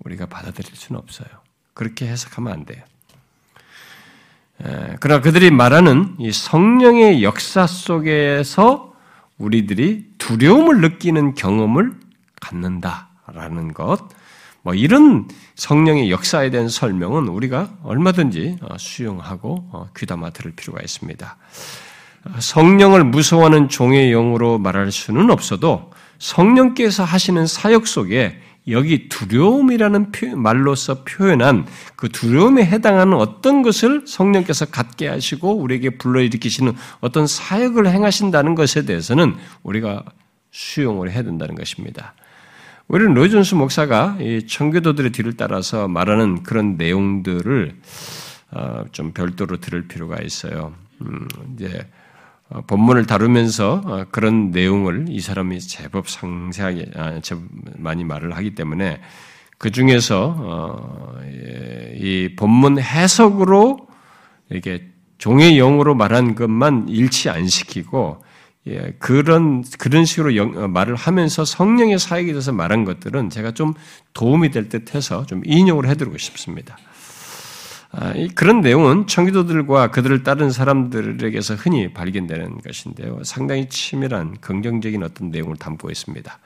우리가 0.00 0.26
받아들일 0.26 0.76
수는 0.76 1.00
없어요. 1.00 1.28
그렇게 1.74 2.06
해석하면 2.06 2.52
안 2.52 2.64
돼요. 2.64 2.84
그러나 5.00 5.20
그들이 5.20 5.50
말하는 5.50 6.14
이 6.18 6.30
성령의 6.30 7.22
역사 7.22 7.66
속에서 7.66 8.92
우리들이 9.38 10.06
두려움을 10.18 10.80
느끼는 10.80 11.34
경험을 11.34 11.92
갖는다라는 12.40 13.74
것, 13.74 14.08
뭐 14.62 14.74
이런 14.74 15.28
성령의 15.56 16.10
역사에 16.10 16.50
대한 16.50 16.68
설명은 16.68 17.28
우리가 17.28 17.70
얼마든지 17.82 18.58
어, 18.62 18.76
수용하고 18.78 19.68
어, 19.72 19.88
귀담아 19.96 20.30
들을 20.30 20.52
필요가 20.52 20.80
있습니다. 20.80 21.36
성령을 22.38 23.02
무서워하는 23.02 23.68
종의 23.68 24.10
영으로 24.10 24.58
말할 24.58 24.92
수는 24.92 25.30
없어도 25.30 25.90
성령께서 26.20 27.02
하시는 27.02 27.46
사역 27.48 27.88
속에 27.88 28.40
여기 28.68 29.08
두려움이라는 29.08 30.12
말로서 30.36 31.02
표현한 31.04 31.66
그 31.96 32.08
두려움에 32.08 32.64
해당하는 32.64 33.14
어떤 33.14 33.62
것을 33.62 34.04
성령께서 34.06 34.66
갖게 34.66 35.08
하시고 35.08 35.56
우리에게 35.56 35.90
불러일으키시는 35.90 36.74
어떤 37.00 37.26
사역을 37.26 37.88
행하신다는 37.88 38.54
것에 38.54 38.84
대해서는 38.84 39.34
우리가 39.62 40.04
수용을 40.52 41.10
해야 41.10 41.22
된다는 41.22 41.54
것입니다. 41.54 42.14
우리는 42.86 43.14
로이존스 43.14 43.54
목사가 43.54 44.16
이 44.20 44.46
청교도들의 44.46 45.12
뒤를 45.12 45.36
따라서 45.36 45.88
말하는 45.88 46.42
그런 46.42 46.76
내용들을 46.76 47.74
어, 48.52 48.84
좀 48.92 49.12
별도로 49.12 49.56
들을 49.58 49.88
필요가 49.88 50.20
있어요. 50.20 50.74
음, 51.00 51.26
이제 51.54 51.66
어, 51.68 52.01
본문을 52.66 53.06
다루면서 53.06 53.82
어, 53.84 54.04
그런 54.10 54.50
내용을 54.50 55.06
이 55.08 55.20
사람이 55.20 55.60
제법 55.60 56.08
상세하게 56.08 56.90
아, 56.96 57.20
많이 57.76 58.04
말을 58.04 58.36
하기 58.36 58.54
때문에 58.54 59.00
그 59.58 59.70
중에서 59.70 61.14
예, 61.24 61.94
이 61.96 62.34
본문 62.36 62.80
해석으로 62.80 63.86
이게 64.50 64.88
종의 65.18 65.56
영으로 65.56 65.94
말한 65.94 66.34
것만 66.34 66.88
일치 66.88 67.30
안 67.30 67.46
시키고 67.46 68.24
예, 68.66 68.94
그런 68.98 69.64
그런 69.78 70.04
식으로 70.04 70.36
영, 70.36 70.56
어, 70.56 70.68
말을 70.68 70.94
하면서 70.94 71.44
성령의 71.44 71.98
사역에 71.98 72.32
대해서 72.32 72.52
말한 72.52 72.84
것들은 72.84 73.30
제가 73.30 73.52
좀 73.52 73.74
도움이 74.14 74.50
될 74.50 74.68
듯 74.68 74.94
해서 74.94 75.26
좀 75.26 75.42
인용을 75.44 75.88
해드리고 75.88 76.18
싶습니다. 76.18 76.76
아, 77.94 78.14
그런 78.34 78.62
내용은 78.62 79.06
청기도들과 79.06 79.90
그들을 79.90 80.22
따른 80.22 80.50
사람들에게서 80.50 81.56
흔히 81.56 81.92
발견되는 81.92 82.58
것인데요. 82.62 83.20
상당히 83.22 83.68
치밀한 83.68 84.38
긍정적인 84.40 85.02
어떤 85.02 85.30
내용을 85.30 85.56
담고 85.56 85.90
있습니다. 85.90 86.38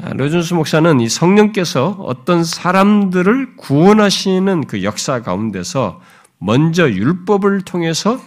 아, 0.00 0.12
로준수 0.14 0.54
목사는 0.54 1.00
이 1.00 1.08
성령께서 1.08 1.96
어떤 2.00 2.44
사람들을 2.44 3.56
구원하시는 3.56 4.66
그 4.66 4.82
역사 4.84 5.20
가운데서 5.22 6.00
먼저 6.38 6.88
율법을 6.88 7.62
통해서 7.62 8.18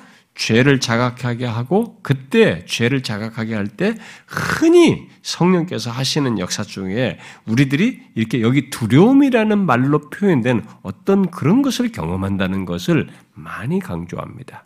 죄를 0.41 0.79
자각하게 0.79 1.45
하고 1.45 1.99
그때 2.01 2.65
죄를 2.65 3.03
자각하게 3.03 3.53
할 3.53 3.67
때 3.77 3.93
흔히 4.25 5.07
성령께서 5.21 5.91
하시는 5.91 6.39
역사 6.39 6.63
중에 6.63 7.19
우리들이 7.45 8.01
이렇게 8.15 8.41
여기 8.41 8.71
두려움이라는 8.71 9.65
말로 9.65 10.09
표현된 10.09 10.65
어떤 10.81 11.29
그런 11.29 11.61
것을 11.61 11.91
경험한다는 11.91 12.65
것을 12.65 13.07
많이 13.33 13.79
강조합니다. 13.79 14.63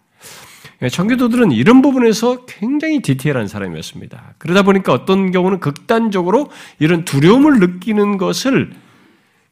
청교도들은 0.89 1.51
이런 1.51 1.81
부분에서 1.81 2.45
굉장히 2.45 3.01
디테일한 3.01 3.47
사람이었습니다. 3.47 4.35
그러다 4.37 4.63
보니까 4.63 4.93
어떤 4.93 5.31
경우는 5.31 5.59
극단적으로 5.59 6.49
이런 6.79 7.03
두려움을 7.03 7.59
느끼는 7.59 8.17
것을 8.17 8.71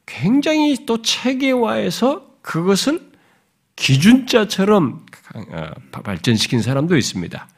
굉장히 0.06 0.84
또 0.86 1.02
체계화해서 1.02 2.26
그것을 2.40 3.13
기준자처럼 3.76 5.06
어, 5.34 5.70
발전시킨 5.90 6.62
사람도 6.62 6.96
있습니다. 6.96 7.48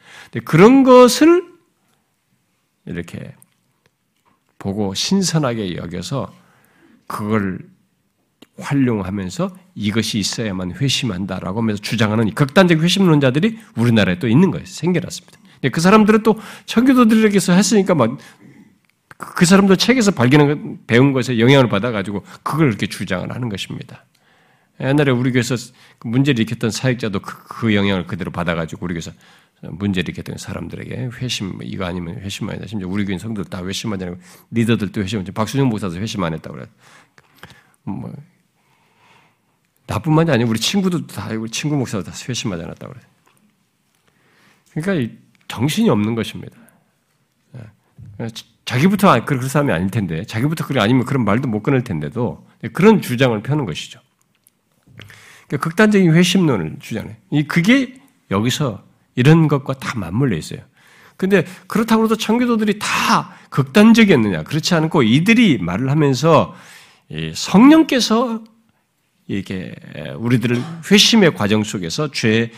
그런 0.45 0.83
것을 0.83 1.45
이렇게 2.87 3.35
보고 4.59 4.95
신선하게 4.95 5.77
여겨서 5.77 6.33
그걸 7.07 7.59
활용하면서 8.59 9.57
이것이 9.75 10.19
있어야만 10.19 10.73
회심한다라고 10.73 11.61
하면서 11.61 11.83
주장하는 11.83 12.33
극단적 12.35 12.81
회심론자들이 12.81 13.59
우리나라에 13.77 14.19
또 14.19 14.29
있는 14.29 14.51
거예요. 14.51 14.65
생겨났습니다. 14.65 15.39
그 15.73 15.81
사람들은 15.81 16.23
또 16.23 16.39
청교도들에게서 16.65 17.53
했으니까 17.53 17.95
막 17.95 18.19
그 19.19 19.47
사람들 19.47 19.77
책에서 19.77 20.11
발견한 20.11 20.81
배운 20.87 21.13
것에 21.13 21.39
영향을 21.39 21.69
받아가지고 21.69 22.23
그걸 22.43 22.69
이렇게 22.69 22.87
주장을 22.87 23.31
하는 23.33 23.49
것입니다. 23.49 24.05
옛날에 24.81 25.11
우리 25.11 25.33
교회에서 25.33 25.57
문제를 26.01 26.41
일으켰던 26.41 26.71
사역자도 26.71 27.21
그, 27.21 27.45
그 27.45 27.75
영향을 27.75 28.07
그대로 28.07 28.31
받아가지고 28.31 28.85
우리 28.85 28.95
교회에서 28.95 29.13
문제를 29.63 30.11
일으켰던 30.11 30.37
사람들에게 30.39 31.11
회심, 31.15 31.59
이거 31.63 31.87
아니면 31.87 32.19
회심 32.21 32.49
안 32.49 32.57
했다. 32.57 32.67
심지어 32.67 32.89
우리 32.89 33.05
교회 33.05 33.19
성도들 33.19 33.51
다 33.51 33.65
회심하지 33.65 34.05
않고 34.05 34.21
리더들도 34.51 35.03
회심, 35.03 35.25
박수영 35.25 35.69
목사도 35.69 35.97
회심 35.97 36.23
안 36.25 36.35
했다고 36.35 36.57
그래. 36.57 36.67
뭐, 37.85 38.13
나뿐만이 39.87 40.31
아니고 40.31 40.51
우리 40.51 40.59
친구도 40.59 41.07
다, 41.07 41.31
우리 41.31 41.51
친구 41.51 41.77
목사도 41.77 42.05
다 42.05 42.13
회심하지 42.29 42.63
않았다고 42.63 42.93
그래. 42.93 43.05
그러니까 44.75 45.15
정신이 45.49 45.89
없는 45.89 46.15
것입니다. 46.15 46.59
예. 48.21 48.29
자기부터 48.67 49.25
그런 49.25 49.49
사람이 49.49 49.73
아닐 49.73 49.91
텐데, 49.91 50.25
자기부터 50.25 50.67
그래 50.67 50.81
아니면 50.81 51.07
그런 51.07 51.25
말도 51.25 51.49
못 51.49 51.63
끊을 51.63 51.83
텐데도 51.83 52.47
그런 52.73 53.01
주장을 53.01 53.41
펴는 53.43 53.65
것이죠. 53.65 54.01
그러니까 55.47 55.69
극단적인 55.69 56.13
회심론을 56.13 56.77
주장해. 56.81 57.17
이 57.31 57.45
그게 57.45 57.95
여기서 58.31 58.85
이런 59.15 59.49
것과 59.49 59.75
다 59.75 59.99
맞물려 59.99 60.37
있어요. 60.37 60.61
근데 61.17 61.47
그렇다고 61.67 62.05
해도 62.05 62.17
청교도들이 62.17 62.79
다 62.79 63.35
극단적이었느냐? 63.51 64.43
그렇지 64.43 64.75
않고 64.75 65.03
이들이 65.03 65.59
말을 65.59 65.91
하면서 65.91 66.55
성령께서 67.35 68.45
이게 69.27 69.75
우리들을 70.19 70.63
회심의 70.91 71.35
과정 71.35 71.65
속에서 71.65 72.11
죄 72.11 72.51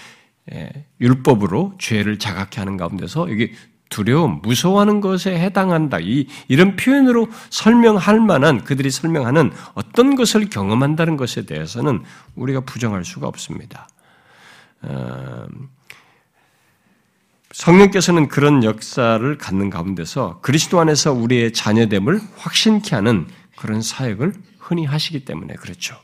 율법으로 1.00 1.74
죄를 1.78 2.18
자각케 2.18 2.60
하는 2.60 2.76
가운데서 2.76 3.28
이게 3.28 3.52
두려움, 3.88 4.40
무서워하는 4.42 5.00
것에 5.00 5.38
해당한다. 5.38 5.98
이, 6.00 6.26
이런 6.48 6.76
표현으로 6.76 7.28
설명할 7.50 8.20
만한 8.20 8.64
그들이 8.64 8.90
설명하는 8.90 9.52
어떤 9.74 10.14
것을 10.14 10.50
경험한다는 10.50 11.16
것에 11.16 11.46
대해서는 11.46 12.02
우리가 12.34 12.60
부정할 12.60 13.04
수가 13.04 13.26
없습니다. 13.28 13.88
어, 14.82 15.46
성령께서는 17.52 18.28
그런 18.28 18.62
역사를 18.62 19.38
갖는 19.38 19.70
가운데서 19.70 20.40
그리스도 20.42 20.80
안에서 20.80 21.12
우리의 21.12 21.52
자녀됨을 21.52 22.20
확신케 22.36 22.94
하는 22.94 23.26
그런 23.56 23.82
사역을 23.82 24.34
흔히 24.58 24.84
하시기 24.84 25.24
때문에 25.24 25.54
그렇죠. 25.54 25.96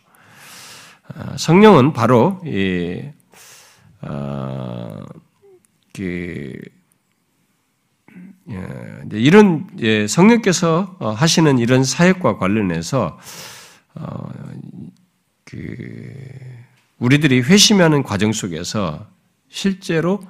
어, 1.14 1.36
성령은 1.36 1.92
바로 1.92 2.40
이, 2.46 3.02
어, 4.00 5.02
그 5.92 6.02
예, 6.02 6.73
이런 9.12 9.66
성령께서 10.08 10.96
어, 10.98 11.10
하시는 11.10 11.58
이런 11.58 11.82
사역과 11.84 12.38
관련해서 12.38 13.18
어, 13.94 14.32
그 15.44 16.12
우리들이 16.98 17.40
회심하는 17.40 18.02
과정 18.02 18.32
속에서 18.32 19.06
실제로 19.48 20.22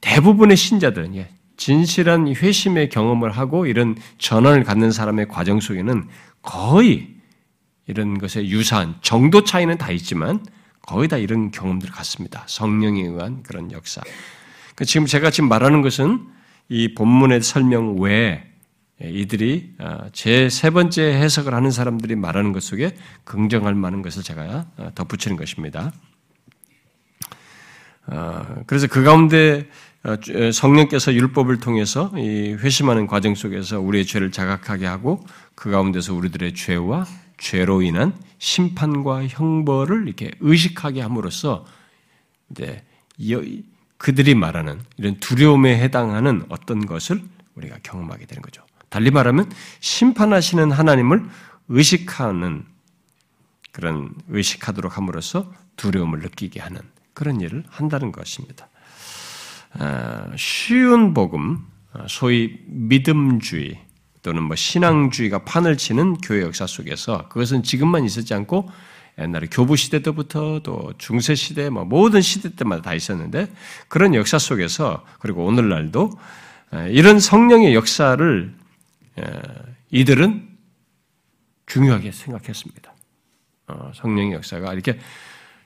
대부분의 0.00 0.56
신자들은 0.56 1.16
예, 1.16 1.28
진실한 1.56 2.28
회심의 2.28 2.88
경험을 2.88 3.30
하고 3.30 3.66
이런 3.66 3.96
전원을 4.18 4.64
갖는 4.64 4.92
사람의 4.92 5.28
과정 5.28 5.60
속에는 5.60 6.08
거의 6.42 7.16
이런 7.86 8.18
것에 8.18 8.46
유사한 8.46 8.94
정도 9.00 9.44
차이는 9.44 9.78
다 9.78 9.90
있지만 9.90 10.44
거의 10.82 11.08
다 11.08 11.16
이런 11.16 11.50
경험들을 11.50 11.92
갖습니다. 11.92 12.44
성령에 12.46 13.02
의한 13.02 13.42
그런 13.42 13.72
역사. 13.72 14.00
그 14.74 14.84
지금 14.84 15.06
제가 15.06 15.30
지금 15.30 15.48
말하는 15.48 15.82
것은 15.82 16.37
이 16.68 16.94
본문의 16.94 17.42
설명 17.42 17.98
외에 17.98 18.44
이들이 19.00 19.74
아, 19.78 20.08
제세 20.12 20.70
번째 20.70 21.02
해석을 21.02 21.54
하는 21.54 21.70
사람들이 21.70 22.16
말하는 22.16 22.52
것 22.52 22.62
속에 22.62 22.96
긍정할 23.24 23.74
만한 23.74 24.02
것을 24.02 24.22
제가 24.22 24.66
아, 24.76 24.90
덧붙이는 24.94 25.36
것입니다. 25.36 25.92
어, 28.06 28.42
그래서 28.66 28.86
그 28.86 29.02
가운데 29.02 29.68
어, 30.02 30.16
성령께서 30.52 31.12
율법을 31.12 31.58
통해서 31.58 32.12
이 32.16 32.56
회심하는 32.58 33.06
과정 33.06 33.34
속에서 33.34 33.80
우리의 33.80 34.06
죄를 34.06 34.32
자각하게 34.32 34.86
하고 34.86 35.24
그 35.54 35.70
가운데서 35.70 36.14
우리들의 36.14 36.54
죄와 36.54 37.04
죄로 37.36 37.82
인한 37.82 38.14
심판과 38.38 39.26
형벌을 39.26 40.06
이렇게 40.06 40.30
의식하게 40.40 41.02
함으로써 41.02 41.66
이제 42.50 42.82
그들이 43.98 44.34
말하는 44.34 44.80
이런 44.96 45.18
두려움에 45.20 45.78
해당하는 45.78 46.44
어떤 46.48 46.86
것을 46.86 47.22
우리가 47.54 47.78
경험하게 47.82 48.26
되는 48.26 48.40
거죠. 48.40 48.62
달리 48.88 49.10
말하면 49.10 49.50
심판하시는 49.80 50.70
하나님을 50.70 51.28
의식하는 51.68 52.64
그런 53.72 54.14
의식하도록 54.28 54.96
함으로써 54.96 55.52
두려움을 55.76 56.20
느끼게 56.20 56.60
하는 56.60 56.80
그런 57.12 57.40
일을 57.40 57.64
한다는 57.68 58.12
것입니다. 58.12 58.68
아, 59.72 60.30
쉬운 60.36 61.12
복음, 61.12 61.66
아, 61.92 62.06
소위 62.08 62.60
믿음주의 62.66 63.78
또는 64.22 64.42
뭐 64.44 64.56
신앙주의가 64.56 65.44
판을 65.44 65.76
치는 65.76 66.18
교회 66.18 66.42
역사 66.42 66.66
속에서 66.66 67.28
그것은 67.28 67.62
지금만 67.62 68.04
있었지 68.04 68.34
않고 68.34 68.70
옛날에 69.18 69.48
교부 69.50 69.76
시대 69.76 70.00
때부터 70.00 70.60
또 70.62 70.92
중세 70.98 71.34
시대 71.34 71.70
뭐 71.70 71.84
모든 71.84 72.20
시대 72.20 72.54
때마다 72.54 72.82
다 72.82 72.94
있었는데 72.94 73.48
그런 73.88 74.14
역사 74.14 74.38
속에서 74.38 75.04
그리고 75.18 75.44
오늘날도 75.44 76.10
아, 76.70 76.86
이런 76.86 77.18
성령의 77.18 77.74
역사를 77.74 78.54
이들은 79.90 80.48
중요하게 81.66 82.12
생각했습니다. 82.12 82.94
어, 83.68 83.92
성령의 83.94 84.32
역사가 84.34 84.72
이렇게 84.72 84.98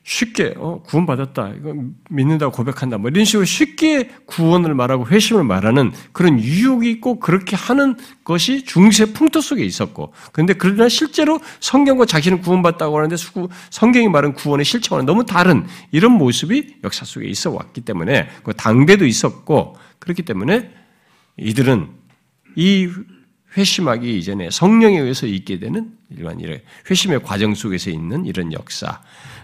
쉽게 0.05 0.55
어, 0.57 0.82
구원받았다. 0.84 1.53
이거 1.59 1.74
믿는다고 2.11 2.53
고백한다. 2.53 2.98
뭐 2.98 3.11
이런 3.11 3.24
식으로 3.24 3.44
쉽게 3.44 4.11
구원을 4.26 4.74
말하고 4.74 5.07
회심을 5.07 5.44
말하는 5.44 5.92
그런 6.12 6.40
유혹이 6.40 6.90
있고 6.92 7.20
그렇게 7.20 7.55
하는 7.55 7.96
것이 8.24 8.64
중세 8.64 9.12
풍토 9.12 9.40
속에 9.40 9.64
있었고 9.64 10.12
그런데 10.32 10.55
그러나 10.55 10.88
실제로 10.88 11.38
성경과 11.61 12.07
자신은 12.07 12.40
구원받다고 12.40 12.96
하는데 12.96 13.16
성경이 13.70 14.09
말하는 14.09 14.34
구원의 14.34 14.64
실체와는 14.64 15.07
너무 15.07 15.24
다른 15.24 15.66
이런 15.92 16.12
모습이 16.12 16.78
역사 16.82 17.05
속에 17.05 17.26
있어 17.28 17.53
왔기 17.53 17.82
때문에 17.82 18.28
그 18.42 18.53
당대도 18.55 19.07
있었고 19.07 19.76
그렇기 20.00 20.22
때문에 20.22 20.70
이들은 21.36 21.88
이 22.57 22.88
회심하기 23.57 24.18
이전에 24.18 24.50
성령에 24.50 24.98
의해서 24.98 25.26
있게 25.26 25.59
되는 25.59 25.92
일반 26.11 26.40
이런 26.40 26.61
회심의 26.90 27.22
과정 27.22 27.55
속에서 27.55 27.90
있는 27.90 28.24
이런 28.24 28.53
역사. 28.53 29.00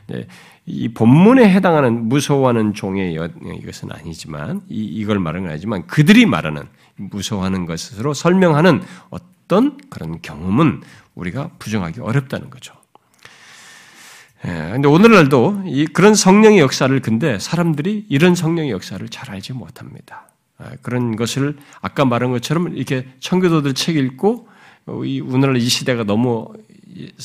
네, 0.08 0.26
이 0.64 0.88
본문에 0.88 1.48
해당하는 1.48 2.08
무서워하는 2.08 2.74
종의 2.74 3.12
이것은 3.12 3.90
아니지만 3.92 4.62
이, 4.68 4.82
이걸 4.82 5.18
말하는 5.18 5.42
건 5.42 5.52
아니지만 5.52 5.86
그들이 5.86 6.24
말하는 6.24 6.62
무서워하는 6.96 7.66
것으로 7.66 8.14
설명하는 8.14 8.82
어떤 9.10 9.78
그런 9.90 10.20
경험은 10.22 10.82
우리가 11.14 11.50
부정하기 11.58 12.00
어렵다는 12.00 12.48
거죠. 12.48 12.74
그런데 14.40 14.88
예, 14.88 14.92
오늘날도 14.92 15.64
이 15.66 15.86
그런 15.86 16.14
성령의 16.14 16.60
역사를 16.60 16.98
근데 17.00 17.38
사람들이 17.38 18.06
이런 18.08 18.34
성령의 18.34 18.70
역사를 18.70 19.06
잘 19.08 19.30
알지 19.30 19.52
못합니다. 19.52 20.28
아, 20.58 20.70
그런 20.82 21.16
것을 21.16 21.56
아까 21.80 22.04
말한 22.04 22.30
것처럼 22.30 22.74
이렇게 22.76 23.08
청교도들 23.20 23.74
책 23.74 23.96
읽고 23.96 24.48
이 25.04 25.20
오늘날 25.20 25.56
이 25.58 25.68
시대가 25.68 26.04
너무 26.04 26.48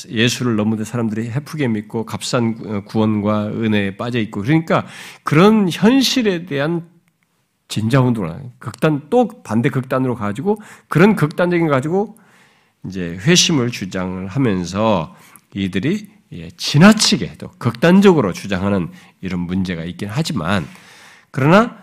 예수를 0.08 0.56
너무 0.56 0.82
사람들이 0.82 1.30
해프게 1.30 1.68
믿고 1.68 2.04
값싼 2.04 2.84
구원과 2.84 3.48
은혜에 3.48 3.96
빠져 3.96 4.18
있고 4.20 4.42
그러니까 4.42 4.86
그런 5.22 5.68
현실에 5.70 6.46
대한 6.46 6.88
진자운동을 7.68 8.50
극단 8.58 9.06
또 9.10 9.28
반대 9.42 9.70
극단으로 9.70 10.14
가지고 10.14 10.58
그런 10.88 11.16
극단적인 11.16 11.68
가지고 11.68 12.18
이제 12.86 13.18
회심을 13.20 13.70
주장을 13.70 14.26
하면서 14.26 15.14
이들이 15.54 16.08
예, 16.32 16.50
지나치게 16.50 17.34
또 17.38 17.50
극단적으로 17.58 18.32
주장하는 18.32 18.90
이런 19.20 19.40
문제가 19.40 19.84
있긴 19.84 20.08
하지만 20.10 20.66
그러나 21.30 21.78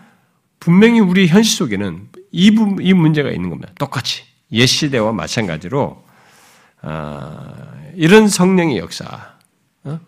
분명히 0.60 1.00
우리 1.00 1.26
현실 1.26 1.56
속에는 1.56 2.08
이, 2.30 2.46
이 2.80 2.92
문제가 2.92 3.30
있는 3.30 3.50
겁니다. 3.50 3.72
똑같이 3.78 4.24
옛 4.52 4.66
시대와 4.66 5.12
마찬가지로 5.12 5.80
어, 5.80 6.04
이런 7.94 8.28
성령의 8.28 8.78
역사, 8.78 9.36
어? 9.84 10.00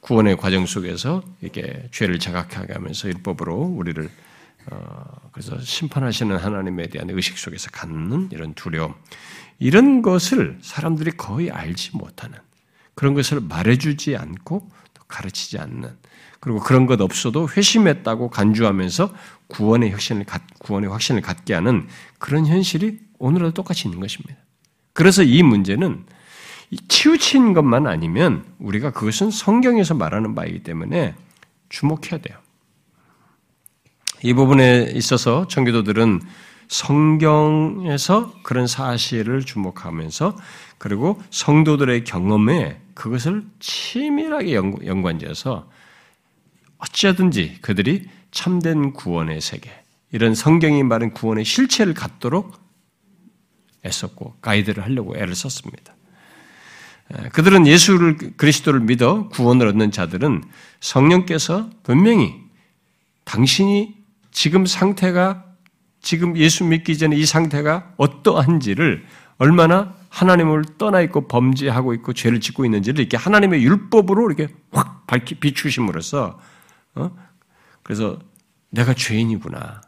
구원의 0.00 0.36
과정 0.36 0.66
속에서 0.66 1.22
이렇게 1.40 1.88
죄를 1.92 2.18
자각하게 2.18 2.72
하면서 2.72 3.08
율법으로 3.08 3.54
우리를 3.54 4.10
어, 4.70 5.04
그래서 5.32 5.58
심판하시는 5.60 6.36
하나님에 6.36 6.88
대한 6.88 7.10
의식 7.10 7.38
속에서 7.38 7.70
갖는 7.70 8.28
이런 8.32 8.54
두려움, 8.54 8.94
이런 9.58 10.02
것을 10.02 10.58
사람들이 10.62 11.12
거의 11.12 11.50
알지 11.50 11.96
못하는 11.96 12.38
그런 12.94 13.14
것을 13.14 13.40
말해주지 13.40 14.16
않고 14.16 14.68
가르치지 15.08 15.58
않는 15.58 15.90
그리고 16.40 16.58
그런 16.60 16.86
것 16.86 17.00
없어도 17.00 17.48
회심했다고 17.48 18.30
간주하면서 18.30 19.14
구원의 19.48 19.92
혁신을 19.92 20.26
구원의 20.58 20.90
확신을 20.90 21.22
갖게 21.22 21.54
하는 21.54 21.86
그런 22.18 22.46
현실이 22.46 22.98
오늘도 23.18 23.52
똑같이 23.52 23.86
있는 23.86 24.00
것입니다. 24.00 24.41
그래서 24.92 25.22
이 25.22 25.42
문제는 25.42 26.04
치우친 26.88 27.52
것만 27.52 27.86
아니면 27.86 28.44
우리가 28.58 28.90
그것은 28.90 29.30
성경에서 29.30 29.94
말하는 29.94 30.34
바이기 30.34 30.62
때문에 30.62 31.14
주목해야 31.68 32.18
돼요. 32.20 32.38
이 34.22 34.32
부분에 34.34 34.92
있어서 34.94 35.46
청교도들은 35.48 36.20
성경에서 36.68 38.32
그런 38.42 38.66
사실을 38.66 39.44
주목하면서 39.44 40.36
그리고 40.78 41.20
성도들의 41.30 42.04
경험에 42.04 42.80
그것을 42.94 43.44
치밀하게 43.60 44.54
연관지어서 44.54 45.68
어찌하든지 46.78 47.58
그들이 47.60 48.08
참된 48.30 48.92
구원의 48.92 49.40
세계, 49.40 49.70
이런 50.10 50.34
성경이 50.34 50.82
말한 50.82 51.12
구원의 51.12 51.44
실체를 51.44 51.94
갖도록 51.94 52.61
애썼고 53.84 54.36
가이드를 54.40 54.84
하려고 54.84 55.16
애를 55.16 55.34
썼습니다. 55.34 55.94
그들은 57.32 57.66
예수를 57.66 58.36
그리스도를 58.36 58.80
믿어 58.80 59.28
구원을 59.28 59.66
얻는 59.68 59.90
자들은 59.90 60.44
성령께서 60.80 61.68
분명히 61.82 62.40
당신이 63.24 63.94
지금 64.30 64.64
상태가 64.66 65.44
지금 66.00 66.36
예수 66.36 66.64
믿기 66.64 66.96
전에 66.98 67.16
이 67.16 67.26
상태가 67.26 67.92
어떠한지를 67.96 69.04
얼마나 69.38 69.94
하나님을 70.08 70.64
떠나 70.78 71.00
있고 71.02 71.28
범죄하고 71.28 71.94
있고 71.94 72.12
죄를 72.12 72.40
짓고 72.40 72.64
있는지를 72.64 73.00
이렇게 73.00 73.16
하나님의 73.16 73.62
율법으로 73.62 74.30
이렇게 74.30 74.54
확 74.72 75.06
밝히 75.06 75.36
비추심으로써 75.36 76.38
어? 76.94 77.10
그래서 77.82 78.18
내가 78.70 78.94
죄인이구나. 78.94 79.82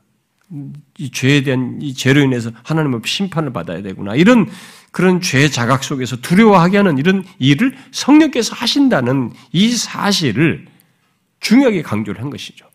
이 0.99 1.11
죄에 1.11 1.43
대한 1.43 1.79
이 1.81 1.95
죄로 1.95 2.21
인해서 2.21 2.51
하나님의 2.63 3.01
심판을 3.05 3.53
받아야 3.53 3.83
되구나. 3.83 4.15
이런 4.15 4.49
그런 4.91 5.21
죄 5.21 5.49
자각 5.49 5.83
속에서 5.83 6.17
두려워하게 6.17 6.77
하는 6.79 6.99
이런 6.99 7.25
일을 7.39 7.77
성령께서 7.91 8.55
하신다는 8.55 9.33
이 9.53 9.71
사실을 9.73 10.67
중요하게 11.41 11.83
강조를 11.83 12.23
한 12.23 12.31
것이죠. 12.31 12.67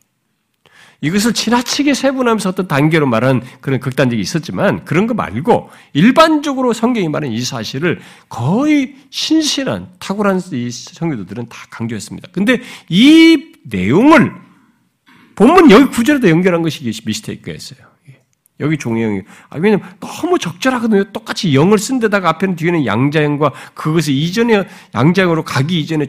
이것을 1.01 1.33
지나치게 1.33 1.93
세분하면서 1.93 2.49
어떤 2.49 2.67
단계로 2.67 3.07
말하는 3.07 3.41
그런 3.61 3.79
극단적이 3.79 4.21
있었지만 4.21 4.83
그런 4.83 5.07
거 5.07 5.13
말고 5.13 5.69
일반적으로 5.93 6.73
성경이 6.73 7.07
말하는 7.07 7.33
이 7.33 7.41
사실을 7.41 8.01
거의 8.27 8.95
신실한 9.09 9.93
탁월한 9.99 10.41
이 10.51 10.69
성교도들은 10.69 11.47
다 11.47 11.57
강조했습니다. 11.69 12.29
근데 12.33 12.61
이 12.89 13.53
내용을 13.63 14.48
본문 15.39 15.71
여기 15.71 15.85
구절에도 15.85 16.29
연결한 16.29 16.61
것이 16.61 16.83
미스테이크였어요. 17.05 17.79
여기 18.59 18.77
종의형이. 18.77 19.21
아, 19.49 19.57
왜냐면 19.57 19.87
너무 20.01 20.37
적절하거든요. 20.37 21.13
똑같이 21.13 21.55
영을 21.55 21.79
쓴 21.79 21.99
데다가 21.99 22.27
앞에는 22.27 22.57
뒤에는 22.57 22.85
양자형과 22.85 23.53
그것을 23.73 24.13
이전에 24.13 24.67
양자형으로 24.93 25.45
가기 25.45 25.79
이전에 25.79 26.07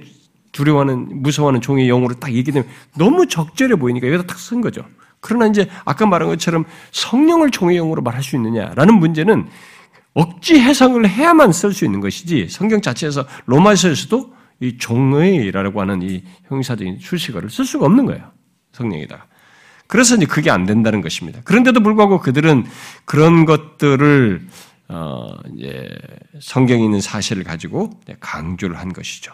두려워하는, 0.51 1.22
무서워하는 1.22 1.61
종의 1.61 1.87
영으로 1.87 2.14
딱 2.14 2.33
얘기되면 2.33 2.66
너무 2.99 3.28
적절해 3.28 3.76
보이니까 3.76 4.09
여기다 4.09 4.24
딱 4.24 4.37
쓴 4.37 4.61
거죠. 4.61 4.85
그러나 5.20 5.47
이제 5.47 5.68
아까 5.85 6.07
말한 6.07 6.28
것처럼 6.28 6.64
성령을 6.91 7.53
종의 7.53 7.76
영으로 7.76 8.03
말할 8.03 8.24
수 8.24 8.35
있느냐라는 8.35 8.95
문제는 8.95 9.47
억지 10.14 10.59
해석을 10.59 11.09
해야만 11.09 11.53
쓸 11.53 11.72
수 11.72 11.85
있는 11.85 12.01
것이지 12.01 12.49
성경 12.49 12.81
자체에서 12.81 13.24
로마서에서도 13.47 14.35
이 14.59 14.76
종의라고 14.76 15.81
하는 15.81 16.03
이 16.03 16.24
형사적인 16.49 16.99
수식어를 16.99 17.49
쓸 17.49 17.64
수가 17.64 17.87
없는 17.87 18.07
거예요. 18.07 18.39
성령이다. 18.73 19.27
그래서 19.87 20.14
이제 20.14 20.27
그게 20.27 20.51
안 20.51 20.66
된다는 20.66 21.01
것입니다. 21.01 21.41
그런데도 21.45 21.81
불구하고 21.81 22.21
그들은 22.21 22.64
그런 23.05 23.45
것들을 23.45 24.47
어 24.89 25.37
이제 25.57 25.89
성경에 26.41 26.85
있는 26.85 27.01
사실을 27.01 27.45
가지고 27.45 27.91
강조를 28.21 28.79
한 28.79 28.93
것이죠. 28.93 29.33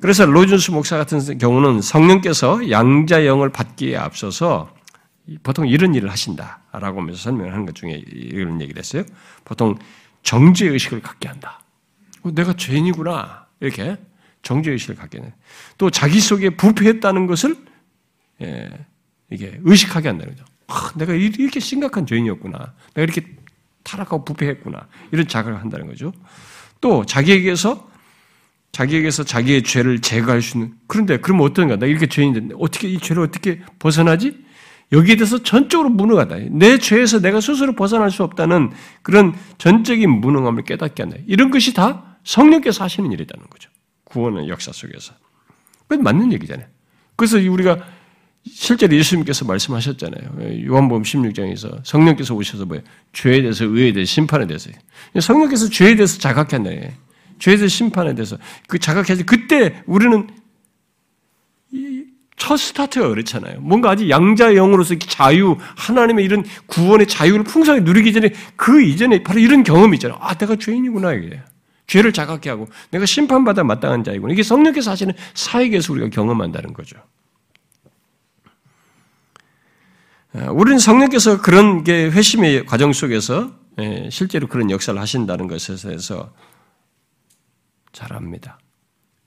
그래서 0.00 0.26
로준수 0.26 0.72
목사 0.72 0.96
같은 0.96 1.38
경우는 1.38 1.80
성령께서 1.80 2.70
양자 2.70 3.24
영을 3.24 3.50
받기에 3.50 3.96
앞서서 3.96 4.74
보통 5.42 5.68
이런 5.68 5.94
일을 5.94 6.10
하신다라고 6.10 7.00
하면서 7.00 7.20
설명하는 7.20 7.66
것 7.66 7.74
중에 7.74 8.02
이런 8.06 8.60
얘기를 8.60 8.78
했어요. 8.78 9.04
보통 9.44 9.78
정죄 10.22 10.66
의식을 10.66 11.00
갖게 11.00 11.28
한다. 11.28 11.60
어, 12.22 12.30
내가 12.34 12.54
죄인이구나 12.54 13.46
이렇게 13.60 13.96
정죄 14.42 14.72
의식을 14.72 14.96
갖게 14.96 15.20
돼. 15.20 15.32
또 15.78 15.90
자기 15.90 16.20
속에 16.20 16.50
부패했다는 16.50 17.26
것을 17.26 17.56
예, 18.42 18.68
이게 19.30 19.58
의식하게 19.62 20.08
한다는 20.08 20.34
거죠. 20.34 20.44
아, 20.68 20.92
내가 20.96 21.12
이렇게 21.14 21.60
심각한 21.60 22.06
죄인이었구나. 22.06 22.74
내가 22.94 23.02
이렇게 23.02 23.26
타락하고 23.82 24.24
부패했구나. 24.24 24.88
이런 25.12 25.26
자각을 25.26 25.60
한다는 25.60 25.86
거죠. 25.86 26.12
또 26.80 27.04
자기에게서 27.04 27.90
자기에게서 28.72 29.24
자기의 29.24 29.62
죄를 29.62 30.00
제거할 30.00 30.40
수 30.40 30.56
있는 30.56 30.74
그런데 30.86 31.18
그러면 31.18 31.46
어떤가? 31.46 31.76
나 31.76 31.86
이렇게 31.86 32.06
죄인인데 32.06 32.54
어떻게 32.58 32.88
이 32.88 32.98
죄를 32.98 33.22
어떻게 33.22 33.60
벗어나지? 33.78 34.42
여기에 34.92 35.16
대해서 35.16 35.42
전적으로 35.42 35.88
무능하다. 35.88 36.36
내 36.50 36.78
죄에서 36.78 37.20
내가 37.20 37.40
스스로 37.40 37.74
벗어날 37.74 38.10
수 38.10 38.22
없다는 38.24 38.72
그런 39.02 39.34
전적인 39.58 40.08
무능함을 40.08 40.64
깨닫게 40.64 41.02
한다. 41.02 41.16
이런 41.26 41.50
것이 41.50 41.72
다 41.72 42.18
성령께서 42.24 42.84
하시는 42.84 43.10
일이라는 43.10 43.46
거죠. 43.48 43.70
구원의 44.04 44.48
역사 44.48 44.70
속에서. 44.72 45.14
그건 45.86 46.02
맞는 46.02 46.32
얘기잖아요. 46.34 46.66
그래서 47.16 47.38
우리가 47.38 47.78
실제로 48.44 48.94
예수님께서 48.96 49.44
말씀하셨잖아요. 49.44 50.66
요한복음 50.66 51.02
16장에서 51.02 51.80
성령께서 51.84 52.34
오셔서 52.34 52.66
뭐예요? 52.66 52.82
죄에 53.12 53.40
대해서 53.40 53.64
의에 53.64 53.92
대해서 53.92 54.10
심판에 54.10 54.46
대해서 54.46 54.70
성령께서 55.18 55.68
죄에 55.68 55.94
대해서 55.94 56.28
한다. 56.28 56.70
죄에 57.38 57.56
대해서 57.56 57.68
심판에 57.68 58.14
대해서 58.14 58.36
그 58.66 58.78
자각해서 58.78 59.24
그때 59.24 59.82
우리는 59.86 60.28
첫 62.36 62.56
스타트가 62.56 63.08
그렇잖아요. 63.08 63.60
뭔가 63.60 63.90
아직 63.90 64.10
양자 64.10 64.54
영으로서 64.56 64.98
자유, 64.98 65.56
하나님의 65.76 66.24
이런 66.24 66.44
구원의 66.66 67.06
자유를 67.06 67.44
풍성하게 67.44 67.84
누리기 67.84 68.12
전에 68.12 68.30
그 68.56 68.82
이전에 68.82 69.22
바로 69.22 69.38
이런 69.38 69.62
경험이 69.62 69.96
있잖아요. 69.96 70.18
아, 70.20 70.34
내가 70.34 70.56
죄인이구나, 70.56 71.12
이게. 71.12 71.40
죄를 71.86 72.12
자각해 72.12 72.48
하고 72.48 72.68
내가 72.90 73.06
심판받아 73.06 73.62
마땅한 73.64 74.02
자이구나. 74.02 74.32
이게 74.32 74.42
성령께서 74.42 74.90
하시는 74.90 75.14
사역에서 75.34 75.92
우리가 75.92 76.08
경험한다는 76.08 76.72
거죠. 76.72 76.96
아, 80.21 80.21
우리는 80.34 80.78
성령께서 80.78 81.42
그런 81.42 81.84
게 81.84 82.10
회심의 82.10 82.64
과정 82.64 82.92
속에서 82.92 83.52
예, 83.78 84.08
실제로 84.10 84.46
그런 84.48 84.70
역사를 84.70 84.98
하신다는 84.98 85.46
것에 85.46 85.76
대해서 85.76 86.32
잘 87.92 88.12
압니다. 88.14 88.58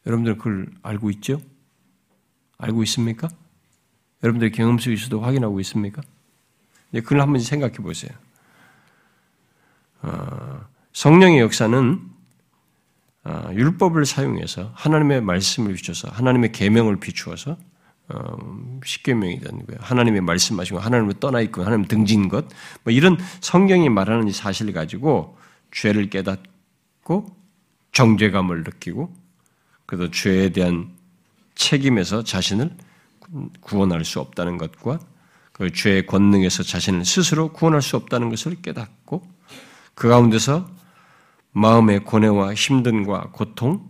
여러분들 0.06 0.38
그걸 0.38 0.68
알고 0.82 1.10
있죠? 1.12 1.42
알고 2.58 2.84
있습니까? 2.84 3.28
여러분들 4.24 4.52
경험 4.52 4.80
속에서도 4.80 5.20
확인하고 5.20 5.60
있습니까? 5.62 6.02
네, 6.92 7.02
그걸 7.02 7.22
한번 7.22 7.40
생각해 7.40 7.76
보세요. 7.76 8.12
어, 10.02 10.66
성령의 10.94 11.40
역사는 11.40 12.02
어, 13.26 13.50
율법을 13.54 14.06
사용해서 14.06 14.72
하나님의 14.76 15.22
말씀을 15.22 15.74
비춰서 15.74 16.10
하나님의 16.10 16.52
계명을 16.52 17.00
비추어서 17.00 17.58
어, 18.08 18.38
십계명이든 18.84 19.66
하나님의 19.80 20.22
말씀하시고 20.22 20.80
하나님을 20.80 21.16
떠나 21.20 21.42
있고 21.42 21.64
하나님 21.64 21.88
등진 21.88 22.30
것, 22.30 22.46
뭐 22.84 22.94
이런 22.94 23.18
성경이 23.42 23.90
말하는 23.90 24.32
사실을 24.32 24.74
가지고 24.74 25.38
죄를 25.72 26.10
깨닫고 26.10 27.26
정죄감을 27.92 28.64
느끼고 28.64 29.14
그래도 29.86 30.12
죄에 30.12 30.50
대한 30.50 30.92
책임에서 31.56 32.24
자신을 32.24 32.76
구원할 33.62 34.06
수 34.06 34.20
없다는 34.20 34.58
것과 34.58 35.00
그 35.52 35.72
죄의 35.72 36.06
권능에서 36.06 36.64
자신을 36.64 37.06
스스로 37.06 37.54
구원할 37.54 37.82
수 37.82 37.96
없다는 37.96 38.30
것을 38.30 38.62
깨닫고 38.62 39.26
그 39.96 40.10
가운데서 40.10 40.70
마음의 41.52 42.04
고뇌와 42.04 42.54
힘든과 42.54 43.30
고통, 43.32 43.90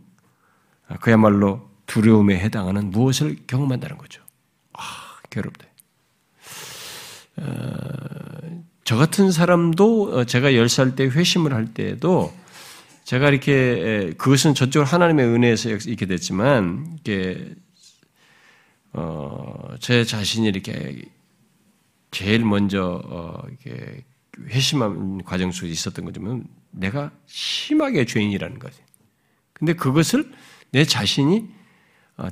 그야말로 1.02 1.68
두려움에 1.96 2.38
해당하는 2.38 2.92
무엇을 2.92 3.38
경험한다는 3.48 3.98
거죠. 3.98 4.22
아, 4.74 4.82
괴롭다. 5.30 5.66
어, 7.38 8.64
저 8.84 8.98
같은 8.98 9.32
사람도 9.32 10.18
어, 10.18 10.24
제가 10.26 10.52
10살 10.52 10.98
때 10.98 11.06
회심을 11.06 11.54
할 11.54 11.74
때에도 11.74 12.34
제가 13.06 13.30
이렇게 13.30 14.14
그것은 14.18 14.56
저쪽으로 14.56 14.84
하나님의 14.84 15.26
은혜에서 15.26 15.70
이렇게 15.70 16.06
됐지만 16.06 16.98
이게 17.00 17.56
어, 18.92 19.76
제 19.80 20.04
자신이 20.04 20.48
이렇게 20.50 21.02
제일 22.12 22.44
먼저 22.44 23.02
어, 23.06 23.42
이렇게 23.48 24.04
회심한 24.50 25.24
과정 25.24 25.54
속에 25.54 25.70
있었던 25.70 26.04
거지만 26.04 26.46
내가 26.72 27.12
심하게 27.26 28.04
죄인이라는 28.04 28.60
거지. 28.60 28.82
근데 29.54 29.72
그것을 29.72 30.30
내 30.72 30.84
자신이 30.84 31.38
어, 31.38 31.65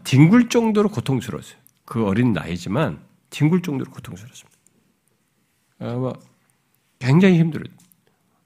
뒹굴 0.03 0.49
정도로 0.49 0.89
고통스러웠어요. 0.89 1.57
그 1.85 2.05
어린 2.05 2.33
나이지만 2.33 2.99
뒹굴 3.29 3.61
정도로 3.61 3.91
고통스러웠습니다. 3.91 4.57
아마 5.79 6.13
굉장히 6.99 7.39
힘들어요. 7.39 7.73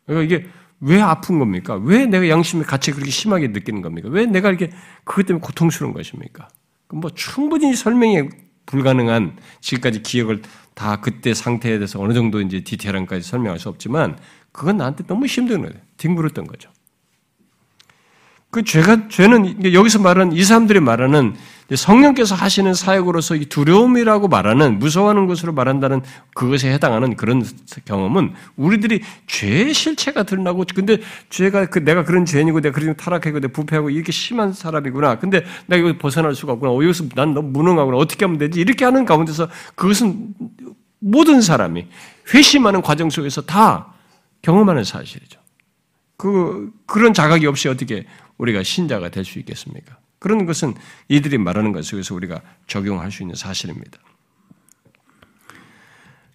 그러니까 0.05 0.35
이게 0.35 0.49
왜 0.79 1.01
아픈 1.01 1.39
겁니까? 1.39 1.75
왜 1.75 2.05
내가 2.05 2.27
양심의 2.29 2.65
가치 2.65 2.91
그렇게 2.91 3.11
심하게 3.11 3.47
느끼는 3.49 3.81
겁니까? 3.81 4.09
왜 4.09 4.25
내가 4.25 4.49
이렇게 4.49 4.71
그것 5.03 5.25
때문에 5.25 5.43
고통스러운 5.43 5.93
것입니까? 5.93 6.47
뭐 6.89 7.11
충분히 7.13 7.75
설명이 7.75 8.29
불가능한 8.65 9.37
지금까지 9.61 10.01
기억을 10.03 10.41
다 10.73 11.01
그때 11.01 11.33
상태에 11.33 11.77
대해서 11.77 11.99
어느 11.99 12.13
정도 12.13 12.41
이제 12.41 12.61
디테일한까지 12.61 13.27
설명할 13.27 13.59
수 13.59 13.69
없지만 13.69 14.17
그건 14.51 14.77
나한테 14.77 15.05
너무 15.05 15.25
힘든 15.25 15.61
거예요. 15.61 15.73
뒹굴었던 15.97 16.47
거죠. 16.47 16.69
그 18.49 18.63
죄가 18.63 19.09
죄는 19.09 19.73
여기서 19.73 19.99
말하는 19.99 20.33
이 20.33 20.43
사람들이 20.43 20.79
말하는 20.79 21.35
성령께서 21.75 22.33
하시는 22.33 22.73
사역으로서 22.73 23.35
이 23.35 23.45
두려움이라고 23.45 24.29
말하는 24.29 24.79
무서워하는 24.79 25.27
것으로 25.27 25.51
말한다는 25.51 26.01
그것에 26.33 26.71
해당하는 26.71 27.17
그런 27.17 27.43
경험은 27.83 28.33
우리들이 28.55 29.01
죄의 29.27 29.73
실체가 29.73 30.23
드러나고 30.23 30.63
근데 30.73 30.99
죄가 31.29 31.65
그 31.65 31.83
내가 31.83 32.05
그런 32.05 32.23
죄인이고 32.23 32.61
내가 32.61 32.79
그런 32.79 32.95
타락하고 32.95 33.41
내가 33.41 33.51
부패하고 33.51 33.89
이렇게 33.89 34.13
심한 34.13 34.53
사람이구나. 34.53 35.19
근데 35.19 35.43
내가 35.65 35.89
이거 35.89 35.97
벗어날 35.97 36.33
수가 36.33 36.53
없구나. 36.53 36.71
어, 36.71 36.81
여기서 36.81 37.09
난 37.15 37.33
너무 37.33 37.49
무능하구나. 37.49 37.97
어떻게 37.97 38.23
하면 38.23 38.37
되지? 38.37 38.61
이렇게 38.61 38.85
하는 38.85 39.03
가운데서 39.03 39.49
그것은 39.75 40.33
모든 40.99 41.41
사람이 41.41 41.85
회심하는 42.33 42.81
과정 42.81 43.09
속에서 43.09 43.41
다 43.41 43.93
경험하는 44.41 44.85
사실이죠. 44.85 45.41
그 46.15 46.71
그런 46.85 47.13
자각이 47.13 47.45
없이 47.45 47.67
어떻게 47.67 48.05
우리가 48.37 48.63
신자가 48.63 49.09
될 49.09 49.25
수 49.25 49.39
있겠습니까? 49.39 49.97
그런 50.19 50.45
것은 50.45 50.73
이들이 51.09 51.37
말하는 51.37 51.71
것 51.71 51.85
속에서 51.85 52.15
우리가 52.15 52.41
적용할 52.67 53.11
수 53.11 53.23
있는 53.23 53.35
사실입니다. 53.35 53.99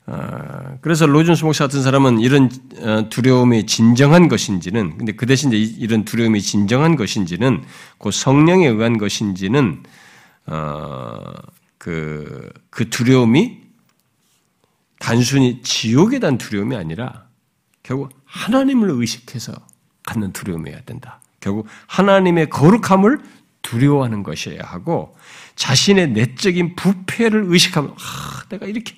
아, 0.06 0.76
그래서 0.80 1.06
로준스 1.06 1.44
목사 1.44 1.64
같은 1.64 1.82
사람은 1.82 2.18
이런 2.20 2.50
어, 2.80 3.08
두려움이 3.08 3.66
진정한 3.66 4.28
것인지는, 4.28 4.98
근데 4.98 5.12
그 5.12 5.26
대신 5.26 5.52
이런 5.52 6.04
두려움이 6.04 6.42
진정한 6.42 6.96
것인지는, 6.96 7.64
그 7.98 8.10
성령에 8.10 8.66
의한 8.66 8.98
것인지는, 8.98 9.82
어, 10.46 11.20
그, 11.78 12.52
그 12.70 12.90
두려움이 12.90 13.62
단순히 14.98 15.62
지옥에 15.62 16.18
대한 16.18 16.36
두려움이 16.36 16.76
아니라 16.76 17.26
결국 17.82 18.10
하나님을 18.24 18.90
의식해서 18.90 19.52
갖는 20.04 20.32
두려움이어야 20.32 20.82
된다. 20.82 21.21
결국 21.42 21.66
하나님의 21.88 22.48
거룩함을 22.48 23.20
두려워하는 23.60 24.22
것이어야 24.22 24.60
하고 24.62 25.14
자신의 25.56 26.10
내적인 26.12 26.76
부패를 26.76 27.44
의식하면 27.46 27.90
아, 27.90 28.44
내가 28.48 28.66
이렇게 28.66 28.94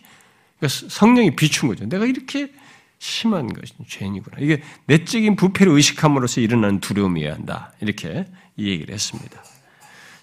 그러니까 0.58 0.88
성령이 0.88 1.34
비춘 1.34 1.68
거죠. 1.68 1.86
내가 1.86 2.06
이렇게 2.06 2.52
심한 2.98 3.52
것이 3.52 3.74
죄인이구나. 3.88 4.36
이게 4.40 4.62
내적인 4.86 5.36
부패를 5.36 5.72
의식함으로써 5.72 6.40
일어나는 6.40 6.80
두려움이어야 6.80 7.34
한다. 7.34 7.72
이렇게 7.80 8.26
이 8.56 8.68
얘기를 8.68 8.94
했습니다. 8.94 9.42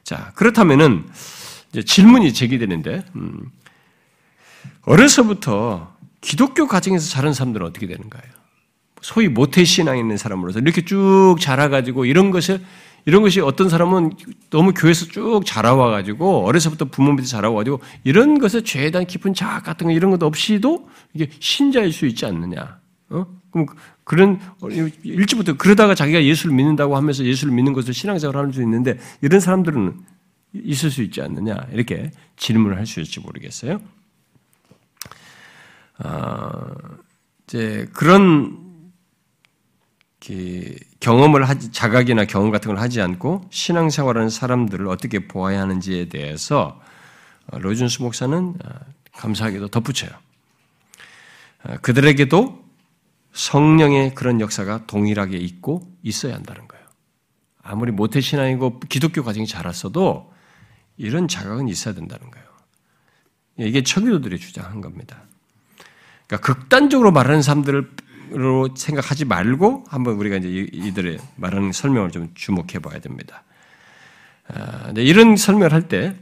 자 0.04 0.32
그렇다면은 0.36 1.10
질문이 1.86 2.34
제기되는데 2.34 3.06
음, 3.16 3.52
어려서부터 4.84 5.96
기독교 6.22 6.68
가정에서 6.68 7.10
자란 7.10 7.34
사람들은 7.34 7.66
어떻게 7.66 7.88
되는가요? 7.88 8.41
소위 9.02 9.28
모태 9.28 9.64
신앙 9.64 9.98
있는 9.98 10.18
사람으로서 10.18 10.60
이렇게 10.60 10.84
쭉 10.84 11.38
자라가지고 11.40 12.06
이런 12.06 12.32
것을 12.32 12.62
이런 13.06 13.24
것이 13.24 13.42
어떤 13.42 13.68
사람은 13.68 14.12
너무 14.52 14.74
교회에서 14.74 15.08
쭉 15.08 15.42
자라와가지고 15.46 16.46
어려서부터 16.46 16.86
부모 16.86 17.14
밑에 17.14 17.26
자라와가지고 17.26 17.80
이런 18.04 18.38
것에 18.38 18.62
죄에 18.62 18.92
대한 18.92 19.08
깊은 19.08 19.34
자학 19.34 19.64
같은 19.64 19.88
거 19.88 19.94
이런 19.94 20.12
것 20.12 20.22
없이도 20.22 20.88
이게 21.14 21.30
신자일 21.40 21.92
수 21.92 22.06
있지 22.06 22.26
않느냐? 22.28 22.80
어? 23.10 23.26
그럼 23.50 23.66
그런 24.04 24.40
일찍부터 25.04 25.58
그러다가 25.58 25.96
자기가 25.96 26.24
예수를 26.24 26.56
믿는다고 26.56 26.96
하면서 26.96 27.24
예수를 27.24 27.54
믿는 27.54 27.74
것을 27.74 27.94
신앙생활 27.94 28.38
하는 28.38 28.52
수 28.52 28.62
있는데 28.62 29.00
이런 29.22 29.40
사람들은 29.40 30.00
있을 30.54 30.92
수 30.92 31.02
있지 31.02 31.22
않느냐 31.22 31.56
이렇게 31.72 32.12
질문을 32.38 32.78
할 32.78 32.86
수 32.86 33.00
있을지 33.00 33.20
모르겠어요. 33.20 33.82
어, 36.04 36.62
이제 37.48 37.88
그런 37.94 38.71
경험을 41.00 41.50
하지 41.50 41.72
자각이나 41.72 42.26
경험 42.26 42.52
같은 42.52 42.70
걸 42.70 42.80
하지 42.80 43.02
않고 43.02 43.48
신앙생활하는 43.50 44.30
사람들을 44.30 44.88
어떻게 44.88 45.28
보아야 45.28 45.62
하는지에 45.62 46.10
대해서 46.10 46.80
어, 47.48 47.58
로준스 47.58 48.04
목사는 48.04 48.56
어, 48.64 48.70
감사하게도 49.14 49.70
덧붙여요. 49.70 50.12
어, 51.64 51.76
그들에게도 51.82 52.62
성령의 53.34 54.14
그런 54.14 54.42
역사가 54.42 54.86
동일하게 54.86 55.38
있고 55.38 55.82
있어야 56.04 56.36
한다는 56.36 56.68
거예요. 56.68 56.86
아무리 57.64 57.92
모태신앙이고 57.92 58.82
기독교 58.82 59.24
과정이 59.24 59.48
자랐어도 59.48 60.32
이런 60.98 61.28
자각은 61.28 61.68
있어야 61.68 61.94
된다는 61.94 62.30
거예요. 62.30 62.48
이게 63.58 63.84
처교도들이 63.84 64.40
주장한 64.40 64.82
겁니다. 64.82 65.24
그러니까 66.28 66.54
극단적으로 66.54 67.12
말하는 67.12 67.42
사람들 67.42 67.92
로 68.32 68.70
생각하지 68.76 69.26
말고 69.26 69.84
한번 69.90 70.16
우리가 70.16 70.38
이제 70.38 70.68
이들의 70.72 71.20
말하는 71.36 71.72
설명을 71.72 72.12
좀 72.12 72.32
주목해 72.34 72.80
봐야 72.80 73.00
됩니다. 73.00 73.44
아, 74.48 74.92
이런 74.96 75.36
설명을 75.36 75.74
할 75.74 75.88
때 75.88 76.16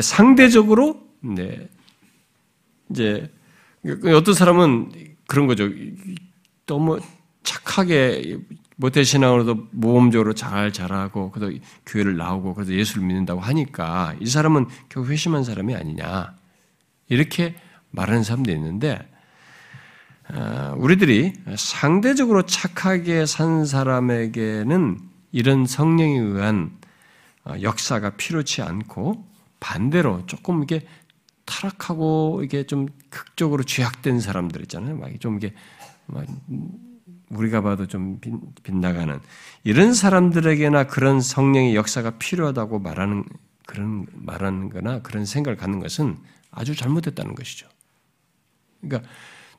상대적으로 0.00 1.00
네, 1.20 1.68
이제 2.90 3.30
어떤 4.14 4.34
사람은 4.34 4.92
그런 5.26 5.46
거죠. 5.46 5.68
너무 6.66 7.00
착하게 7.42 8.38
모태 8.76 9.02
신앙으로도 9.04 9.68
모험적으로 9.72 10.34
잘 10.34 10.72
자라고 10.72 11.30
그래도 11.30 11.58
교회를 11.86 12.16
나오고 12.16 12.54
그래도 12.54 12.74
예수를 12.74 13.04
믿는다고 13.04 13.40
하니까 13.40 14.14
이 14.20 14.26
사람은 14.26 14.66
결국 14.88 15.10
회심한 15.10 15.44
사람이 15.44 15.74
아니냐 15.74 16.34
이렇게 17.08 17.54
말하는 17.90 18.22
사람도 18.22 18.52
있는데 18.52 18.98
어, 18.98 19.15
우리들이 20.76 21.32
상대적으로 21.56 22.42
착하게 22.42 23.26
산 23.26 23.64
사람에게는 23.64 24.98
이런 25.32 25.66
성령에 25.66 26.18
의한 26.18 26.70
어, 27.44 27.54
역사가 27.60 28.10
필요치 28.10 28.62
않고 28.62 29.24
반대로 29.60 30.24
조금 30.26 30.62
이게 30.62 30.86
타락하고 31.44 32.42
이게 32.42 32.64
좀 32.64 32.88
극적으로 33.10 33.62
죄악된 33.62 34.20
사람들 34.20 34.62
있잖아요. 34.62 34.96
막 34.96 35.10
좀 35.20 35.36
이게 35.36 35.54
막 36.06 36.26
우리가 37.28 37.60
봐도 37.60 37.86
좀 37.86 38.20
빗나가는 38.62 39.18
이런 39.64 39.94
사람들에게나 39.94 40.84
그런 40.84 41.20
성령의 41.20 41.74
역사가 41.74 42.18
필요하다고 42.18 42.78
말하는 42.80 43.24
그런 43.66 44.06
말하는 44.12 44.70
거나 44.70 45.02
그런 45.02 45.24
생각을 45.24 45.56
갖는 45.56 45.80
것은 45.80 46.18
아주 46.50 46.74
잘못됐다는 46.74 47.34
것이죠. 47.34 47.68
그러니까 48.80 49.08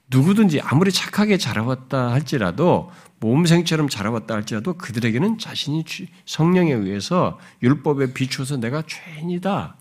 누구든지 0.10 0.62
아무리 0.62 0.92
착하게 0.92 1.38
자라왔다 1.38 2.12
할지라도 2.12 2.92
모험생처럼 3.20 3.90
자라왔다 3.90 4.36
할지라도 4.36 4.74
그들에게는 4.74 5.38
자신이 5.38 5.84
성령에 6.26 6.74
의해서 6.74 7.40
율법에 7.64 8.14
비추어서 8.14 8.58
내가 8.58 8.84
죄인이다. 8.86 9.76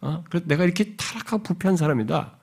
어? 0.00 0.24
그래서 0.28 0.46
내가 0.46 0.64
이렇게 0.64 0.96
타락하고 0.96 1.42
부패한 1.42 1.76
사람이다. 1.76 2.36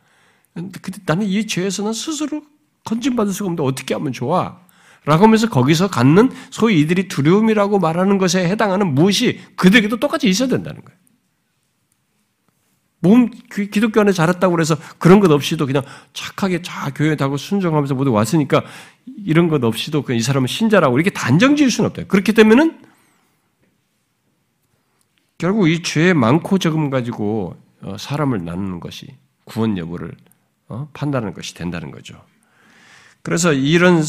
근데 0.54 1.00
나는 1.06 1.28
이 1.28 1.46
죄에서는 1.46 1.94
스스로 1.94 2.42
건진받을 2.86 3.32
수가 3.32 3.48
없는데 3.48 3.64
어떻게 3.64 3.94
하면 3.94 4.12
좋아? 4.12 4.60
라고 5.06 5.24
하면서 5.24 5.50
거기서 5.50 5.90
갖는 5.90 6.32
소위 6.52 6.80
이들이 6.82 7.08
두려움이라고 7.08 7.80
말하는 7.80 8.18
것에 8.18 8.48
해당하는 8.48 8.94
무엇이 8.94 9.40
그들에게도 9.56 10.00
똑같이 10.00 10.28
있어야 10.28 10.48
된다는 10.48 10.82
거예요. 10.84 11.00
몸 13.02 13.32
기독교 13.50 14.00
안에 14.00 14.12
자랐다고 14.12 14.56
그래서 14.56 14.78
그런 15.00 15.20
것 15.20 15.32
없이도 15.32 15.66
그냥 15.66 15.84
착하게 16.14 16.62
자 16.62 16.92
교회 16.94 17.16
다고 17.16 17.36
순종하면서 17.36 17.96
모두 17.96 18.12
왔으니까 18.12 18.64
이런 19.26 19.50
것 19.50 19.64
없이도 19.64 20.04
그냥 20.04 20.20
이 20.20 20.22
사람은 20.22 20.48
신자라고 20.48 20.98
이렇게 20.98 21.10
단정 21.10 21.56
지을 21.56 21.72
수는 21.72 21.90
없다. 21.90 22.04
그렇기 22.04 22.34
때문에는 22.34 22.80
결국 25.40 25.68
이 25.68 25.82
죄의 25.82 26.14
많고 26.14 26.60
적음 26.60 26.92
가지고 26.92 27.56
어, 27.82 27.98
사람을 27.98 28.46
나누는 28.46 28.80
것이 28.80 29.08
구원 29.46 29.80
여부를 29.80 30.16
어, 30.68 30.88
판단하는 30.94 31.34
것이 31.34 31.56
된다는 31.56 31.90
거죠. 31.90 32.22
그래서 33.24 33.52
이런 33.52 34.04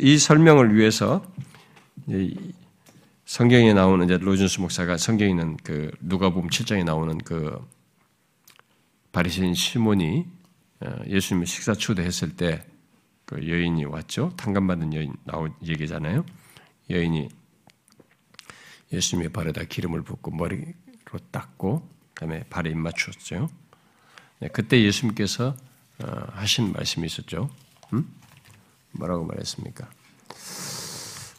이 0.00 0.18
설명을 0.18 0.74
위해서 0.74 1.24
성경에 3.24 3.72
나오는 3.72 4.04
이제 4.04 4.18
로준스 4.18 4.60
목사가 4.60 4.96
성경에 4.96 5.30
있는 5.30 5.56
그 5.62 5.92
누가복음 6.00 6.50
7장에 6.50 6.84
나오는 6.84 7.18
그 7.18 7.56
바리새인 9.14 9.54
시몬이 9.54 10.26
어, 10.80 10.96
예수님을 11.06 11.46
식사 11.46 11.72
초대했을 11.72 12.36
때 12.36 12.74
그 13.24 13.48
여인이 13.48 13.84
왔죠. 13.86 14.32
탕감받은 14.36 14.94
여인 14.94 15.14
나온 15.24 15.54
얘기잖아요. 15.62 16.24
여인이 16.90 17.28
예수님의 18.92 19.30
발에다 19.32 19.64
기름을 19.64 20.02
붓고 20.02 20.30
머리로 20.30 20.72
닦고 21.30 21.88
그다음에 22.14 22.44
발에 22.50 22.70
입 22.70 22.76
맞추었죠. 22.76 23.48
네, 24.40 24.48
그때 24.48 24.82
예수님께서 24.82 25.56
어, 26.02 26.26
하신 26.32 26.72
말씀이 26.72 27.06
있었죠. 27.06 27.50
음? 27.92 28.08
뭐라고 28.92 29.24
말했습니까? 29.24 29.88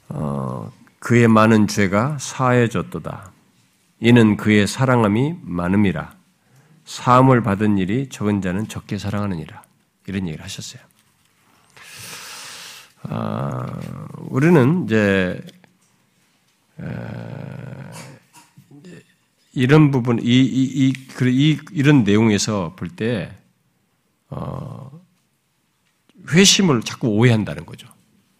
어, 0.09 0.71
그의 0.99 1.28
많은 1.28 1.67
죄가 1.67 2.17
사해졌도다. 2.17 3.32
이는 3.99 4.38
그의 4.38 4.65
사랑함이 4.67 5.36
많음이라. 5.43 6.14
사함을 6.86 7.41
받은 7.41 7.77
일이 7.77 8.09
적은 8.09 8.41
자는 8.41 8.67
적게 8.67 8.97
사랑하느니라. 8.97 9.63
이런 10.07 10.27
얘기를 10.27 10.43
하셨어요. 10.43 10.81
아, 13.03 13.65
우리는 14.17 14.86
이제 14.86 15.41
이런 19.53 19.91
부분, 19.91 20.19
이, 20.21 20.25
이, 20.25 20.89
이, 20.89 20.93
이, 21.23 21.59
이런 21.71 22.03
내용에서 22.03 22.73
볼 22.75 22.89
때, 22.89 23.33
어, 24.29 24.91
회심을 26.29 26.81
자꾸 26.81 27.07
오해한다는 27.09 27.65
거죠. 27.65 27.88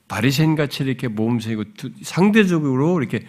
바리새인 0.08 0.56
같이 0.56 0.84
이렇게 0.84 1.08
모험생이고 1.08 1.64
상대적으로 2.04 3.00
이렇게 3.00 3.26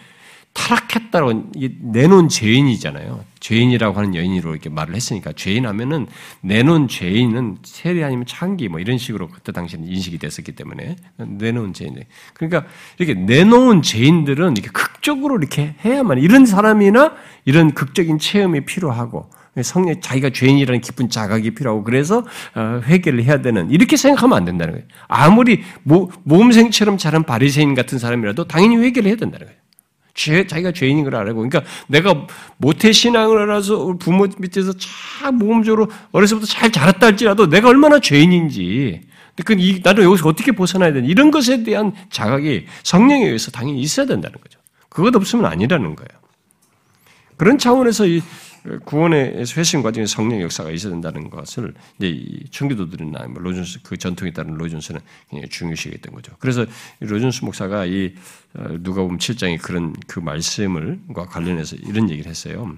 타락 0.53 0.87
했다고 1.07 1.51
내놓은 1.81 2.29
죄인이잖아요. 2.29 3.23
죄인이라고 3.39 3.97
하는 3.97 4.15
여인으로 4.15 4.51
이렇게 4.51 4.69
말을 4.69 4.95
했으니까 4.95 5.31
죄인 5.33 5.65
하면은 5.65 6.07
내놓은 6.41 6.87
죄인은 6.87 7.57
세리 7.63 8.03
아니면 8.03 8.25
창기 8.25 8.67
뭐 8.67 8.79
이런 8.79 8.97
식으로 8.97 9.27
그때 9.27 9.51
당시에는 9.51 9.87
인식이 9.87 10.17
됐었기 10.17 10.53
때문에 10.53 10.95
내놓은 11.17 11.73
죄인. 11.73 11.95
그러니까 12.33 12.65
이렇게 12.97 13.19
내놓은 13.19 13.81
죄인들은 13.81 14.53
이렇게 14.53 14.69
극적으로 14.71 15.37
이렇게 15.37 15.75
해야만 15.83 16.19
이런 16.19 16.45
사람이나 16.45 17.13
이런 17.45 17.73
극적인 17.73 18.19
체험이 18.19 18.65
필요하고 18.65 19.29
성령 19.63 19.99
자기가 20.01 20.29
죄인이라는 20.29 20.81
깊은 20.81 21.09
자각이 21.09 21.51
필요하고 21.51 21.83
그래서 21.83 22.25
어, 22.55 22.81
회개를 22.83 23.23
해야 23.23 23.41
되는 23.41 23.71
이렇게 23.71 23.97
생각하면 23.97 24.37
안 24.37 24.45
된다는 24.45 24.73
거예요. 24.73 24.87
아무리 25.07 25.63
모범생처럼 26.23 26.97
자란 26.97 27.23
바리새인 27.23 27.73
같은 27.73 27.97
사람이라도 27.97 28.47
당연히 28.47 28.77
회개를 28.77 29.09
해야 29.09 29.15
된다는 29.15 29.47
거예요. 29.47 29.66
죄, 30.17 30.47
자기가 30.47 30.73
죄인인 30.73 31.03
걸 31.03 31.15
알고. 31.15 31.35
그러니까 31.35 31.63
내가 31.87 32.27
모태 32.57 32.91
신앙을 32.91 33.37
알아서 33.37 33.95
부모 33.99 34.27
밑에서 34.39 34.73
참 34.73 35.37
모범적으로 35.37 35.87
어려서부터 36.11 36.47
잘 36.47 36.71
자랐다 36.71 37.05
할지라도 37.05 37.47
내가 37.47 37.69
얼마나 37.69 37.99
죄인인지. 37.99 39.01
그 39.45 39.55
이, 39.57 39.79
나는 39.83 40.03
여기서 40.03 40.27
어떻게 40.27 40.51
벗어나야 40.51 40.91
되는 40.91 41.07
이런 41.07 41.29
것에 41.29 41.63
대한 41.63 41.93
자각이 42.09 42.65
성령에 42.81 43.25
의해서 43.25 43.51
당연히 43.51 43.79
있어야 43.79 44.07
된다는 44.07 44.39
거죠. 44.41 44.59
그것 44.89 45.15
없으면 45.15 45.45
아니라는 45.45 45.95
거예요. 45.95 46.09
그런 47.37 47.59
차원에서 47.59 48.07
이 48.07 48.23
구원의 48.85 49.45
회심 49.55 49.81
과정에 49.81 50.05
성령 50.05 50.41
역사가 50.41 50.71
있어야 50.71 50.91
된다는 50.91 51.29
것을 51.29 51.73
이제 51.97 52.45
청교도들이나 52.51 53.27
뭐 53.27 53.41
로이드 53.41 53.61
존스 53.61 53.81
그 53.83 53.97
전통에 53.97 54.31
따른 54.31 54.55
로이드 54.55 54.72
존스는 54.72 54.99
굉장히 55.29 55.49
중요시했던 55.49 56.13
거죠. 56.13 56.33
그래서 56.39 56.65
로준스 56.99 57.45
목사가 57.45 57.85
이 57.85 58.13
어, 58.55 58.77
누가 58.79 59.01
보면 59.01 59.19
7장의 59.19 59.61
그런 59.61 59.93
그 60.07 60.19
말씀을과 60.19 61.25
관련해서 61.25 61.75
이런 61.77 62.09
얘기를 62.09 62.29
했어요. 62.29 62.75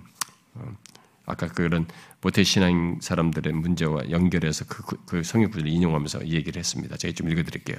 어, 0.56 0.78
아까 1.26 1.48
그런 1.48 1.86
모태 2.22 2.44
신앙 2.44 2.98
사람들의 3.02 3.54
문제와 3.54 4.10
연결해서 4.10 4.66
그, 4.68 4.84
그, 4.84 4.98
그 5.06 5.24
성경 5.24 5.52
구절을 5.52 5.72
인용하면서 5.72 6.24
이 6.24 6.34
얘기를 6.34 6.60
했습니다. 6.60 6.98
제가 6.98 7.14
좀 7.14 7.30
읽어드릴게요. 7.30 7.78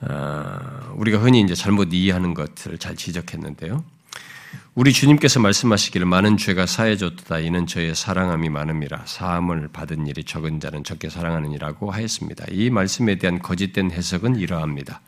아, 0.00 0.92
우리가 0.96 1.18
흔히 1.18 1.40
이제 1.40 1.54
잘못 1.54 1.92
이해하는 1.92 2.34
것을 2.34 2.78
잘 2.78 2.94
지적했는데요. 2.94 3.84
우리 4.74 4.92
주님께서 4.92 5.40
말씀하시기를 5.40 6.06
많은 6.06 6.36
죄가 6.36 6.66
사해졌다 6.66 7.38
이는 7.38 7.66
저의 7.66 7.94
사랑함이 7.94 8.48
많음이라 8.48 9.02
사함을 9.06 9.68
받은 9.72 10.06
일이 10.06 10.24
적은 10.24 10.60
자는 10.60 10.82
적게 10.82 11.08
사랑하느니라고 11.08 11.90
하였습니다. 11.90 12.44
이 12.50 12.70
말씀에 12.70 13.16
대한 13.16 13.40
거짓된 13.40 13.90
해석은 13.92 14.36
이러합니다. 14.36 15.00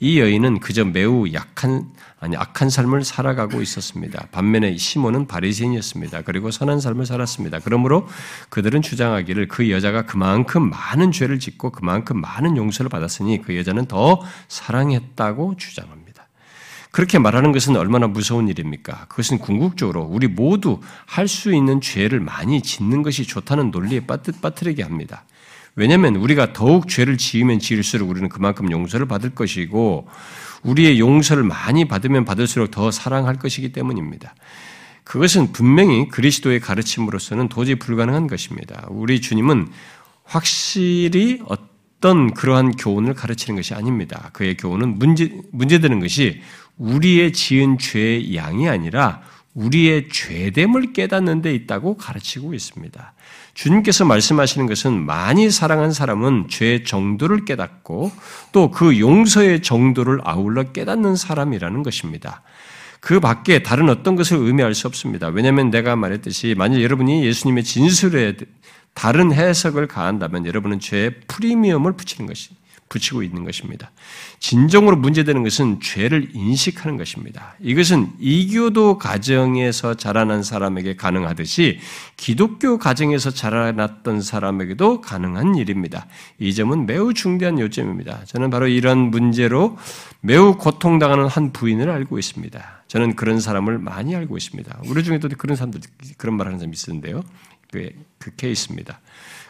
이 0.00 0.20
여인은 0.20 0.60
그저 0.60 0.84
매우 0.84 1.32
약한 1.32 1.90
아니 2.20 2.36
악한 2.36 2.70
삶을 2.70 3.02
살아가고 3.04 3.60
있었습니다. 3.60 4.28
반면에 4.30 4.76
시몬은 4.76 5.26
바리새인이었습니다. 5.26 6.22
그리고 6.22 6.52
선한 6.52 6.80
삶을 6.80 7.04
살았습니다. 7.04 7.58
그러므로 7.64 8.06
그들은 8.48 8.82
주장하기를 8.82 9.48
그 9.48 9.70
여자가 9.70 10.02
그만큼 10.02 10.70
많은 10.70 11.10
죄를 11.10 11.40
짓고 11.40 11.70
그만큼 11.70 12.20
많은 12.20 12.56
용서를 12.56 12.88
받았으니 12.88 13.42
그 13.42 13.56
여자는 13.56 13.86
더 13.86 14.20
사랑했다고 14.46 15.56
주장합니다. 15.56 16.07
그렇게 16.98 17.20
말하는 17.20 17.52
것은 17.52 17.76
얼마나 17.76 18.08
무서운 18.08 18.48
일입니까? 18.48 19.06
그것은 19.08 19.38
궁극적으로 19.38 20.02
우리 20.02 20.26
모두 20.26 20.80
할 21.06 21.28
수 21.28 21.54
있는 21.54 21.80
죄를 21.80 22.18
많이 22.18 22.60
짓는 22.60 23.02
것이 23.04 23.24
좋다는 23.24 23.70
논리에 23.70 24.00
빠뜨리게 24.04 24.82
합니다. 24.82 25.22
왜냐하면 25.76 26.16
우리가 26.16 26.52
더욱 26.52 26.88
죄를 26.88 27.16
지으면 27.16 27.60
지을수록 27.60 28.10
우리는 28.10 28.28
그만큼 28.28 28.72
용서를 28.72 29.06
받을 29.06 29.30
것이고 29.30 30.08
우리의 30.64 30.98
용서를 30.98 31.44
많이 31.44 31.86
받으면 31.86 32.24
받을수록 32.24 32.72
더 32.72 32.90
사랑할 32.90 33.36
것이기 33.36 33.70
때문입니다. 33.70 34.34
그것은 35.04 35.52
분명히 35.52 36.08
그리스도의 36.08 36.58
가르침으로서는 36.58 37.48
도저히 37.48 37.76
불가능한 37.76 38.26
것입니다. 38.26 38.88
우리 38.88 39.20
주님은 39.20 39.68
확실히 40.24 41.42
어떤 41.46 42.34
그러한 42.34 42.72
교훈을 42.72 43.14
가르치는 43.14 43.54
것이 43.54 43.74
아닙니다. 43.74 44.30
그의 44.32 44.56
교훈은 44.56 44.98
문제, 44.98 45.32
문제되는 45.52 46.00
것이 46.00 46.42
우리의 46.78 47.32
지은 47.32 47.78
죄의 47.78 48.36
양이 48.36 48.68
아니라 48.68 49.22
우리의 49.54 50.08
죄됨을 50.08 50.92
깨닫는 50.92 51.42
데 51.42 51.52
있다고 51.52 51.96
가르치고 51.96 52.54
있습니다. 52.54 53.12
주님께서 53.54 54.04
말씀하시는 54.04 54.68
것은 54.68 55.04
많이 55.04 55.50
사랑한 55.50 55.92
사람은 55.92 56.46
죄의 56.48 56.84
정도를 56.84 57.44
깨닫고 57.44 58.12
또 58.52 58.70
그 58.70 59.00
용서의 59.00 59.62
정도를 59.62 60.20
아울러 60.22 60.62
깨닫는 60.72 61.16
사람이라는 61.16 61.82
것입니다. 61.82 62.42
그 63.00 63.18
밖에 63.18 63.62
다른 63.62 63.88
어떤 63.88 64.14
것을 64.14 64.36
의미할 64.36 64.74
수 64.74 64.86
없습니다. 64.86 65.28
왜냐하면 65.28 65.70
내가 65.70 65.96
말했듯이 65.96 66.54
만약 66.56 66.80
여러분이 66.80 67.24
예수님의 67.24 67.64
진술에 67.64 68.36
다른 68.94 69.32
해석을 69.32 69.88
가한다면 69.88 70.46
여러분은 70.46 70.80
죄의 70.80 71.20
프리미엄을 71.26 71.92
붙이는 71.92 72.26
것이 72.28 72.50
붙이고 72.88 73.22
있는 73.22 73.44
것입니다. 73.44 73.90
진정으로 74.40 74.96
문제되는 74.96 75.42
것은 75.42 75.80
죄를 75.80 76.30
인식하는 76.34 76.96
것입니다. 76.96 77.54
이것은 77.60 78.12
이교도 78.18 78.98
가정에서 78.98 79.94
자라난 79.94 80.42
사람에게 80.42 80.96
가능하듯이 80.96 81.80
기독교 82.16 82.78
가정에서 82.78 83.30
자라났던 83.30 84.22
사람에게도 84.22 85.00
가능한 85.00 85.56
일입니다. 85.56 86.06
이 86.38 86.54
점은 86.54 86.86
매우 86.86 87.12
중대한 87.14 87.58
요점입니다. 87.58 88.24
저는 88.26 88.50
바로 88.50 88.68
이런 88.68 89.10
문제로 89.10 89.76
매우 90.20 90.56
고통당하는 90.56 91.26
한 91.26 91.52
부인을 91.52 91.90
알고 91.90 92.18
있습니다. 92.18 92.84
저는 92.88 93.16
그런 93.16 93.38
사람을 93.38 93.78
많이 93.78 94.16
알고 94.16 94.36
있습니다. 94.36 94.80
우리 94.86 95.04
중에도 95.04 95.28
그런 95.28 95.56
사람들 95.56 95.80
그런 96.16 96.36
말 96.36 96.46
하는 96.46 96.58
사람이 96.58 96.76
있는데요. 96.88 97.22
그, 97.70 97.90
그 98.18 98.34
케이스입니다. 98.34 99.00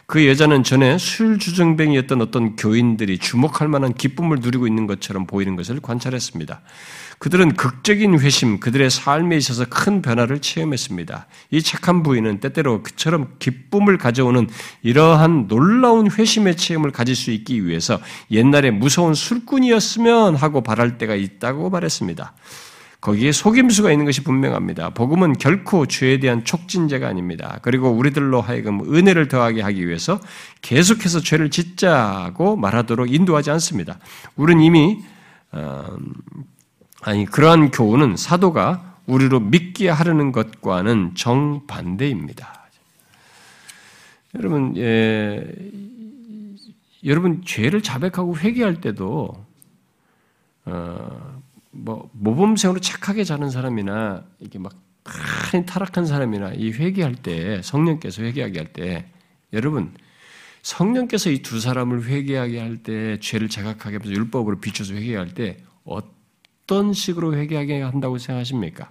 그 0.09 0.27
여자는 0.27 0.63
전에 0.63 0.97
술 0.97 1.37
주정뱅이였던 1.37 2.19
어떤 2.23 2.55
교인들이 2.55 3.19
주목할 3.19 3.67
만한 3.67 3.93
기쁨을 3.93 4.39
누리고 4.41 4.65
있는 4.65 4.87
것처럼 4.87 5.27
보이는 5.27 5.55
것을 5.55 5.79
관찰했습니다. 5.81 6.61
그들은 7.19 7.53
극적인 7.53 8.19
회심, 8.19 8.59
그들의 8.59 8.89
삶에 8.89 9.37
있어서 9.37 9.65
큰 9.69 10.01
변화를 10.01 10.39
체험했습니다. 10.39 11.27
이 11.51 11.61
착한 11.61 12.01
부인은 12.01 12.39
때때로 12.39 12.81
그처럼 12.81 13.35
기쁨을 13.37 13.99
가져오는 13.99 14.49
이러한 14.81 15.47
놀라운 15.47 16.09
회심의 16.09 16.57
체험을 16.57 16.89
가질 16.89 17.15
수 17.15 17.29
있기 17.29 17.67
위해서 17.67 17.99
옛날에 18.31 18.71
무서운 18.71 19.13
술꾼이었으면 19.13 20.37
하고 20.37 20.63
바랄 20.63 20.97
때가 20.97 21.13
있다고 21.13 21.69
말했습니다. 21.69 22.33
거기에 23.01 23.31
속임수가 23.31 23.91
있는 23.91 24.05
것이 24.05 24.23
분명합니다. 24.23 24.89
복음은 24.89 25.37
결코 25.37 25.85
죄에 25.85 26.19
대한 26.19 26.43
촉진제가 26.43 27.07
아닙니다. 27.07 27.59
그리고 27.61 27.89
우리들로 27.89 28.41
하여금 28.41 28.93
은혜를 28.93 29.29
더하게 29.29 29.61
하기 29.61 29.87
위해서 29.87 30.19
계속해서 30.61 31.21
죄를 31.21 31.49
짓자고 31.49 32.57
말하도록 32.57 33.13
인도하지 33.13 33.51
않습니다. 33.51 33.99
우리는 34.35 34.61
이미 34.61 34.99
어, 35.51 35.97
아니 37.01 37.25
그러한 37.25 37.71
교훈은 37.71 38.17
사도가 38.17 38.97
우리로 39.05 39.39
믿게 39.39 39.89
하려는 39.89 40.31
것과는 40.31 41.15
정반대입니다. 41.15 42.59
여러분, 44.35 44.77
예, 44.77 45.43
여러분 47.05 47.41
죄를 47.43 47.81
자백하고 47.81 48.37
회개할 48.37 48.81
때도 48.81 49.45
어, 50.65 51.38
뭐 51.79 52.09
모범생으로 52.13 52.79
착하게 52.79 53.23
자는 53.23 53.49
사람이나 53.49 54.25
이게 54.39 54.59
막 54.59 54.73
많이 55.53 55.65
타락한 55.65 56.05
사람이나 56.05 56.53
이 56.53 56.71
회개할 56.71 57.15
때 57.15 57.61
성령께서 57.63 58.23
회개하게 58.23 58.59
할 58.59 58.73
때 58.73 59.05
여러분 59.53 59.93
성령께서 60.61 61.29
이 61.31 61.41
두 61.41 61.59
사람을 61.59 62.05
회개하게 62.05 62.59
할 62.59 62.83
때 62.83 63.17
죄를 63.19 63.49
자각하게 63.49 63.97
하면서 63.97 64.13
율법으로 64.13 64.59
비춰서 64.59 64.93
회개할 64.93 65.33
때 65.33 65.57
어떤 65.83 66.93
식으로 66.93 67.35
회개하게 67.35 67.81
한다고 67.81 68.17
생각하십니까? 68.17 68.89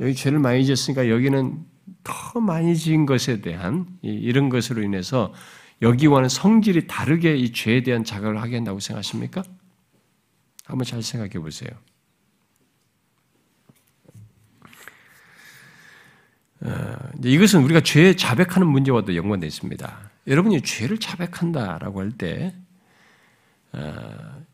여기 0.00 0.14
죄를 0.14 0.38
많이 0.38 0.64
지었으니까 0.64 1.08
여기는 1.08 1.64
더 2.02 2.40
많이 2.40 2.76
지은 2.76 3.06
것에 3.06 3.40
대한 3.40 3.86
이런 4.02 4.48
것으로 4.48 4.82
인해서 4.82 5.32
여기와는 5.82 6.28
성질이 6.28 6.86
다르게 6.86 7.36
이 7.36 7.52
죄에 7.52 7.82
대한 7.82 8.04
자각을 8.04 8.40
하게 8.40 8.56
한다고 8.56 8.80
생각하십니까? 8.80 9.42
한번 10.64 10.84
잘 10.84 11.02
생각해 11.02 11.38
보세요. 11.38 11.70
어, 16.60 16.96
이것은 17.22 17.62
우리가 17.62 17.82
죄 17.82 18.16
자백하는 18.16 18.66
문제와도 18.66 19.14
연관되어 19.14 19.46
있습니다. 19.46 20.10
여러분이 20.26 20.62
죄를 20.62 20.98
자백한다라고 20.98 22.00
할 22.00 22.12
때, 22.12 22.54
어, 23.72 24.44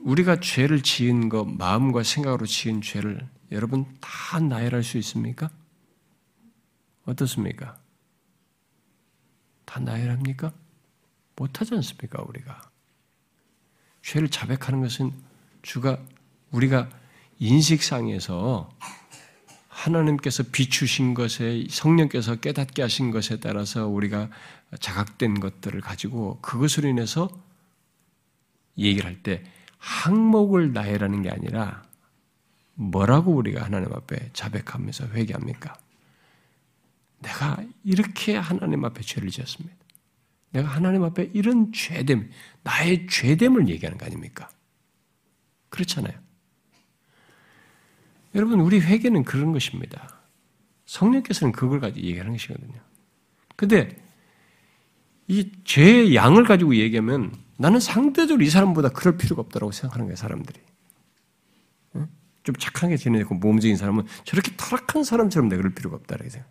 우리가 0.00 0.40
죄를 0.40 0.82
지은 0.82 1.28
것, 1.28 1.44
마음과 1.44 2.02
생각으로 2.02 2.46
지은 2.46 2.80
죄를 2.80 3.28
여러분 3.52 3.84
다 4.00 4.40
나열할 4.40 4.82
수 4.82 4.96
있습니까? 4.98 5.50
어떻습니까? 7.04 7.78
다 9.66 9.80
나열합니까? 9.80 10.52
못하지 11.36 11.74
않습니까, 11.74 12.22
우리가? 12.22 12.70
죄를 14.08 14.30
자백하는 14.30 14.80
것은 14.80 15.12
주가 15.60 15.98
우리가 16.50 16.88
인식상에서 17.40 18.70
하나님께서 19.68 20.44
비추신 20.50 21.12
것에 21.12 21.66
성령께서 21.68 22.36
깨닫게 22.36 22.80
하신 22.80 23.10
것에 23.10 23.38
따라서 23.38 23.86
우리가 23.86 24.30
자각된 24.80 25.40
것들을 25.40 25.78
가지고 25.82 26.38
그것으로 26.40 26.88
인해서 26.88 27.28
얘기를 28.78 29.04
할 29.04 29.22
때 29.22 29.44
항목을 29.76 30.72
나열하는 30.72 31.20
게 31.22 31.30
아니라 31.30 31.82
뭐라고 32.74 33.34
우리가 33.34 33.62
하나님 33.62 33.92
앞에 33.92 34.30
자백하면서 34.32 35.08
회개합니까? 35.08 35.76
내가 37.20 37.62
이렇게 37.84 38.36
하나님 38.36 38.86
앞에 38.86 39.02
죄를 39.02 39.30
지었습니다. 39.30 39.76
내가 40.50 40.68
하나님 40.68 41.02
앞에 41.04 41.30
이런 41.34 41.72
죄됨, 41.72 42.30
나의 42.62 43.06
죄됨을 43.06 43.68
얘기하는 43.68 43.98
거 43.98 44.06
아닙니까? 44.06 44.48
그렇잖아요. 45.68 46.18
여러분, 48.34 48.60
우리 48.60 48.80
회개는 48.80 49.24
그런 49.24 49.52
것입니다. 49.52 50.20
성령께서는 50.86 51.52
그걸 51.52 51.80
가지고 51.80 52.06
얘기하는 52.06 52.32
것이거든요. 52.32 52.80
근데 53.56 54.02
이 55.26 55.52
죄의 55.64 56.14
양을 56.14 56.44
가지고 56.44 56.76
얘기하면 56.76 57.34
나는 57.58 57.80
상대적으로 57.80 58.42
이 58.44 58.48
사람보다 58.48 58.90
그럴 58.90 59.18
필요가 59.18 59.42
없다고 59.42 59.72
생각하는 59.72 60.06
거예요, 60.06 60.16
사람들이. 60.16 60.60
좀 62.44 62.56
착하게 62.56 62.96
지내고 62.96 63.34
모험적인 63.34 63.76
사람은 63.76 64.06
저렇게 64.24 64.56
타락한 64.56 65.04
사람처럼 65.04 65.50
내가 65.50 65.60
그럴 65.60 65.74
필요가 65.74 65.96
없다라고 65.96 66.30
생각. 66.30 66.48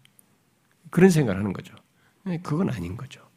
그런 0.92 1.10
생각을 1.10 1.40
하는 1.40 1.54
거죠. 1.54 1.74
그건 2.44 2.70
아닌 2.70 2.96
거죠. 2.96 3.28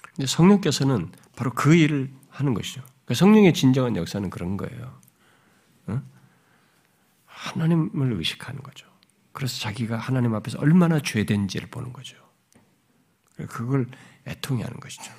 근데 0.00 0.08
성령께서는 0.26 1.10
바로 1.36 1.52
그 1.52 1.74
일을 1.74 2.10
하는 2.28 2.54
것이죠. 2.54 2.82
그러니까 3.04 3.14
성령의 3.14 3.54
진정한 3.54 3.96
역사는 3.96 4.30
그런 4.30 4.56
거예요. 4.56 5.00
하나님을 7.40 8.12
의식하는 8.12 8.62
거죠. 8.62 8.86
그래서 9.32 9.58
자기가 9.60 9.96
하나님 9.96 10.34
앞에서 10.34 10.58
얼마나 10.58 11.00
죄된지를 11.00 11.68
보는 11.70 11.92
거죠. 11.92 12.16
그걸 13.48 13.86
애통해 14.26 14.62
하는 14.62 14.78
것이죠. 14.78 15.10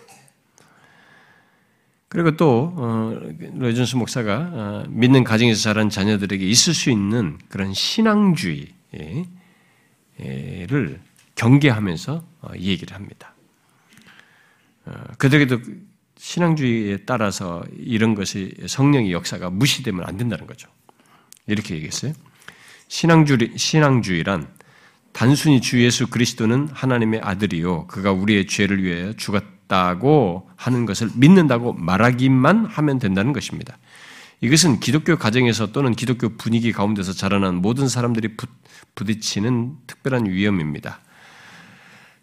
그리고 2.07 2.35
또 2.35 2.73
어, 2.75 3.19
로이존스 3.55 3.95
목사가 3.95 4.51
어, 4.53 4.83
믿는 4.89 5.23
가정에서 5.23 5.61
자란 5.61 5.89
자녀들에게 5.89 6.45
있을 6.45 6.73
수 6.73 6.91
있는 6.91 7.39
그런 7.47 7.73
신앙주의를 7.73 8.51
경계하면서 11.35 12.23
어, 12.41 12.49
얘기를 12.55 12.95
합니다. 12.95 13.30
그들에게도 15.17 15.61
신앙주의에 16.17 16.97
따라서 17.05 17.63
이런 17.77 18.15
것이 18.15 18.53
성령의 18.67 19.11
역사가 19.11 19.49
무시되면 19.49 20.05
안 20.05 20.17
된다는 20.17 20.45
거죠. 20.45 20.69
이렇게 21.47 21.75
얘기했어요. 21.75 22.13
신앙주의, 22.87 23.53
신앙주의란 23.55 24.47
단순히 25.13 25.61
주 25.61 25.83
예수 25.83 26.07
그리스도는 26.07 26.69
하나님의 26.71 27.21
아들이요. 27.23 27.87
그가 27.87 28.11
우리의 28.11 28.47
죄를 28.47 28.83
위해 28.83 29.13
죽었다고 29.17 30.49
하는 30.55 30.85
것을 30.85 31.09
믿는다고 31.15 31.73
말하기만 31.73 32.65
하면 32.65 32.99
된다는 32.99 33.33
것입니다. 33.33 33.77
이것은 34.41 34.79
기독교 34.79 35.17
가정에서 35.17 35.71
또는 35.71 35.93
기독교 35.93 36.35
분위기 36.35 36.71
가운데서 36.71 37.13
자라난 37.13 37.55
모든 37.55 37.87
사람들이 37.87 38.35
부딪히는 38.95 39.75
특별한 39.87 40.27
위험입니다. 40.29 41.01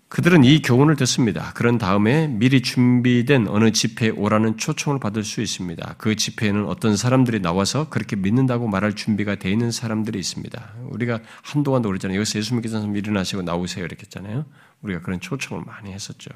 그들은 0.09 0.43
이 0.43 0.63
교훈을 0.63 0.97
듣습니다. 0.97 1.53
그런 1.53 1.77
다음에 1.77 2.29
미리 2.29 2.63
준비된 2.63 3.47
어느 3.49 3.73
집회에 3.73 4.09
오라는 4.09 4.57
초청을 4.57 5.01
받을 5.01 5.23
수 5.23 5.43
있습니다. 5.43 5.97
그 5.99 6.17
집회에는 6.17 6.65
어떤 6.67 6.97
사람들이 6.97 7.41
나와서 7.41 7.91
그렇게 7.91 8.17
믿는다고 8.17 8.69
말할 8.69 8.95
준비가 8.95 9.35
되어 9.35 9.53
있는 9.53 9.71
사람들이 9.71 10.19
있습니다. 10.19 10.75
우리가 10.89 11.21
한동안도 11.43 11.91
그랬잖아요. 11.91 12.17
여기서 12.17 12.39
예수 12.39 12.55
믿기 12.55 12.71
전에 12.71 12.91
일어나시고 12.99 13.43
나오세요. 13.43 13.85
이렇게 13.85 14.03
했잖아요. 14.05 14.47
우리가 14.81 15.03
그런 15.03 15.21
초청을 15.21 15.65
많이 15.67 15.93
했었죠. 15.93 16.31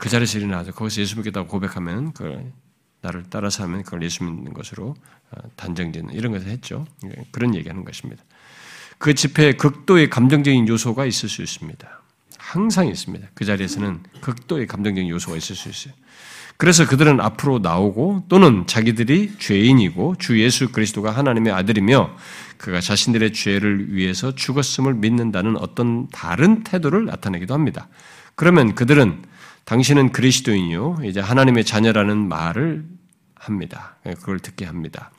그 0.00 0.08
자리에서 0.08 0.38
일어나서 0.38 0.72
거기서 0.72 1.02
예수 1.02 1.16
믿겠다고 1.18 1.46
고백하면 1.46 2.12
그 2.12 2.52
나를 3.02 3.24
따라서 3.30 3.62
하면 3.62 3.84
그걸 3.84 4.02
예수 4.02 4.24
믿는 4.24 4.52
것으로 4.52 4.96
어, 5.30 5.40
단정짓는 5.54 6.12
이런 6.12 6.32
것을 6.32 6.48
했죠. 6.48 6.86
예, 7.04 7.24
그런 7.30 7.54
얘기하는 7.54 7.84
것입니다. 7.84 8.24
그 8.98 9.14
집회에 9.14 9.52
극도의 9.52 10.10
감정적인 10.10 10.66
요소가 10.66 11.06
있을 11.06 11.28
수 11.28 11.42
있습니다. 11.42 12.02
항상 12.46 12.86
있습니다. 12.86 13.26
그 13.34 13.44
자리에서는 13.44 14.04
극도의 14.20 14.68
감정적인 14.68 15.10
요소가 15.10 15.36
있을 15.36 15.56
수 15.56 15.68
있어요. 15.68 15.94
그래서 16.56 16.86
그들은 16.86 17.20
앞으로 17.20 17.58
나오고 17.58 18.26
또는 18.28 18.68
자기들이 18.68 19.38
죄인이고 19.38 20.14
주 20.18 20.40
예수 20.40 20.70
그리스도가 20.70 21.10
하나님의 21.10 21.52
아들이며 21.52 22.16
그가 22.56 22.80
자신들의 22.80 23.32
죄를 23.32 23.92
위해서 23.92 24.32
죽었음을 24.34 24.94
믿는다는 24.94 25.56
어떤 25.56 26.08
다른 26.10 26.62
태도를 26.62 27.04
나타내기도 27.06 27.52
합니다. 27.52 27.88
그러면 28.36 28.76
그들은 28.76 29.22
당신은 29.64 30.12
그리스도인이요 30.12 31.00
이제 31.04 31.18
하나님의 31.18 31.64
자녀라는 31.64 32.28
말을 32.28 32.86
합니다. 33.34 33.96
그걸 34.04 34.38
듣게 34.38 34.64
합니다. 34.64 35.10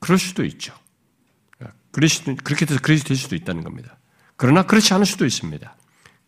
그럴 0.00 0.18
수도 0.18 0.44
있죠. 0.44 0.74
그리스도 1.92 2.34
그렇게 2.42 2.66
돼서 2.66 2.80
그리스도 2.82 3.08
될 3.08 3.16
수도 3.16 3.36
있다는 3.36 3.62
겁니다. 3.62 3.96
그러나 4.36 4.64
그렇지 4.64 4.92
않을 4.92 5.06
수도 5.06 5.24
있습니다. 5.24 5.76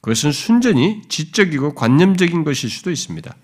그것은 0.05 0.33
순전히 0.33 1.01
지적이고 1.09 1.75
관념적인 1.75 2.45
것일 2.45 2.69
수도 2.69 2.91
있습니다. 2.91 3.35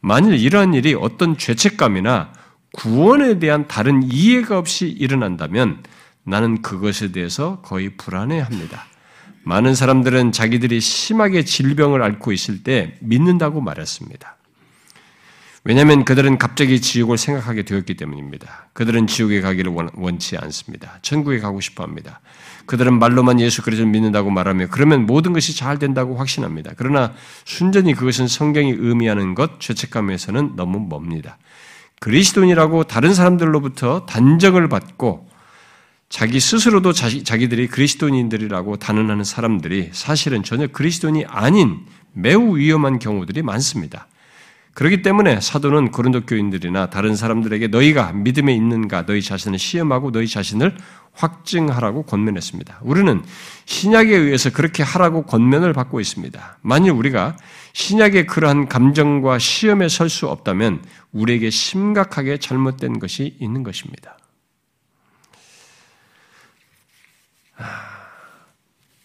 만일 0.00 0.40
이러한 0.40 0.74
일이 0.74 0.92
어떤 0.92 1.38
죄책감이나 1.38 2.32
구원에 2.72 3.38
대한 3.38 3.68
다른 3.68 4.02
이해가 4.02 4.58
없이 4.58 4.88
일어난다면 4.88 5.84
나는 6.24 6.62
그것에 6.62 7.12
대해서 7.12 7.60
거의 7.60 7.90
불안해합니다. 7.96 8.86
많은 9.44 9.76
사람들은 9.76 10.32
자기들이 10.32 10.80
심하게 10.80 11.44
질병을 11.44 12.02
앓고 12.02 12.32
있을 12.32 12.64
때 12.64 12.96
믿는다고 12.98 13.60
말했습니다. 13.60 14.36
왜냐하면 15.62 16.04
그들은 16.04 16.38
갑자기 16.38 16.80
지옥을 16.80 17.18
생각하게 17.18 17.62
되었기 17.62 17.94
때문입니다. 17.94 18.70
그들은 18.72 19.06
지옥에 19.06 19.40
가기를 19.40 19.72
원치 19.94 20.36
않습니다. 20.38 20.98
천국에 21.02 21.38
가고 21.38 21.60
싶어 21.60 21.84
합니다. 21.84 22.20
그들은 22.70 23.00
말로만 23.00 23.40
예수 23.40 23.62
그리스도를 23.62 23.90
믿는다고 23.90 24.30
말하며 24.30 24.68
그러면 24.70 25.04
모든 25.04 25.32
것이 25.32 25.56
잘 25.56 25.80
된다고 25.80 26.14
확신합니다. 26.14 26.70
그러나 26.76 27.12
순전히 27.44 27.94
그것은 27.94 28.28
성경이 28.28 28.70
의미하는 28.78 29.34
것 29.34 29.58
죄책감에서는 29.58 30.54
너무 30.54 30.78
멉니다. 30.78 31.36
그리스도인이라고 31.98 32.84
다른 32.84 33.12
사람들로부터 33.12 34.06
단정을 34.06 34.68
받고 34.68 35.28
자기 36.08 36.38
스스로도 36.38 36.92
자기, 36.92 37.24
자기들이 37.24 37.66
그리스도인들이라고 37.66 38.76
단언하는 38.76 39.24
사람들이 39.24 39.88
사실은 39.90 40.44
전혀 40.44 40.68
그리스도인이 40.68 41.24
아닌 41.26 41.80
매우 42.12 42.56
위험한 42.56 43.00
경우들이 43.00 43.42
많습니다. 43.42 44.06
그렇기 44.74 45.02
때문에 45.02 45.40
사도는 45.40 45.90
고린도 45.90 46.26
교인들이나 46.26 46.90
다른 46.90 47.16
사람들에게 47.16 47.68
너희가 47.68 48.12
믿음에 48.12 48.54
있는가 48.54 49.04
너희 49.04 49.20
자신을 49.20 49.58
시험하고 49.58 50.12
너희 50.12 50.28
자신을 50.28 50.76
확증하라고 51.12 52.04
권면했습니다. 52.04 52.80
우리는 52.82 53.22
신약에 53.66 54.16
의해서 54.16 54.50
그렇게 54.50 54.82
하라고 54.82 55.24
권면을 55.24 55.72
받고 55.72 56.00
있습니다. 56.00 56.58
만일 56.62 56.92
우리가 56.92 57.36
신약의 57.72 58.26
그러한 58.26 58.68
감정과 58.68 59.38
시험에 59.38 59.88
설 59.88 60.08
수 60.08 60.28
없다면 60.28 60.84
우리에게 61.12 61.50
심각하게 61.50 62.38
잘못된 62.38 63.00
것이 63.00 63.36
있는 63.40 63.62
것입니다. 63.62 64.16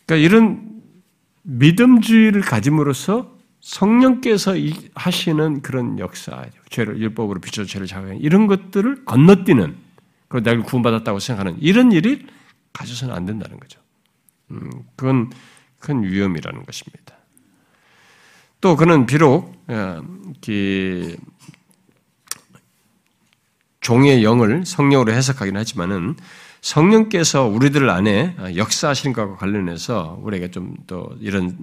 그러니까 0.06 0.26
이런 0.26 0.82
믿음주의를 1.44 2.42
가짐으로써 2.42 3.35
성령께서 3.66 4.54
하시는 4.94 5.64
그런 5.64 5.98
역사, 5.98 6.46
죄를 6.70 7.00
율법으로 7.00 7.40
비춰 7.42 7.66
죄를 7.66 7.88
자각하는 7.88 8.22
이런 8.22 8.46
것들을 8.46 9.06
건너뛰는 9.06 9.76
그리고 10.28 10.44
내가 10.48 10.62
구원받았다고 10.62 11.18
생각하는 11.18 11.58
이런 11.60 11.92
일이 11.92 12.28
가져서는 12.74 13.16
안 13.16 13.26
된다는 13.26 13.60
거죠. 13.60 13.80
음, 14.52 14.70
그건 14.96 15.32
큰 15.80 16.04
위험이라는 16.04 16.64
것입니다. 16.64 17.16
또 18.62 18.76
그는 18.76 19.08
비록 19.08 19.56
어, 19.68 20.04
종의 23.82 24.24
영을 24.24 24.64
성령으로 24.64 25.12
해석하긴 25.12 25.58
하지만은 25.58 26.16
성령께서 26.62 27.46
우리들 27.46 27.90
안에 27.90 28.36
역사하시는 28.56 29.12
것과 29.14 29.38
관련해서 29.38 30.20
우리에게 30.22 30.52
좀 30.52 30.76
또 30.86 31.16
이런 31.20 31.58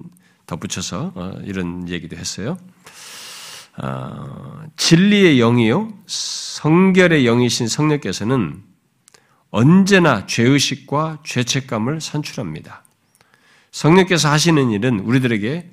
덧붙여서 0.53 1.11
어, 1.15 1.39
이런 1.43 1.89
얘기도 1.89 2.17
했어요. 2.17 2.57
어, 3.77 4.63
진리의 4.77 5.37
영이요, 5.37 5.91
성결의 6.05 7.23
영이신 7.25 7.67
성령께서는 7.67 8.61
언제나 9.49 10.25
죄의식과 10.25 11.19
죄책감을 11.23 12.01
산출합니다. 12.01 12.83
성령께서 13.71 14.29
하시는 14.29 14.71
일은 14.71 14.99
우리들에게 14.99 15.71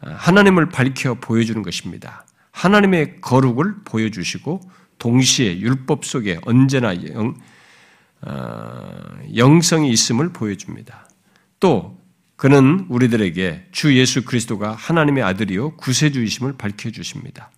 하나님을 0.00 0.68
밝혀 0.68 1.14
보여주는 1.14 1.62
것입니다. 1.62 2.24
하나님의 2.52 3.20
거룩을 3.20 3.82
보여주시고 3.84 4.60
동시에 4.98 5.58
율법 5.58 6.04
속에 6.04 6.38
언제나 6.44 6.94
영, 7.12 7.36
어, 8.22 9.18
영성이 9.36 9.90
있음을 9.90 10.32
보여줍니다. 10.32 11.08
또 11.60 11.97
그는 12.38 12.86
우리들에게 12.88 13.66
주 13.72 13.98
예수 13.98 14.24
그리스도가 14.24 14.72
하나님의 14.72 15.24
아들이요 15.24 15.76
구세주이심을 15.76 16.54
밝혀 16.56 16.90
주십니다. 16.90 17.50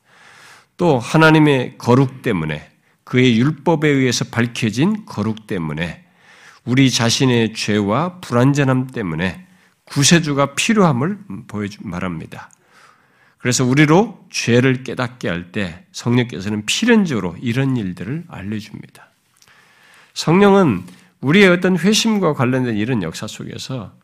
또 0.79 0.99
하나님의 0.99 1.77
거룩 1.77 2.23
때문에 2.23 2.67
그의 3.05 3.39
율법에 3.39 3.87
의해서 3.87 4.25
밝혀진 4.25 5.05
거룩 5.05 5.47
때문에 5.47 6.03
우리 6.65 6.91
자신의 6.91 7.53
죄와 7.53 8.21
불완전함 8.21 8.87
때문에 8.87 9.47
구세주가 9.85 10.55
필요함을 10.55 11.19
보여주 11.47 11.81
말합니다. 11.83 12.51
그래서 13.37 13.67
우리로 13.67 14.27
죄를 14.31 14.83
깨닫게 14.83 15.29
할 15.29 15.53
때 15.53 15.85
성령께서는 15.93 16.65
필연적으로 16.65 17.37
이런 17.43 17.77
일들을 17.77 18.25
알려줍니다. 18.29 19.11
성령은 20.15 20.85
우리의 21.21 21.51
어떤 21.51 21.77
회심과 21.77 22.33
관련된 22.33 22.77
이런 22.79 23.03
역사 23.03 23.27
속에서 23.27 24.00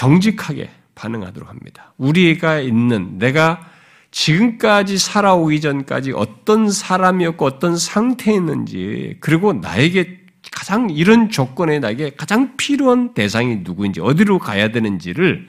정직하게 0.00 0.70
반응하도록 0.94 1.46
합니다. 1.46 1.92
우리가 1.98 2.60
있는 2.60 3.18
내가 3.18 3.68
지금까지 4.10 4.96
살아오기 4.96 5.60
전까지 5.60 6.12
어떤 6.12 6.70
사람이었고 6.70 7.44
어떤 7.44 7.76
상태였는지 7.76 9.18
그리고 9.20 9.52
나에게 9.52 10.20
가장 10.52 10.88
이런 10.88 11.28
조건에 11.28 11.80
나에게 11.80 12.14
가장 12.16 12.56
필요한 12.56 13.12
대상이 13.12 13.56
누구인지 13.56 14.00
어디로 14.00 14.38
가야 14.38 14.72
되는지를 14.72 15.46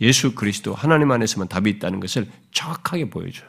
예수 0.00 0.34
그리스도 0.34 0.74
하나님 0.74 1.12
안에서만 1.12 1.46
답이 1.46 1.70
있다는 1.70 2.00
것을 2.00 2.26
정확하게 2.50 3.08
보여줘요. 3.08 3.48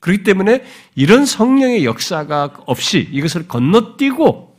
그렇기 0.00 0.24
때문에 0.24 0.64
이런 0.96 1.24
성령의 1.24 1.84
역사가 1.84 2.64
없이 2.66 3.08
이것을 3.12 3.46
건너뛰고 3.46 4.56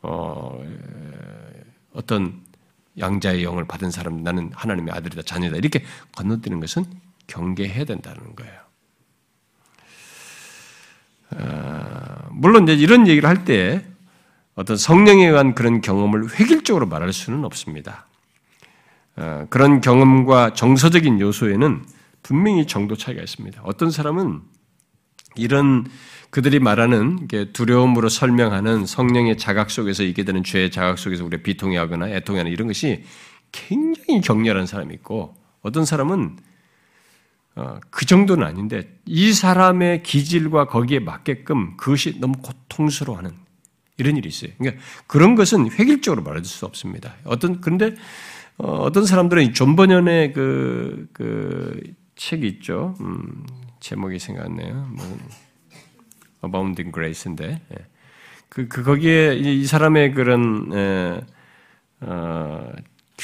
어, 0.00 0.64
어떤 1.92 2.41
양자의 2.98 3.42
영을 3.44 3.64
받은 3.66 3.90
사람 3.90 4.22
나는 4.22 4.50
하나님의 4.54 4.94
아들이다 4.94 5.22
자녀다 5.22 5.56
이렇게 5.56 5.84
건너뛰는 6.16 6.60
것은 6.60 6.84
경계해야 7.26 7.84
된다는 7.84 8.34
거예요. 8.36 8.60
어, 11.30 12.28
물론 12.30 12.64
이제 12.64 12.74
이런 12.74 13.06
얘기를 13.08 13.28
할 13.28 13.44
때 13.44 13.84
어떤 14.54 14.76
성령에 14.76 15.26
의한 15.26 15.54
그런 15.54 15.80
경험을 15.80 16.38
획일적으로 16.38 16.86
말할 16.86 17.12
수는 17.12 17.44
없습니다. 17.44 18.06
어, 19.16 19.46
그런 19.48 19.80
경험과 19.80 20.52
정서적인 20.52 21.20
요소에는 21.20 21.84
분명히 22.22 22.66
정도 22.66 22.96
차이가 22.96 23.22
있습니다. 23.22 23.62
어떤 23.64 23.90
사람은 23.90 24.42
이런 25.36 25.86
그들이 26.32 26.60
말하는 26.60 27.28
두려움으로 27.52 28.08
설명하는 28.08 28.86
성령의 28.86 29.36
자각 29.36 29.70
속에서 29.70 30.02
있게 30.02 30.24
되는 30.24 30.42
죄의 30.42 30.70
자각 30.70 30.98
속에서 30.98 31.26
우리가 31.26 31.42
비통해하거나 31.42 32.08
애통해하는 32.08 32.50
이런 32.50 32.68
것이 32.68 33.04
굉장히 33.52 34.22
격렬한 34.22 34.64
사람이 34.64 34.94
있고 34.94 35.34
어떤 35.60 35.84
사람은 35.84 36.38
어, 37.54 37.80
그 37.90 38.06
정도는 38.06 38.46
아닌데 38.46 38.98
이 39.04 39.34
사람의 39.34 40.04
기질과 40.04 40.68
거기에 40.68 41.00
맞게끔 41.00 41.76
그것이 41.76 42.18
너무 42.18 42.38
고통스러워하는 42.38 43.32
이런 43.98 44.16
일이 44.16 44.26
있어요. 44.30 44.52
그러니까 44.56 44.82
그런 45.06 45.34
것은 45.34 45.70
획일적으로 45.70 46.22
말할 46.22 46.42
수 46.46 46.64
없습니다. 46.64 47.14
어떤 47.24 47.60
그런데 47.60 47.94
어, 48.56 48.90
떤 48.90 49.04
사람들은 49.04 49.52
존 49.52 49.76
번연의 49.76 50.32
그, 50.32 51.10
그 51.12 51.78
책이 52.16 52.48
있죠. 52.48 52.94
음, 53.02 53.44
제목이 53.80 54.18
생각나네요. 54.18 54.88
뭐, 54.92 55.18
Abounding 56.44 56.92
Grace인데 56.94 57.60
예. 57.72 57.86
그, 58.48 58.68
그 58.68 58.82
거기에 58.82 59.34
이 59.36 59.64
사람의 59.64 60.12
그런 60.12 60.70
에, 60.74 61.20
어, 62.00 62.72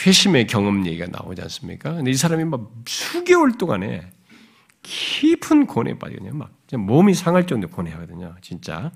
회심의 0.07 0.47
경험 0.47 0.87
얘기가 0.87 1.07
나오지 1.11 1.43
않습니까? 1.43 1.93
근데 1.95 2.11
이 2.11 2.15
사람이 2.15 2.45
막 2.45 2.71
수개월 2.87 3.59
동안에 3.59 4.09
깊은 4.83 5.67
고뇌에 5.67 5.99
빠지거든요. 5.99 6.35
막 6.35 6.53
몸이 6.73 7.15
상할 7.15 7.47
정도 7.47 7.69
고뇌하거든요. 7.69 8.37
진짜. 8.41 8.91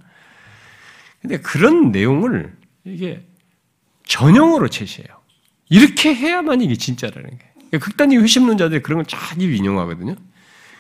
근데 1.21 1.39
그런 1.39 1.91
내용을 1.93 2.57
이게 2.85 3.27
전형으로 4.07 4.69
제시해요. 4.69 5.21
이렇게 5.69 6.15
해야만 6.15 6.61
이게 6.61 6.75
진짜라는 6.77 7.31
게. 7.31 7.53
그러니까 7.55 7.79
극단의 7.79 8.23
회심론자들이 8.23 8.83
그런 8.83 8.99
걸 9.03 9.07
잘 9.07 9.41
인용하거든요. 9.41 10.15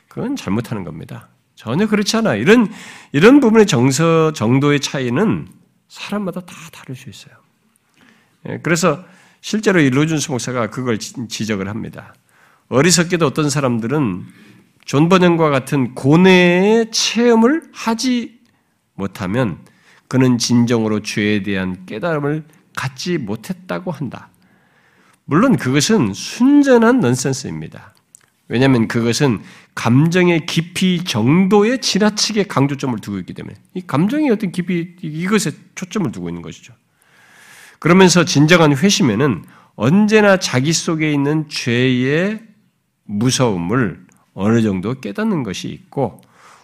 그건 0.09 0.36
잘못하는 0.36 0.85
겁니다. 0.85 1.28
전혀 1.54 1.86
그렇지 1.86 2.16
않아. 2.16 2.34
이런, 2.36 2.72
이런 3.12 3.40
부분의 3.40 3.66
정서, 3.66 4.32
정도의 4.32 4.80
차이는 4.80 5.48
사람마다 5.88 6.40
다 6.40 6.54
다를 6.72 6.96
수 6.96 7.10
있어요. 7.10 7.34
예, 8.48 8.58
그래서 8.62 9.04
실제로 9.40 9.80
이 9.80 9.90
로이드 9.90 10.10
존스 10.10 10.30
목사가 10.30 10.70
그걸 10.70 10.98
지적을 10.98 11.68
합니다. 11.68 12.14
어리석게도 12.68 13.26
어떤 13.26 13.50
사람들은 13.50 14.24
존 14.84 15.08
번연과 15.09 15.51
같은 15.50 15.94
고뇌의 15.94 16.90
체험을 16.90 17.62
하지 17.72 18.40
못하면 18.94 19.58
그는 20.08 20.38
진정으로 20.38 21.00
죄에 21.00 21.42
대한 21.42 21.86
깨달음을 21.86 22.44
갖지 22.74 23.18
못했다고 23.18 23.90
한다. 23.90 24.30
물론 25.24 25.56
그것은 25.56 26.14
순전한 26.14 27.00
넌센스입니다. 27.00 27.91
왜냐하면 28.52 28.86
그것은 28.86 29.40
감정의 29.74 30.44
깊이 30.44 31.04
정도에 31.04 31.78
지나치게 31.78 32.44
강조점을 32.44 32.98
두고 32.98 33.18
있기 33.20 33.32
때문에 33.32 33.56
이 33.72 33.80
감정의 33.86 34.28
어떤 34.30 34.52
깊이 34.52 34.94
이것에 35.00 35.52
초점을 35.74 36.12
두고 36.12 36.28
있는 36.28 36.42
것이죠. 36.42 36.74
그러면서 37.78 38.26
진정한 38.26 38.76
회심에는 38.76 39.42
언제나 39.74 40.36
자기 40.36 40.74
속에 40.74 41.10
있는 41.10 41.48
죄의 41.48 42.42
무서움을 43.04 44.04
어느 44.34 44.60
정도 44.60 45.00
깨닫는 45.00 45.44
것이 45.44 45.68
있고 45.68 46.20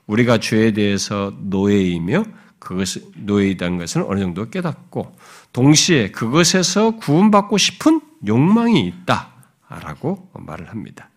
우리가 0.06 0.40
죄에 0.40 0.73
대해서 0.73 1.32
노예이며 1.40 2.24
그것을 2.59 3.01
노예이다는 3.16 3.78
것은 3.78 4.05
어느 4.06 4.20
정도 4.20 4.51
깨닫고 4.51 5.16
동시에 5.55 6.10
그것에서 6.10 6.97
구원받고 6.97 7.56
싶은 7.56 8.02
욕망이 8.27 8.86
있다라고 8.86 10.28
말을 10.35 10.69
합니다. 10.69 11.09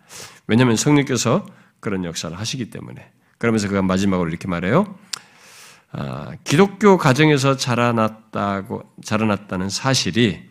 왜냐하면 0.52 0.76
성령께서 0.76 1.46
그런 1.80 2.04
역사를 2.04 2.38
하시기 2.38 2.68
때문에 2.68 3.10
그러면서 3.38 3.68
그가 3.68 3.80
마지막으로 3.80 4.28
이렇게 4.28 4.48
말해요. 4.48 4.98
아, 5.92 6.32
기독교 6.44 6.98
가정에서 6.98 7.56
자라났다고 7.56 8.82
자라났다는 9.02 9.70
사실이 9.70 10.42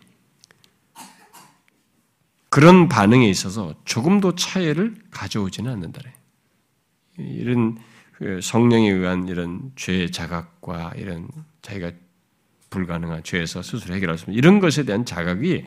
그런 2.49 2.89
반응에 2.89 3.29
있어서 3.29 3.75
조금도 3.85 4.33
차이를 4.35 4.95
가져오지는 5.11 5.71
않는다래. 5.71 6.11
이런 7.19 7.77
그 8.13 8.39
성령에 8.41 8.89
의한 8.89 9.27
이런 9.27 9.71
죄의 9.75 10.11
자각과 10.11 10.93
이런 10.95 11.27
자기가 11.61 11.91
불가능한 12.71 13.21
죄에서 13.23 13.61
스스로 13.61 13.93
해결할 13.93 14.17
수 14.17 14.25
있는 14.25 14.37
이런 14.39 14.59
것에 14.59 14.81
대한 14.81 15.05
자각이 15.05 15.65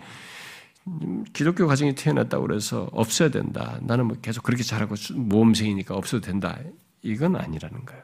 기독교 1.33 1.67
가정이 1.67 1.95
태어났다고 1.95 2.47
그래서 2.47 2.89
없어야 2.93 3.31
된다. 3.31 3.79
나는 3.83 4.07
뭐 4.07 4.17
계속 4.21 4.43
그렇게 4.43 4.63
잘하고 4.63 4.95
모험생이니까 5.15 5.95
없어도 5.95 6.21
된다. 6.21 6.59
이건 7.03 7.37
아니라는 7.37 7.85
거예요. 7.85 8.03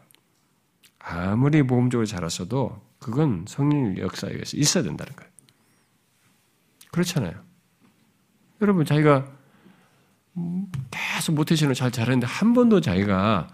아무리 0.98 1.62
모험적으로 1.62 2.06
자랐어도 2.06 2.80
그건 2.98 3.44
성령 3.48 3.96
역사에 3.98 4.32
의해서 4.32 4.56
있어야 4.56 4.82
된다는 4.84 5.14
거예요. 5.14 5.30
그렇잖아요. 6.90 7.34
여러분 8.62 8.84
자기가 8.84 9.26
계속 10.90 11.34
모태신을 11.34 11.74
잘 11.74 11.90
잘했는데 11.90 12.26
한 12.26 12.52
번도 12.54 12.80
자기가 12.80 13.48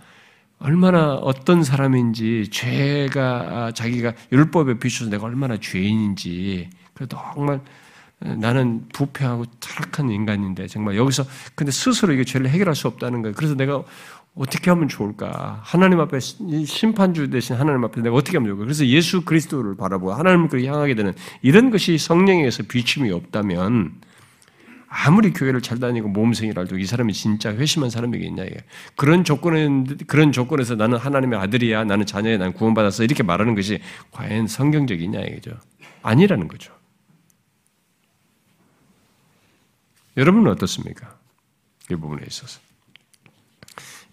얼마나 0.58 1.14
어떤 1.14 1.62
사람인지 1.62 2.48
죄가 2.50 3.72
자기가 3.72 4.14
율법에 4.32 4.78
비춰서 4.78 5.10
내가 5.10 5.24
얼마나 5.24 5.58
죄인인지 5.58 6.70
그래도 6.94 7.18
정말 7.34 7.60
나는 8.18 8.86
부패하고 8.94 9.44
타락한 9.60 10.10
인간인데 10.10 10.66
정말 10.68 10.96
여기서 10.96 11.24
근데 11.54 11.70
스스로 11.70 12.12
이게 12.12 12.24
죄를 12.24 12.48
해결할 12.48 12.74
수 12.74 12.88
없다는 12.88 13.22
거예요. 13.22 13.34
그래서 13.36 13.54
내가 13.54 13.84
어떻게 14.34 14.70
하면 14.70 14.88
좋을까? 14.88 15.60
하나님 15.62 16.00
앞에 16.00 16.18
심판주 16.20 17.30
대신 17.30 17.56
하나님 17.56 17.84
앞에 17.84 18.02
내가 18.02 18.14
어떻게 18.14 18.36
하면 18.36 18.48
좋을까? 18.48 18.64
그래서 18.64 18.86
예수 18.86 19.24
그리스도를 19.24 19.76
바라보고 19.76 20.12
하나님을 20.12 20.64
향하게 20.64 20.94
되는 20.94 21.12
이런 21.42 21.70
것이 21.70 21.98
성령에서 21.98 22.64
비침이 22.64 23.10
없다면 23.10 23.92
아무리 24.88 25.32
교회를 25.32 25.60
잘 25.62 25.78
다니고 25.78 26.08
모험생이라도 26.08 26.78
이 26.78 26.86
사람이 26.86 27.12
진짜 27.12 27.52
회심한 27.52 27.90
사람이겠냐 27.90 28.44
이게 28.44 28.56
그런 28.94 29.24
조건에 29.24 29.68
그런 30.06 30.32
조건에서 30.32 30.74
나는 30.74 30.96
하나님의 30.96 31.38
아들이야 31.38 31.84
나는 31.84 32.06
자녀야 32.06 32.38
나는 32.38 32.52
구원받았어 32.52 33.04
이렇게 33.04 33.22
말하는 33.22 33.54
것이 33.54 33.80
과연 34.12 34.46
성경적이냐 34.46 35.20
이거죠 35.20 35.58
아니라는 36.02 36.48
거죠 36.48 36.75
여러분은 40.16 40.50
어떻습니까 40.52 41.18
이 41.90 41.94
부분에 41.94 42.24
있어서 42.26 42.60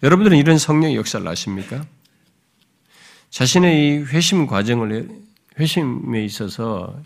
여러분들은 0.02 0.36
이런 0.36 0.58
성령의 0.58 0.96
역사를 0.96 1.26
아십니까 1.26 1.86
자신의 3.30 3.88
이 3.88 3.98
회심 4.04 4.46
과정을 4.46 5.08
회심에 5.58 6.24
있어서 6.24 7.02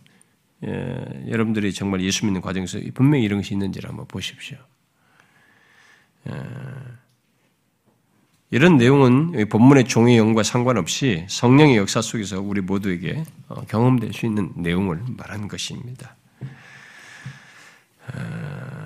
예, 0.66 1.26
여러분들이 1.28 1.72
정말 1.72 2.02
예수 2.02 2.26
믿는 2.26 2.40
과정에서 2.40 2.80
분명히 2.94 3.24
이런 3.24 3.38
것이 3.38 3.54
있는지를 3.54 3.88
한번 3.88 4.06
보십시오. 4.06 4.58
예, 6.28 6.32
이런 8.50 8.76
내용은 8.76 9.48
본문의 9.48 9.84
종의 9.84 10.18
영과 10.18 10.42
상관없이 10.42 11.24
성령의 11.28 11.76
역사 11.76 12.00
속에서 12.00 12.40
우리 12.40 12.60
모두에게 12.60 13.24
어, 13.48 13.62
경험될 13.66 14.12
수 14.12 14.26
있는 14.26 14.52
내용을 14.56 15.02
말하는 15.16 15.48
것입니다. 15.48 16.16
어, 18.12 18.77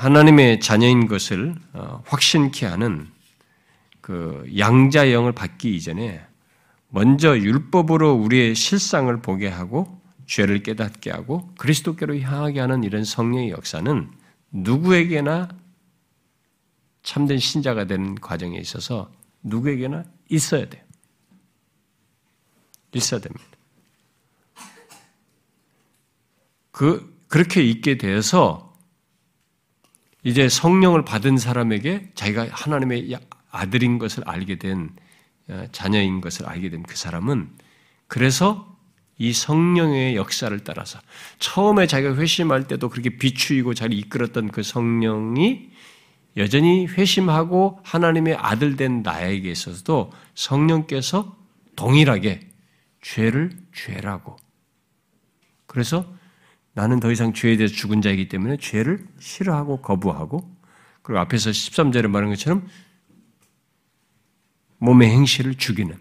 하나님의 0.00 0.60
자녀인 0.60 1.06
것을 1.06 1.54
어, 1.74 2.02
확신케 2.06 2.64
하는 2.64 3.06
그 4.00 4.50
양자 4.56 5.12
영을 5.12 5.32
받기 5.32 5.76
이전에 5.76 6.24
먼저 6.88 7.36
율법으로 7.36 8.14
우리의 8.14 8.54
실상을 8.54 9.14
보게 9.20 9.46
하고 9.46 10.00
죄를 10.24 10.62
깨닫게 10.62 11.10
하고 11.10 11.52
그리스도께로 11.58 12.18
향하게 12.18 12.60
하는 12.60 12.82
이런 12.82 13.04
성령의 13.04 13.50
역사는 13.50 14.10
누구에게나 14.52 15.48
참된 17.02 17.38
신자가 17.38 17.84
되는 17.84 18.14
과정에 18.14 18.56
있어서 18.56 19.12
누구에게나 19.42 20.04
있어야 20.30 20.66
돼요. 20.66 20.82
있어야 22.94 23.20
됩니다. 23.20 23.44
그, 26.70 27.14
그렇게 27.28 27.62
있게 27.62 27.98
되어서 27.98 28.69
이제 30.22 30.48
성령을 30.48 31.04
받은 31.04 31.38
사람에게 31.38 32.10
자기가 32.14 32.48
하나님의 32.50 33.18
아들인 33.50 33.98
것을 33.98 34.22
알게 34.28 34.58
된 34.58 34.90
어, 35.48 35.66
자녀인 35.72 36.20
것을 36.20 36.46
알게 36.46 36.70
된 36.70 36.82
그 36.82 36.96
사람은 36.96 37.48
그래서 38.06 38.76
이 39.18 39.32
성령의 39.32 40.16
역사를 40.16 40.58
따라서 40.64 40.98
처음에 41.38 41.86
자기가 41.86 42.16
회심할 42.16 42.66
때도 42.66 42.88
그렇게 42.88 43.10
비추이고 43.18 43.74
자기 43.74 43.96
이끌었던 43.98 44.50
그 44.50 44.62
성령이 44.62 45.70
여전히 46.36 46.86
회심하고 46.86 47.80
하나님의 47.84 48.34
아들 48.34 48.76
된 48.76 49.02
나에게 49.02 49.50
있어서도 49.50 50.10
성령께서 50.34 51.36
동일하게 51.76 52.40
죄를 53.02 53.52
죄라고. 53.74 54.36
그래서 55.66 56.12
나는 56.72 57.00
더 57.00 57.10
이상 57.10 57.32
죄에 57.32 57.56
대해서 57.56 57.74
죽은 57.74 58.00
자이기 58.00 58.28
때문에 58.28 58.56
죄를 58.58 59.04
싫어하고 59.18 59.80
거부하고 59.82 60.48
그리고 61.02 61.20
앞에서 61.20 61.50
13절에 61.50 62.08
말한 62.08 62.30
것처럼 62.30 62.66
몸의 64.78 65.10
행실을 65.10 65.56
죽이는 65.56 65.96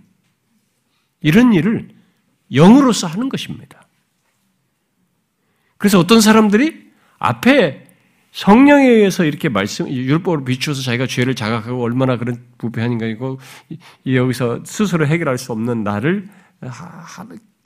이런 1.21 1.53
일을 1.53 1.89
영으로서 2.51 3.07
하는 3.07 3.29
것입니다. 3.29 3.87
그래서 5.77 5.99
어떤 5.99 6.21
사람들이 6.21 6.89
앞에 7.17 7.87
성령에 8.31 8.87
의해서 8.87 9.25
이렇게 9.25 9.49
말씀, 9.49 9.89
율법으로 9.89 10.45
비추어서 10.45 10.81
자기가 10.81 11.07
죄를 11.07 11.35
자각하고 11.35 11.81
얼마나 11.81 12.17
그런 12.17 12.45
부패한인가 12.57 13.05
이고 13.07 13.39
여기서 14.05 14.63
스스로 14.65 15.07
해결할 15.07 15.37
수 15.37 15.51
없는 15.51 15.83
나를 15.83 16.29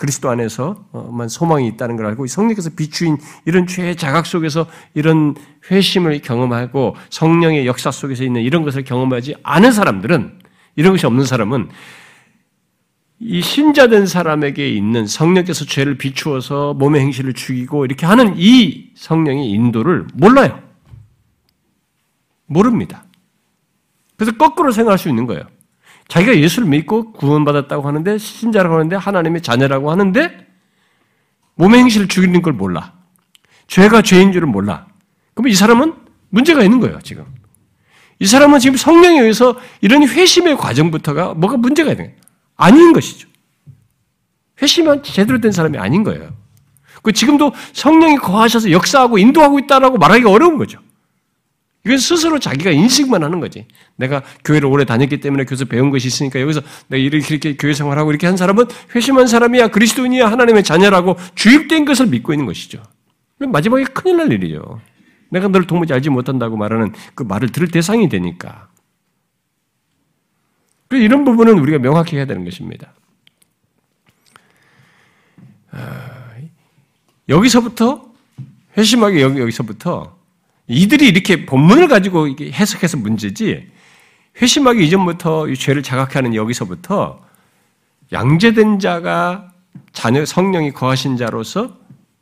그리스도 0.04 0.30
안에서만 0.30 1.30
소망이 1.30 1.66
있다는 1.70 1.96
걸 1.96 2.08
알고 2.08 2.28
성령께서 2.28 2.72
비추인 2.76 3.18
이런 3.46 3.68
죄의 3.68 3.96
자각 3.96 4.26
속에서 4.26 4.68
이런 4.94 5.34
회심을 5.72 6.20
경험하고 6.20 6.98
성령의 7.10 7.66
역사 7.66 7.90
속에서 7.90 8.26
있는 8.26 8.42
이런 8.42 8.64
것을 8.64 8.84
경험하지 8.84 9.36
않은 9.44 9.72
사람들은 9.72 10.40
이런 10.76 10.92
것이 10.92 11.06
없는 11.06 11.24
사람은 11.24 11.70
이 13.20 13.42
신자된 13.42 14.06
사람에게 14.06 14.68
있는 14.68 15.08
성령께서 15.08 15.64
죄를 15.64 15.98
비추어서 15.98 16.74
몸의 16.74 17.00
행실을 17.00 17.32
죽이고 17.32 17.86
이렇게 17.86 18.06
하는 18.06 18.34
이 18.36 18.90
성령의 18.96 19.50
인도를 19.52 20.08
몰라요. 20.16 20.62
모릅니다. 22.48 23.06
그래서 24.18 24.36
거꾸로 24.36 24.74
생각할 24.74 24.98
수 24.98 25.08
있는 25.08 25.28
거예요. 25.28 25.44
자기가 26.08 26.38
예수를 26.38 26.68
믿고 26.68 27.14
구원받았다고 27.14 27.88
하는데 27.88 28.18
신자라고 28.18 28.76
하는데 28.76 28.96
하나님의 28.96 29.42
자녀라고 29.42 29.92
하는데 29.92 30.48
몸의 31.56 31.82
행실을 31.82 32.08
죽이는 32.08 32.42
걸 32.42 32.54
몰라. 32.54 32.94
죄가 33.68 34.02
죄인 34.02 34.32
줄을 34.32 34.48
몰라. 34.48 34.88
그러면 35.34 35.52
이 35.52 35.56
사람은 35.56 35.94
문제가 36.30 36.64
있는 36.64 36.80
거예요, 36.80 37.00
지금. 37.02 37.26
이 38.20 38.26
사람은 38.26 38.60
지금 38.60 38.78
성령에 38.78 39.20
의해서 39.20 39.56
이런 39.82 40.08
회심의 40.08 40.58
과정부터가 40.58 41.34
뭐가 41.34 41.58
문제가 41.58 41.92
있는 41.92 42.06
거예요. 42.06 42.20
아닌 42.56 42.94
것이죠. 42.94 43.28
회심한 44.62 45.04
제대로 45.04 45.40
된 45.42 45.52
사람이 45.52 45.78
아닌 45.78 46.04
거예요. 46.04 46.32
그 47.02 47.12
지금도 47.12 47.52
성령이 47.74 48.18
거하셔서 48.18 48.72
역사하고 48.72 49.18
인도하고 49.18 49.60
있다라고 49.60 49.98
말하기가 49.98 50.30
어려운 50.30 50.58
거죠. 50.58 50.80
이건 51.86 51.98
스스로 51.98 52.40
자기가 52.40 52.72
인식만 52.72 53.24
하는 53.24 53.42
거지. 53.42 53.68
내가 53.98 54.24
교회를 54.46 54.68
오래 54.70 54.86
다녔기 54.86 55.20
때문에 55.20 55.44
교회에서 55.44 55.66
배운 55.66 55.90
것이 55.90 56.08
있으니까 56.08 56.40
여기서 56.40 56.62
내가 56.88 57.04
이렇게, 57.04 57.28
이렇게 57.34 57.58
교회 57.58 57.74
생활하고 57.74 58.10
이렇게 58.12 58.26
한 58.26 58.38
사람은 58.38 58.66
회심한 58.96 59.28
사람이야 59.28 59.68
그리스도인이야 59.68 60.32
하나님의 60.32 60.64
자녀라고 60.64 61.18
주입된 61.36 61.84
것을 61.84 62.08
믿고 62.08 62.34
있는 62.34 62.46
것이죠. 62.46 62.82
마지막에 63.40 63.84
큰일 63.84 64.18
날 64.18 64.32
일이죠. 64.32 64.80
내가 65.30 65.50
너를 65.50 65.68
도무지 65.68 65.92
알지 65.92 66.10
못한다고 66.10 66.56
말하는 66.56 66.94
그 67.16 67.24
말을 67.24 67.52
들을 67.52 67.68
대상이 67.68 68.08
되니까. 68.08 68.70
이런 70.92 71.26
부분은 71.26 71.58
우리가 71.60 71.80
명확히 71.80 72.16
해야 72.16 72.26
되는 72.26 72.46
것입니다. 72.46 72.94
아, 75.72 76.30
여기서부터 77.28 78.14
회심하게 78.78 79.22
여기, 79.22 79.40
여기서부터 79.40 80.16
이들이 80.68 81.08
이렇게 81.08 81.46
본문을 81.46 81.88
가지고 81.88 82.30
해석해서 82.30 82.98
문제지 82.98 83.68
회심하기 84.42 84.86
이전부터 84.86 85.50
이 85.50 85.56
죄를 85.56 85.84
자각하는 85.84 86.36
여기서부터 86.36 87.20
양제된 88.12 88.80
자가 88.80 89.52
자녀 89.92 90.26
성령이 90.26 90.72
거하신 90.72 91.18
자로서 91.18 91.78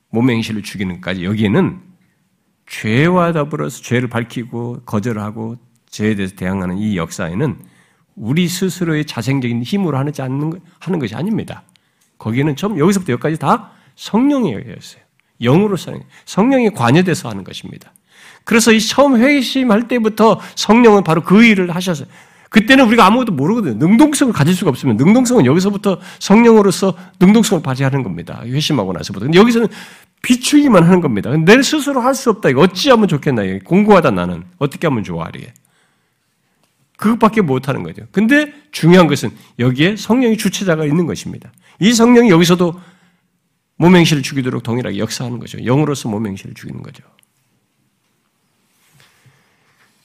몸의 0.09 0.37
행실을 0.37 0.63
죽이는까지 0.63 1.23
여기에는 1.23 1.81
죄와 2.67 3.33
더불어서 3.33 3.81
죄를 3.81 4.07
밝히고 4.09 4.81
거절하고 4.85 5.57
죄에 5.89 6.15
대해서 6.15 6.35
대항하는 6.35 6.77
이 6.77 6.97
역사에는 6.97 7.59
우리 8.15 8.47
스스로의 8.47 9.05
자생적인 9.05 9.63
힘으로 9.63 9.97
하지 9.97 10.21
않는 10.21 10.59
하는 10.79 10.99
것이 10.99 11.15
아닙니다. 11.15 11.63
거기는 12.17 12.55
처음 12.55 12.77
여기서부터 12.77 13.13
여기까지 13.13 13.37
다 13.37 13.71
성령에 13.95 14.53
의해서요. 14.53 15.01
영으로서 15.41 15.93
성령이 16.25 16.69
관여돼서 16.71 17.29
하는 17.29 17.43
것입니다. 17.43 17.91
그래서 18.43 18.71
이 18.71 18.79
처음 18.79 19.17
회심할 19.17 19.87
때부터 19.87 20.39
성령은 20.55 21.03
바로 21.03 21.23
그 21.23 21.43
일을 21.43 21.73
하셨어요. 21.75 22.07
그때는 22.49 22.85
우리가 22.87 23.05
아무것도 23.05 23.31
모르거든요. 23.31 23.75
능동성을 23.75 24.33
가질 24.33 24.53
수가 24.53 24.69
없으면 24.71 24.97
능동성은 24.97 25.45
여기서부터 25.45 25.99
성령으로서 26.19 26.97
능동성을 27.19 27.63
발휘하는 27.63 28.03
겁니다. 28.03 28.41
회심하고 28.43 28.91
나서부터. 28.91 29.25
근데 29.25 29.39
여기서는 29.39 29.69
비추기만 30.21 30.83
하는 30.83 30.99
겁니다. 30.99 31.31
내 31.37 31.61
스스로 31.61 32.01
할 32.01 32.13
수 32.13 32.29
없다. 32.29 32.49
이거 32.49 32.61
어찌하면 32.61 33.07
좋겠나. 33.07 33.43
공부하다 33.63 34.11
나는. 34.11 34.43
어떻게 34.57 34.87
하면 34.87 35.03
좋아. 35.03 35.29
이게. 35.33 35.53
그것밖에 36.97 37.41
못하는 37.41 37.83
거죠. 37.83 38.03
근데 38.11 38.53
중요한 38.71 39.07
것은 39.07 39.31
여기에 39.57 39.95
성령이 39.95 40.37
주체자가 40.37 40.85
있는 40.85 41.05
것입니다. 41.07 41.51
이 41.79 41.93
성령이 41.93 42.29
여기서도 42.29 42.79
몸행실을 43.77 44.21
죽이도록 44.21 44.61
동일하게 44.61 44.99
역사하는 44.99 45.39
거죠. 45.39 45.57
영으로서 45.65 46.09
몸행실을 46.09 46.53
죽이는 46.53 46.83
거죠. 46.83 47.03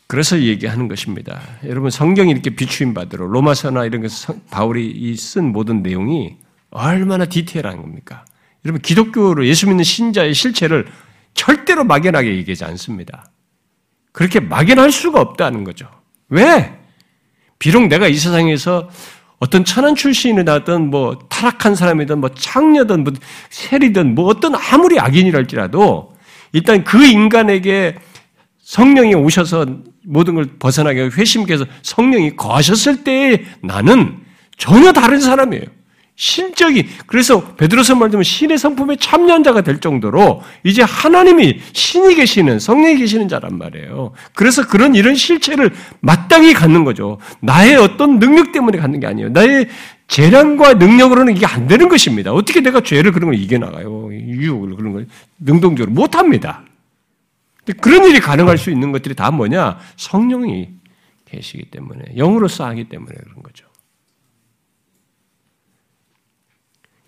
그래서 0.07 0.41
얘기하는 0.41 0.89
것입니다. 0.89 1.41
여러분 1.65 1.91
성경이 1.91 2.31
이렇게 2.31 2.51
비추임 2.51 2.95
받으러 2.95 3.27
로마서나 3.27 3.85
이런 3.85 4.03
것 4.03 4.11
바울이 4.51 5.16
쓴 5.16 5.53
모든 5.53 5.83
내용이 5.83 6.37
얼마나 6.70 7.24
디테일한 7.24 7.81
겁니까? 7.81 8.24
여러분 8.65 8.81
기독교로 8.81 9.47
예수 9.47 9.66
믿는 9.66 9.83
신자의 9.85 10.35
실체를 10.35 10.87
절대로 11.35 11.85
막연하게 11.85 12.37
얘기하지 12.37 12.65
않습니다. 12.65 13.31
그렇게 14.12 14.41
막연할 14.41 14.93
수가 14.93 15.20
없다는 15.20 15.65
거죠. 15.65 15.89
왜? 16.28 16.73
비록 17.59 17.87
내가 17.89 18.07
이 18.07 18.15
세상에서 18.15 18.89
어떤 19.39 19.65
천한 19.65 19.95
출신이 19.95 20.45
나든 20.45 20.91
뭐 20.91 21.19
타락한 21.28 21.74
사람이든 21.74 22.20
뭐 22.20 22.31
창녀든 22.31 23.05
뭐 23.05 23.12
세리든 23.51 24.15
뭐 24.15 24.27
어떤 24.27 24.55
아무리 24.55 24.99
악인이랄지라도 24.99 26.16
일단 26.53 26.85
그 26.85 27.05
인간에게 27.05 27.97
성령이 28.62 29.15
오셔서 29.15 29.66
모든 30.07 30.35
걸 30.35 30.47
벗어나게 30.59 31.11
회심께서 31.16 31.66
성령이 31.83 32.37
거하셨을 32.37 33.05
때 33.05 33.45
나는 33.62 34.19
전혀 34.57 34.93
다른 34.93 35.20
사람이에요. 35.20 35.65
신적이 36.19 36.89
그래서 37.07 37.43
베드로서 37.57 37.95
말하면 37.95 38.23
신의 38.23 38.57
성품에 38.57 38.97
참여한 38.97 39.43
자가 39.45 39.61
될 39.61 39.81
정도로 39.81 40.43
이제 40.65 40.81
하나님이 40.83 41.61
신이 41.74 42.15
계시는 42.15 42.59
성령이 42.59 42.97
계시는 42.97 43.28
자란 43.28 43.59
말이에요. 43.59 44.12
그래서 44.35 44.66
그런 44.66 44.95
이런 44.95 45.15
실체를 45.15 45.73
마땅히 46.01 46.55
갖는 46.55 46.85
거죠. 46.85 47.19
나의 47.41 47.77
어떤 47.77 48.19
능력 48.19 48.53
때문에 48.53 48.78
갖는 48.78 49.01
게 49.01 49.07
아니에요. 49.07 49.28
나의 49.28 49.69
재량과 50.09 50.74
능력으로는 50.74 51.37
이게 51.37 51.45
안 51.45 51.66
되는 51.66 51.89
것입니다. 51.89 52.33
어떻게 52.33 52.62
내가 52.62 52.81
죄를 52.81 53.12
그런 53.12 53.31
걸 53.31 53.39
이겨나가요? 53.39 54.11
유혹을 54.12 54.77
그런 54.77 54.93
걸 54.95 55.07
능동적으로 55.39 55.93
못 55.93 56.16
합니다. 56.16 56.62
그런 57.74 58.05
일이 58.05 58.20
가능할 58.20 58.59
수 58.59 58.70
있는 58.70 58.93
것들이 58.93 59.14
다 59.14 59.30
뭐냐? 59.30 59.78
성령이 59.97 60.70
계시기 61.24 61.70
때문에 61.70 62.16
영으로서 62.16 62.64
하기 62.66 62.88
때문에 62.88 63.14
그런 63.14 63.43
거죠. 63.43 63.66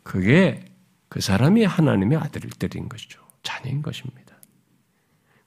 그게 0.02 0.64
그 1.09 1.20
사람이 1.20 1.64
하나님의 1.64 2.18
아들들인 2.18 2.89
것이죠. 2.89 3.20
자녀인 3.43 3.82
것입니다. 3.82 4.36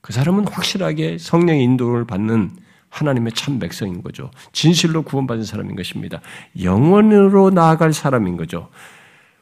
그 0.02 0.14
사람은 0.14 0.48
확실하게 0.48 1.18
성령의 1.18 1.64
인도를 1.64 2.06
받는 2.06 2.58
하나님의 2.90 3.34
참 3.34 3.60
백성인 3.60 4.04
거죠. 4.04 4.32
진실로 4.52 5.04
구원받은 5.04 5.44
사람인 5.44 5.76
것입니다. 5.76 6.22
영원으로 6.62 7.50
나아갈 7.52 7.94
사람인 7.94 8.38
거죠. 8.38 8.70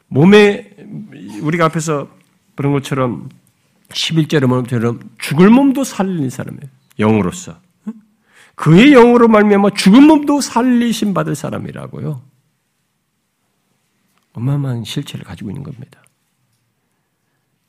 몸에 0.06 0.70
우리가 1.42 1.66
앞에서 1.66 2.08
그런 2.54 2.72
것처럼 2.72 3.28
11절에 3.90 4.46
말처럼 4.46 5.00
죽을 5.18 5.50
몸도 5.50 5.84
살린 5.84 6.30
사람이에요. 6.30 6.70
영으로서. 6.98 7.60
그의 8.54 8.92
영으로 8.92 9.28
말미암아 9.28 9.70
죽은 9.70 10.02
몸도 10.04 10.40
살리신 10.40 11.14
받을 11.14 11.34
사람이라고요. 11.34 12.22
어마어마한 14.32 14.84
실체를 14.84 15.24
가지고 15.24 15.50
있는 15.50 15.62
겁니다. 15.62 16.02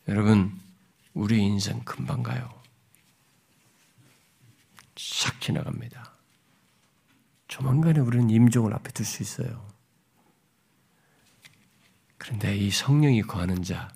여러분, 0.07 0.59
우리 1.13 1.41
인생 1.41 1.81
금방 1.83 2.23
가요. 2.23 2.49
싹 4.97 5.39
지나갑니다. 5.41 6.11
조만간에 7.47 7.99
우리는 7.99 8.29
임종을 8.29 8.73
앞에 8.73 8.91
둘 8.91 9.05
수 9.05 9.23
있어요. 9.23 9.65
그런데 12.17 12.55
이 12.55 12.69
성령이 12.69 13.23
거하는 13.23 13.63
자, 13.63 13.89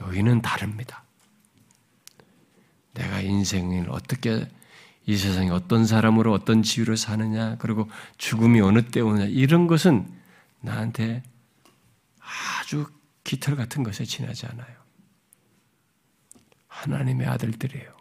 여기는 0.00 0.42
다릅니다. 0.42 1.05
내가 2.96 3.20
인생을 3.20 3.90
어떻게 3.90 4.48
이 5.04 5.16
세상에 5.16 5.50
어떤 5.50 5.86
사람으로 5.86 6.32
어떤 6.32 6.62
지위로 6.62 6.96
사느냐, 6.96 7.56
그리고 7.58 7.88
죽음이 8.18 8.60
어느 8.60 8.82
때 8.82 9.00
오느냐, 9.00 9.26
이런 9.26 9.66
것은 9.66 10.08
나한테 10.60 11.22
아주 12.60 12.86
깃털 13.22 13.54
같은 13.54 13.82
것에 13.82 14.04
지나지 14.04 14.46
않아요. 14.46 14.76
하나님의 16.66 17.26
아들들이에요. 17.26 17.96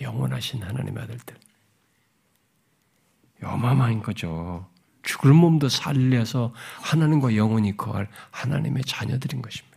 영원하신 0.00 0.62
하나님의 0.62 1.02
아들들. 1.02 1.36
어마어마한 3.42 4.02
거죠. 4.02 4.68
죽을 5.02 5.32
몸도 5.32 5.68
살려서 5.68 6.54
하나님과 6.80 7.36
영원히 7.36 7.76
거할 7.76 8.08
하나님의 8.30 8.84
자녀들인 8.84 9.42
것입니다. 9.42 9.71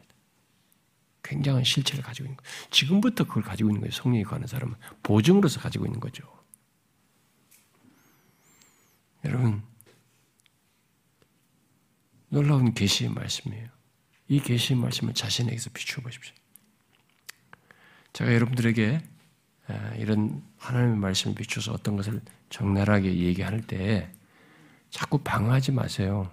굉장한 1.26 1.64
실체를 1.64 2.04
가지고 2.04 2.28
있는 2.28 2.38
거예요. 2.38 2.70
지금부터 2.70 3.24
그걸 3.26 3.44
가지고 3.44 3.70
있는 3.70 3.82
거예요. 3.82 3.92
성령이 3.92 4.24
가는 4.24 4.46
사람은 4.46 4.76
보증으로서 5.02 5.60
가지고 5.60 5.86
있는 5.86 6.00
거죠. 6.00 6.24
여러분 9.26 9.64
놀라운 12.30 12.74
계시의 12.74 13.10
말씀이에요. 13.10 13.70
이 14.28 14.40
계시의 14.40 14.80
말씀을 14.80 15.14
자신에게서 15.14 15.72
비추어 15.74 16.04
보십시오. 16.04 16.34
제가 18.14 18.34
여러분들에게 18.34 19.02
이런 19.98 20.44
하나님의 20.58 20.98
말씀을 20.98 21.36
비춰서 21.36 21.74
어떤 21.74 21.96
것을 21.96 22.22
적나라하게 22.50 23.16
얘기할 23.16 23.66
때 23.66 24.12
자꾸 24.92 25.18
방어하지 25.18 25.72
마세요. 25.72 26.32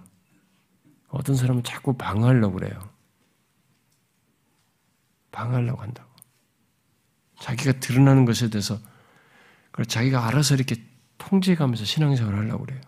어떤 1.07 1.35
사람은 1.35 1.63
자꾸 1.63 1.97
방어하려고 1.97 2.59
그래요. 2.59 2.92
방어하려고 5.33 5.81
한다고. 5.81 6.09
자기가 7.41 7.79
드러나는 7.81 8.23
것에 8.23 8.49
대해서 8.49 8.79
그걸 9.71 9.85
자기가 9.85 10.25
알아서 10.27 10.55
이렇게 10.55 10.75
통제가면서 11.17 11.83
신앙생활을 11.83 12.39
하려고 12.39 12.65
그래요. 12.65 12.79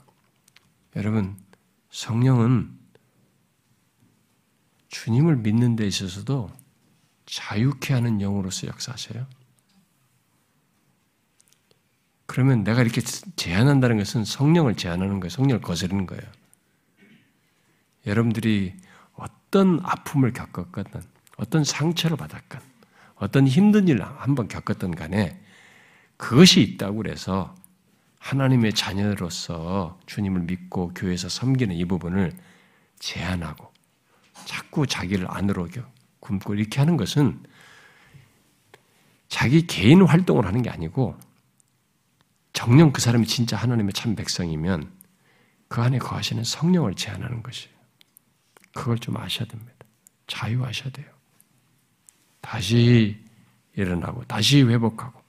여러분, 0.95 1.35
성령은 1.89 2.79
주님을 4.87 5.37
믿는 5.37 5.75
데 5.75 5.85
있어서도 5.85 6.49
자유케 7.25 7.93
하는 7.93 8.21
영으로서 8.21 8.67
역사하세요. 8.67 9.27
그러면 12.27 12.63
내가 12.63 12.81
이렇게 12.81 13.01
제한한다는 13.01 13.97
것은 13.97 14.23
성령을 14.23 14.75
제한하는 14.75 15.19
거예요. 15.19 15.29
성령을 15.29 15.61
거스르는 15.61 16.05
거예요. 16.05 16.23
여러분들이 18.05 18.75
어떤 19.13 19.79
아픔을 19.83 20.33
겪었건, 20.33 20.85
어떤 21.37 21.63
상처를 21.63 22.17
받았건, 22.17 22.61
어떤 23.15 23.47
힘든 23.47 23.87
일을 23.87 24.03
한번 24.03 24.47
겪었던 24.47 24.95
간에 24.95 25.39
그것이 26.17 26.61
있다고 26.61 26.97
그래서 26.97 27.55
하나님의 28.19 28.73
자녀로서 28.73 29.99
주님을 30.05 30.41
믿고 30.41 30.93
교회에서 30.95 31.29
섬기는 31.29 31.75
이 31.75 31.85
부분을 31.85 32.33
제한하고 32.99 33.71
자꾸 34.45 34.87
자기를 34.87 35.27
안으로 35.29 35.67
굶고 36.19 36.55
이렇게 36.55 36.79
하는 36.79 36.97
것은 36.97 37.43
자기 39.27 39.67
개인 39.67 40.01
활동을 40.01 40.45
하는 40.45 40.61
게 40.61 40.69
아니고 40.69 41.17
정령 42.53 42.93
그 42.93 43.01
사람이 43.01 43.27
진짜 43.27 43.57
하나님의 43.57 43.93
참 43.93 44.15
백성이면 44.15 44.91
그 45.67 45.81
안에 45.81 45.99
거하시는 45.99 46.43
성령을 46.43 46.95
제한하는 46.95 47.43
것이에요. 47.43 47.75
그걸 48.73 48.97
좀 48.97 49.17
아셔야 49.17 49.47
됩니다. 49.47 49.73
자유하셔야 50.27 50.91
돼요. 50.91 51.14
다시 52.45 53.17
일어나고, 53.73 54.23
다시 54.25 54.61
회복하고, 54.61 55.19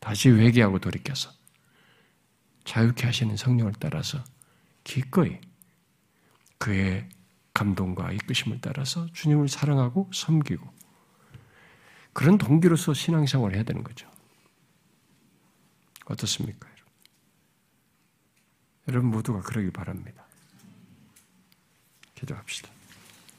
다시 0.00 0.30
회개하고 0.30 0.80
돌이켜서 0.80 1.30
자유케 2.64 3.06
하시는 3.06 3.36
성령을 3.36 3.74
따라서 3.78 4.22
기꺼이 4.82 5.38
그의 6.58 7.08
감동과 7.54 8.10
이끄심을 8.12 8.58
따라서 8.60 9.06
주님을 9.12 9.48
사랑하고 9.48 10.10
섬기고 10.12 10.68
그런 12.12 12.36
동기로서 12.36 12.94
신앙생활을 12.94 13.54
해야 13.54 13.62
되는 13.62 13.84
거죠. 13.84 14.10
어떻습니까? 16.06 16.68
여러분 18.88 19.10
모두가 19.10 19.40
그러기 19.40 19.70
바랍니다. 19.70 20.26
기도합시다. 22.14 22.73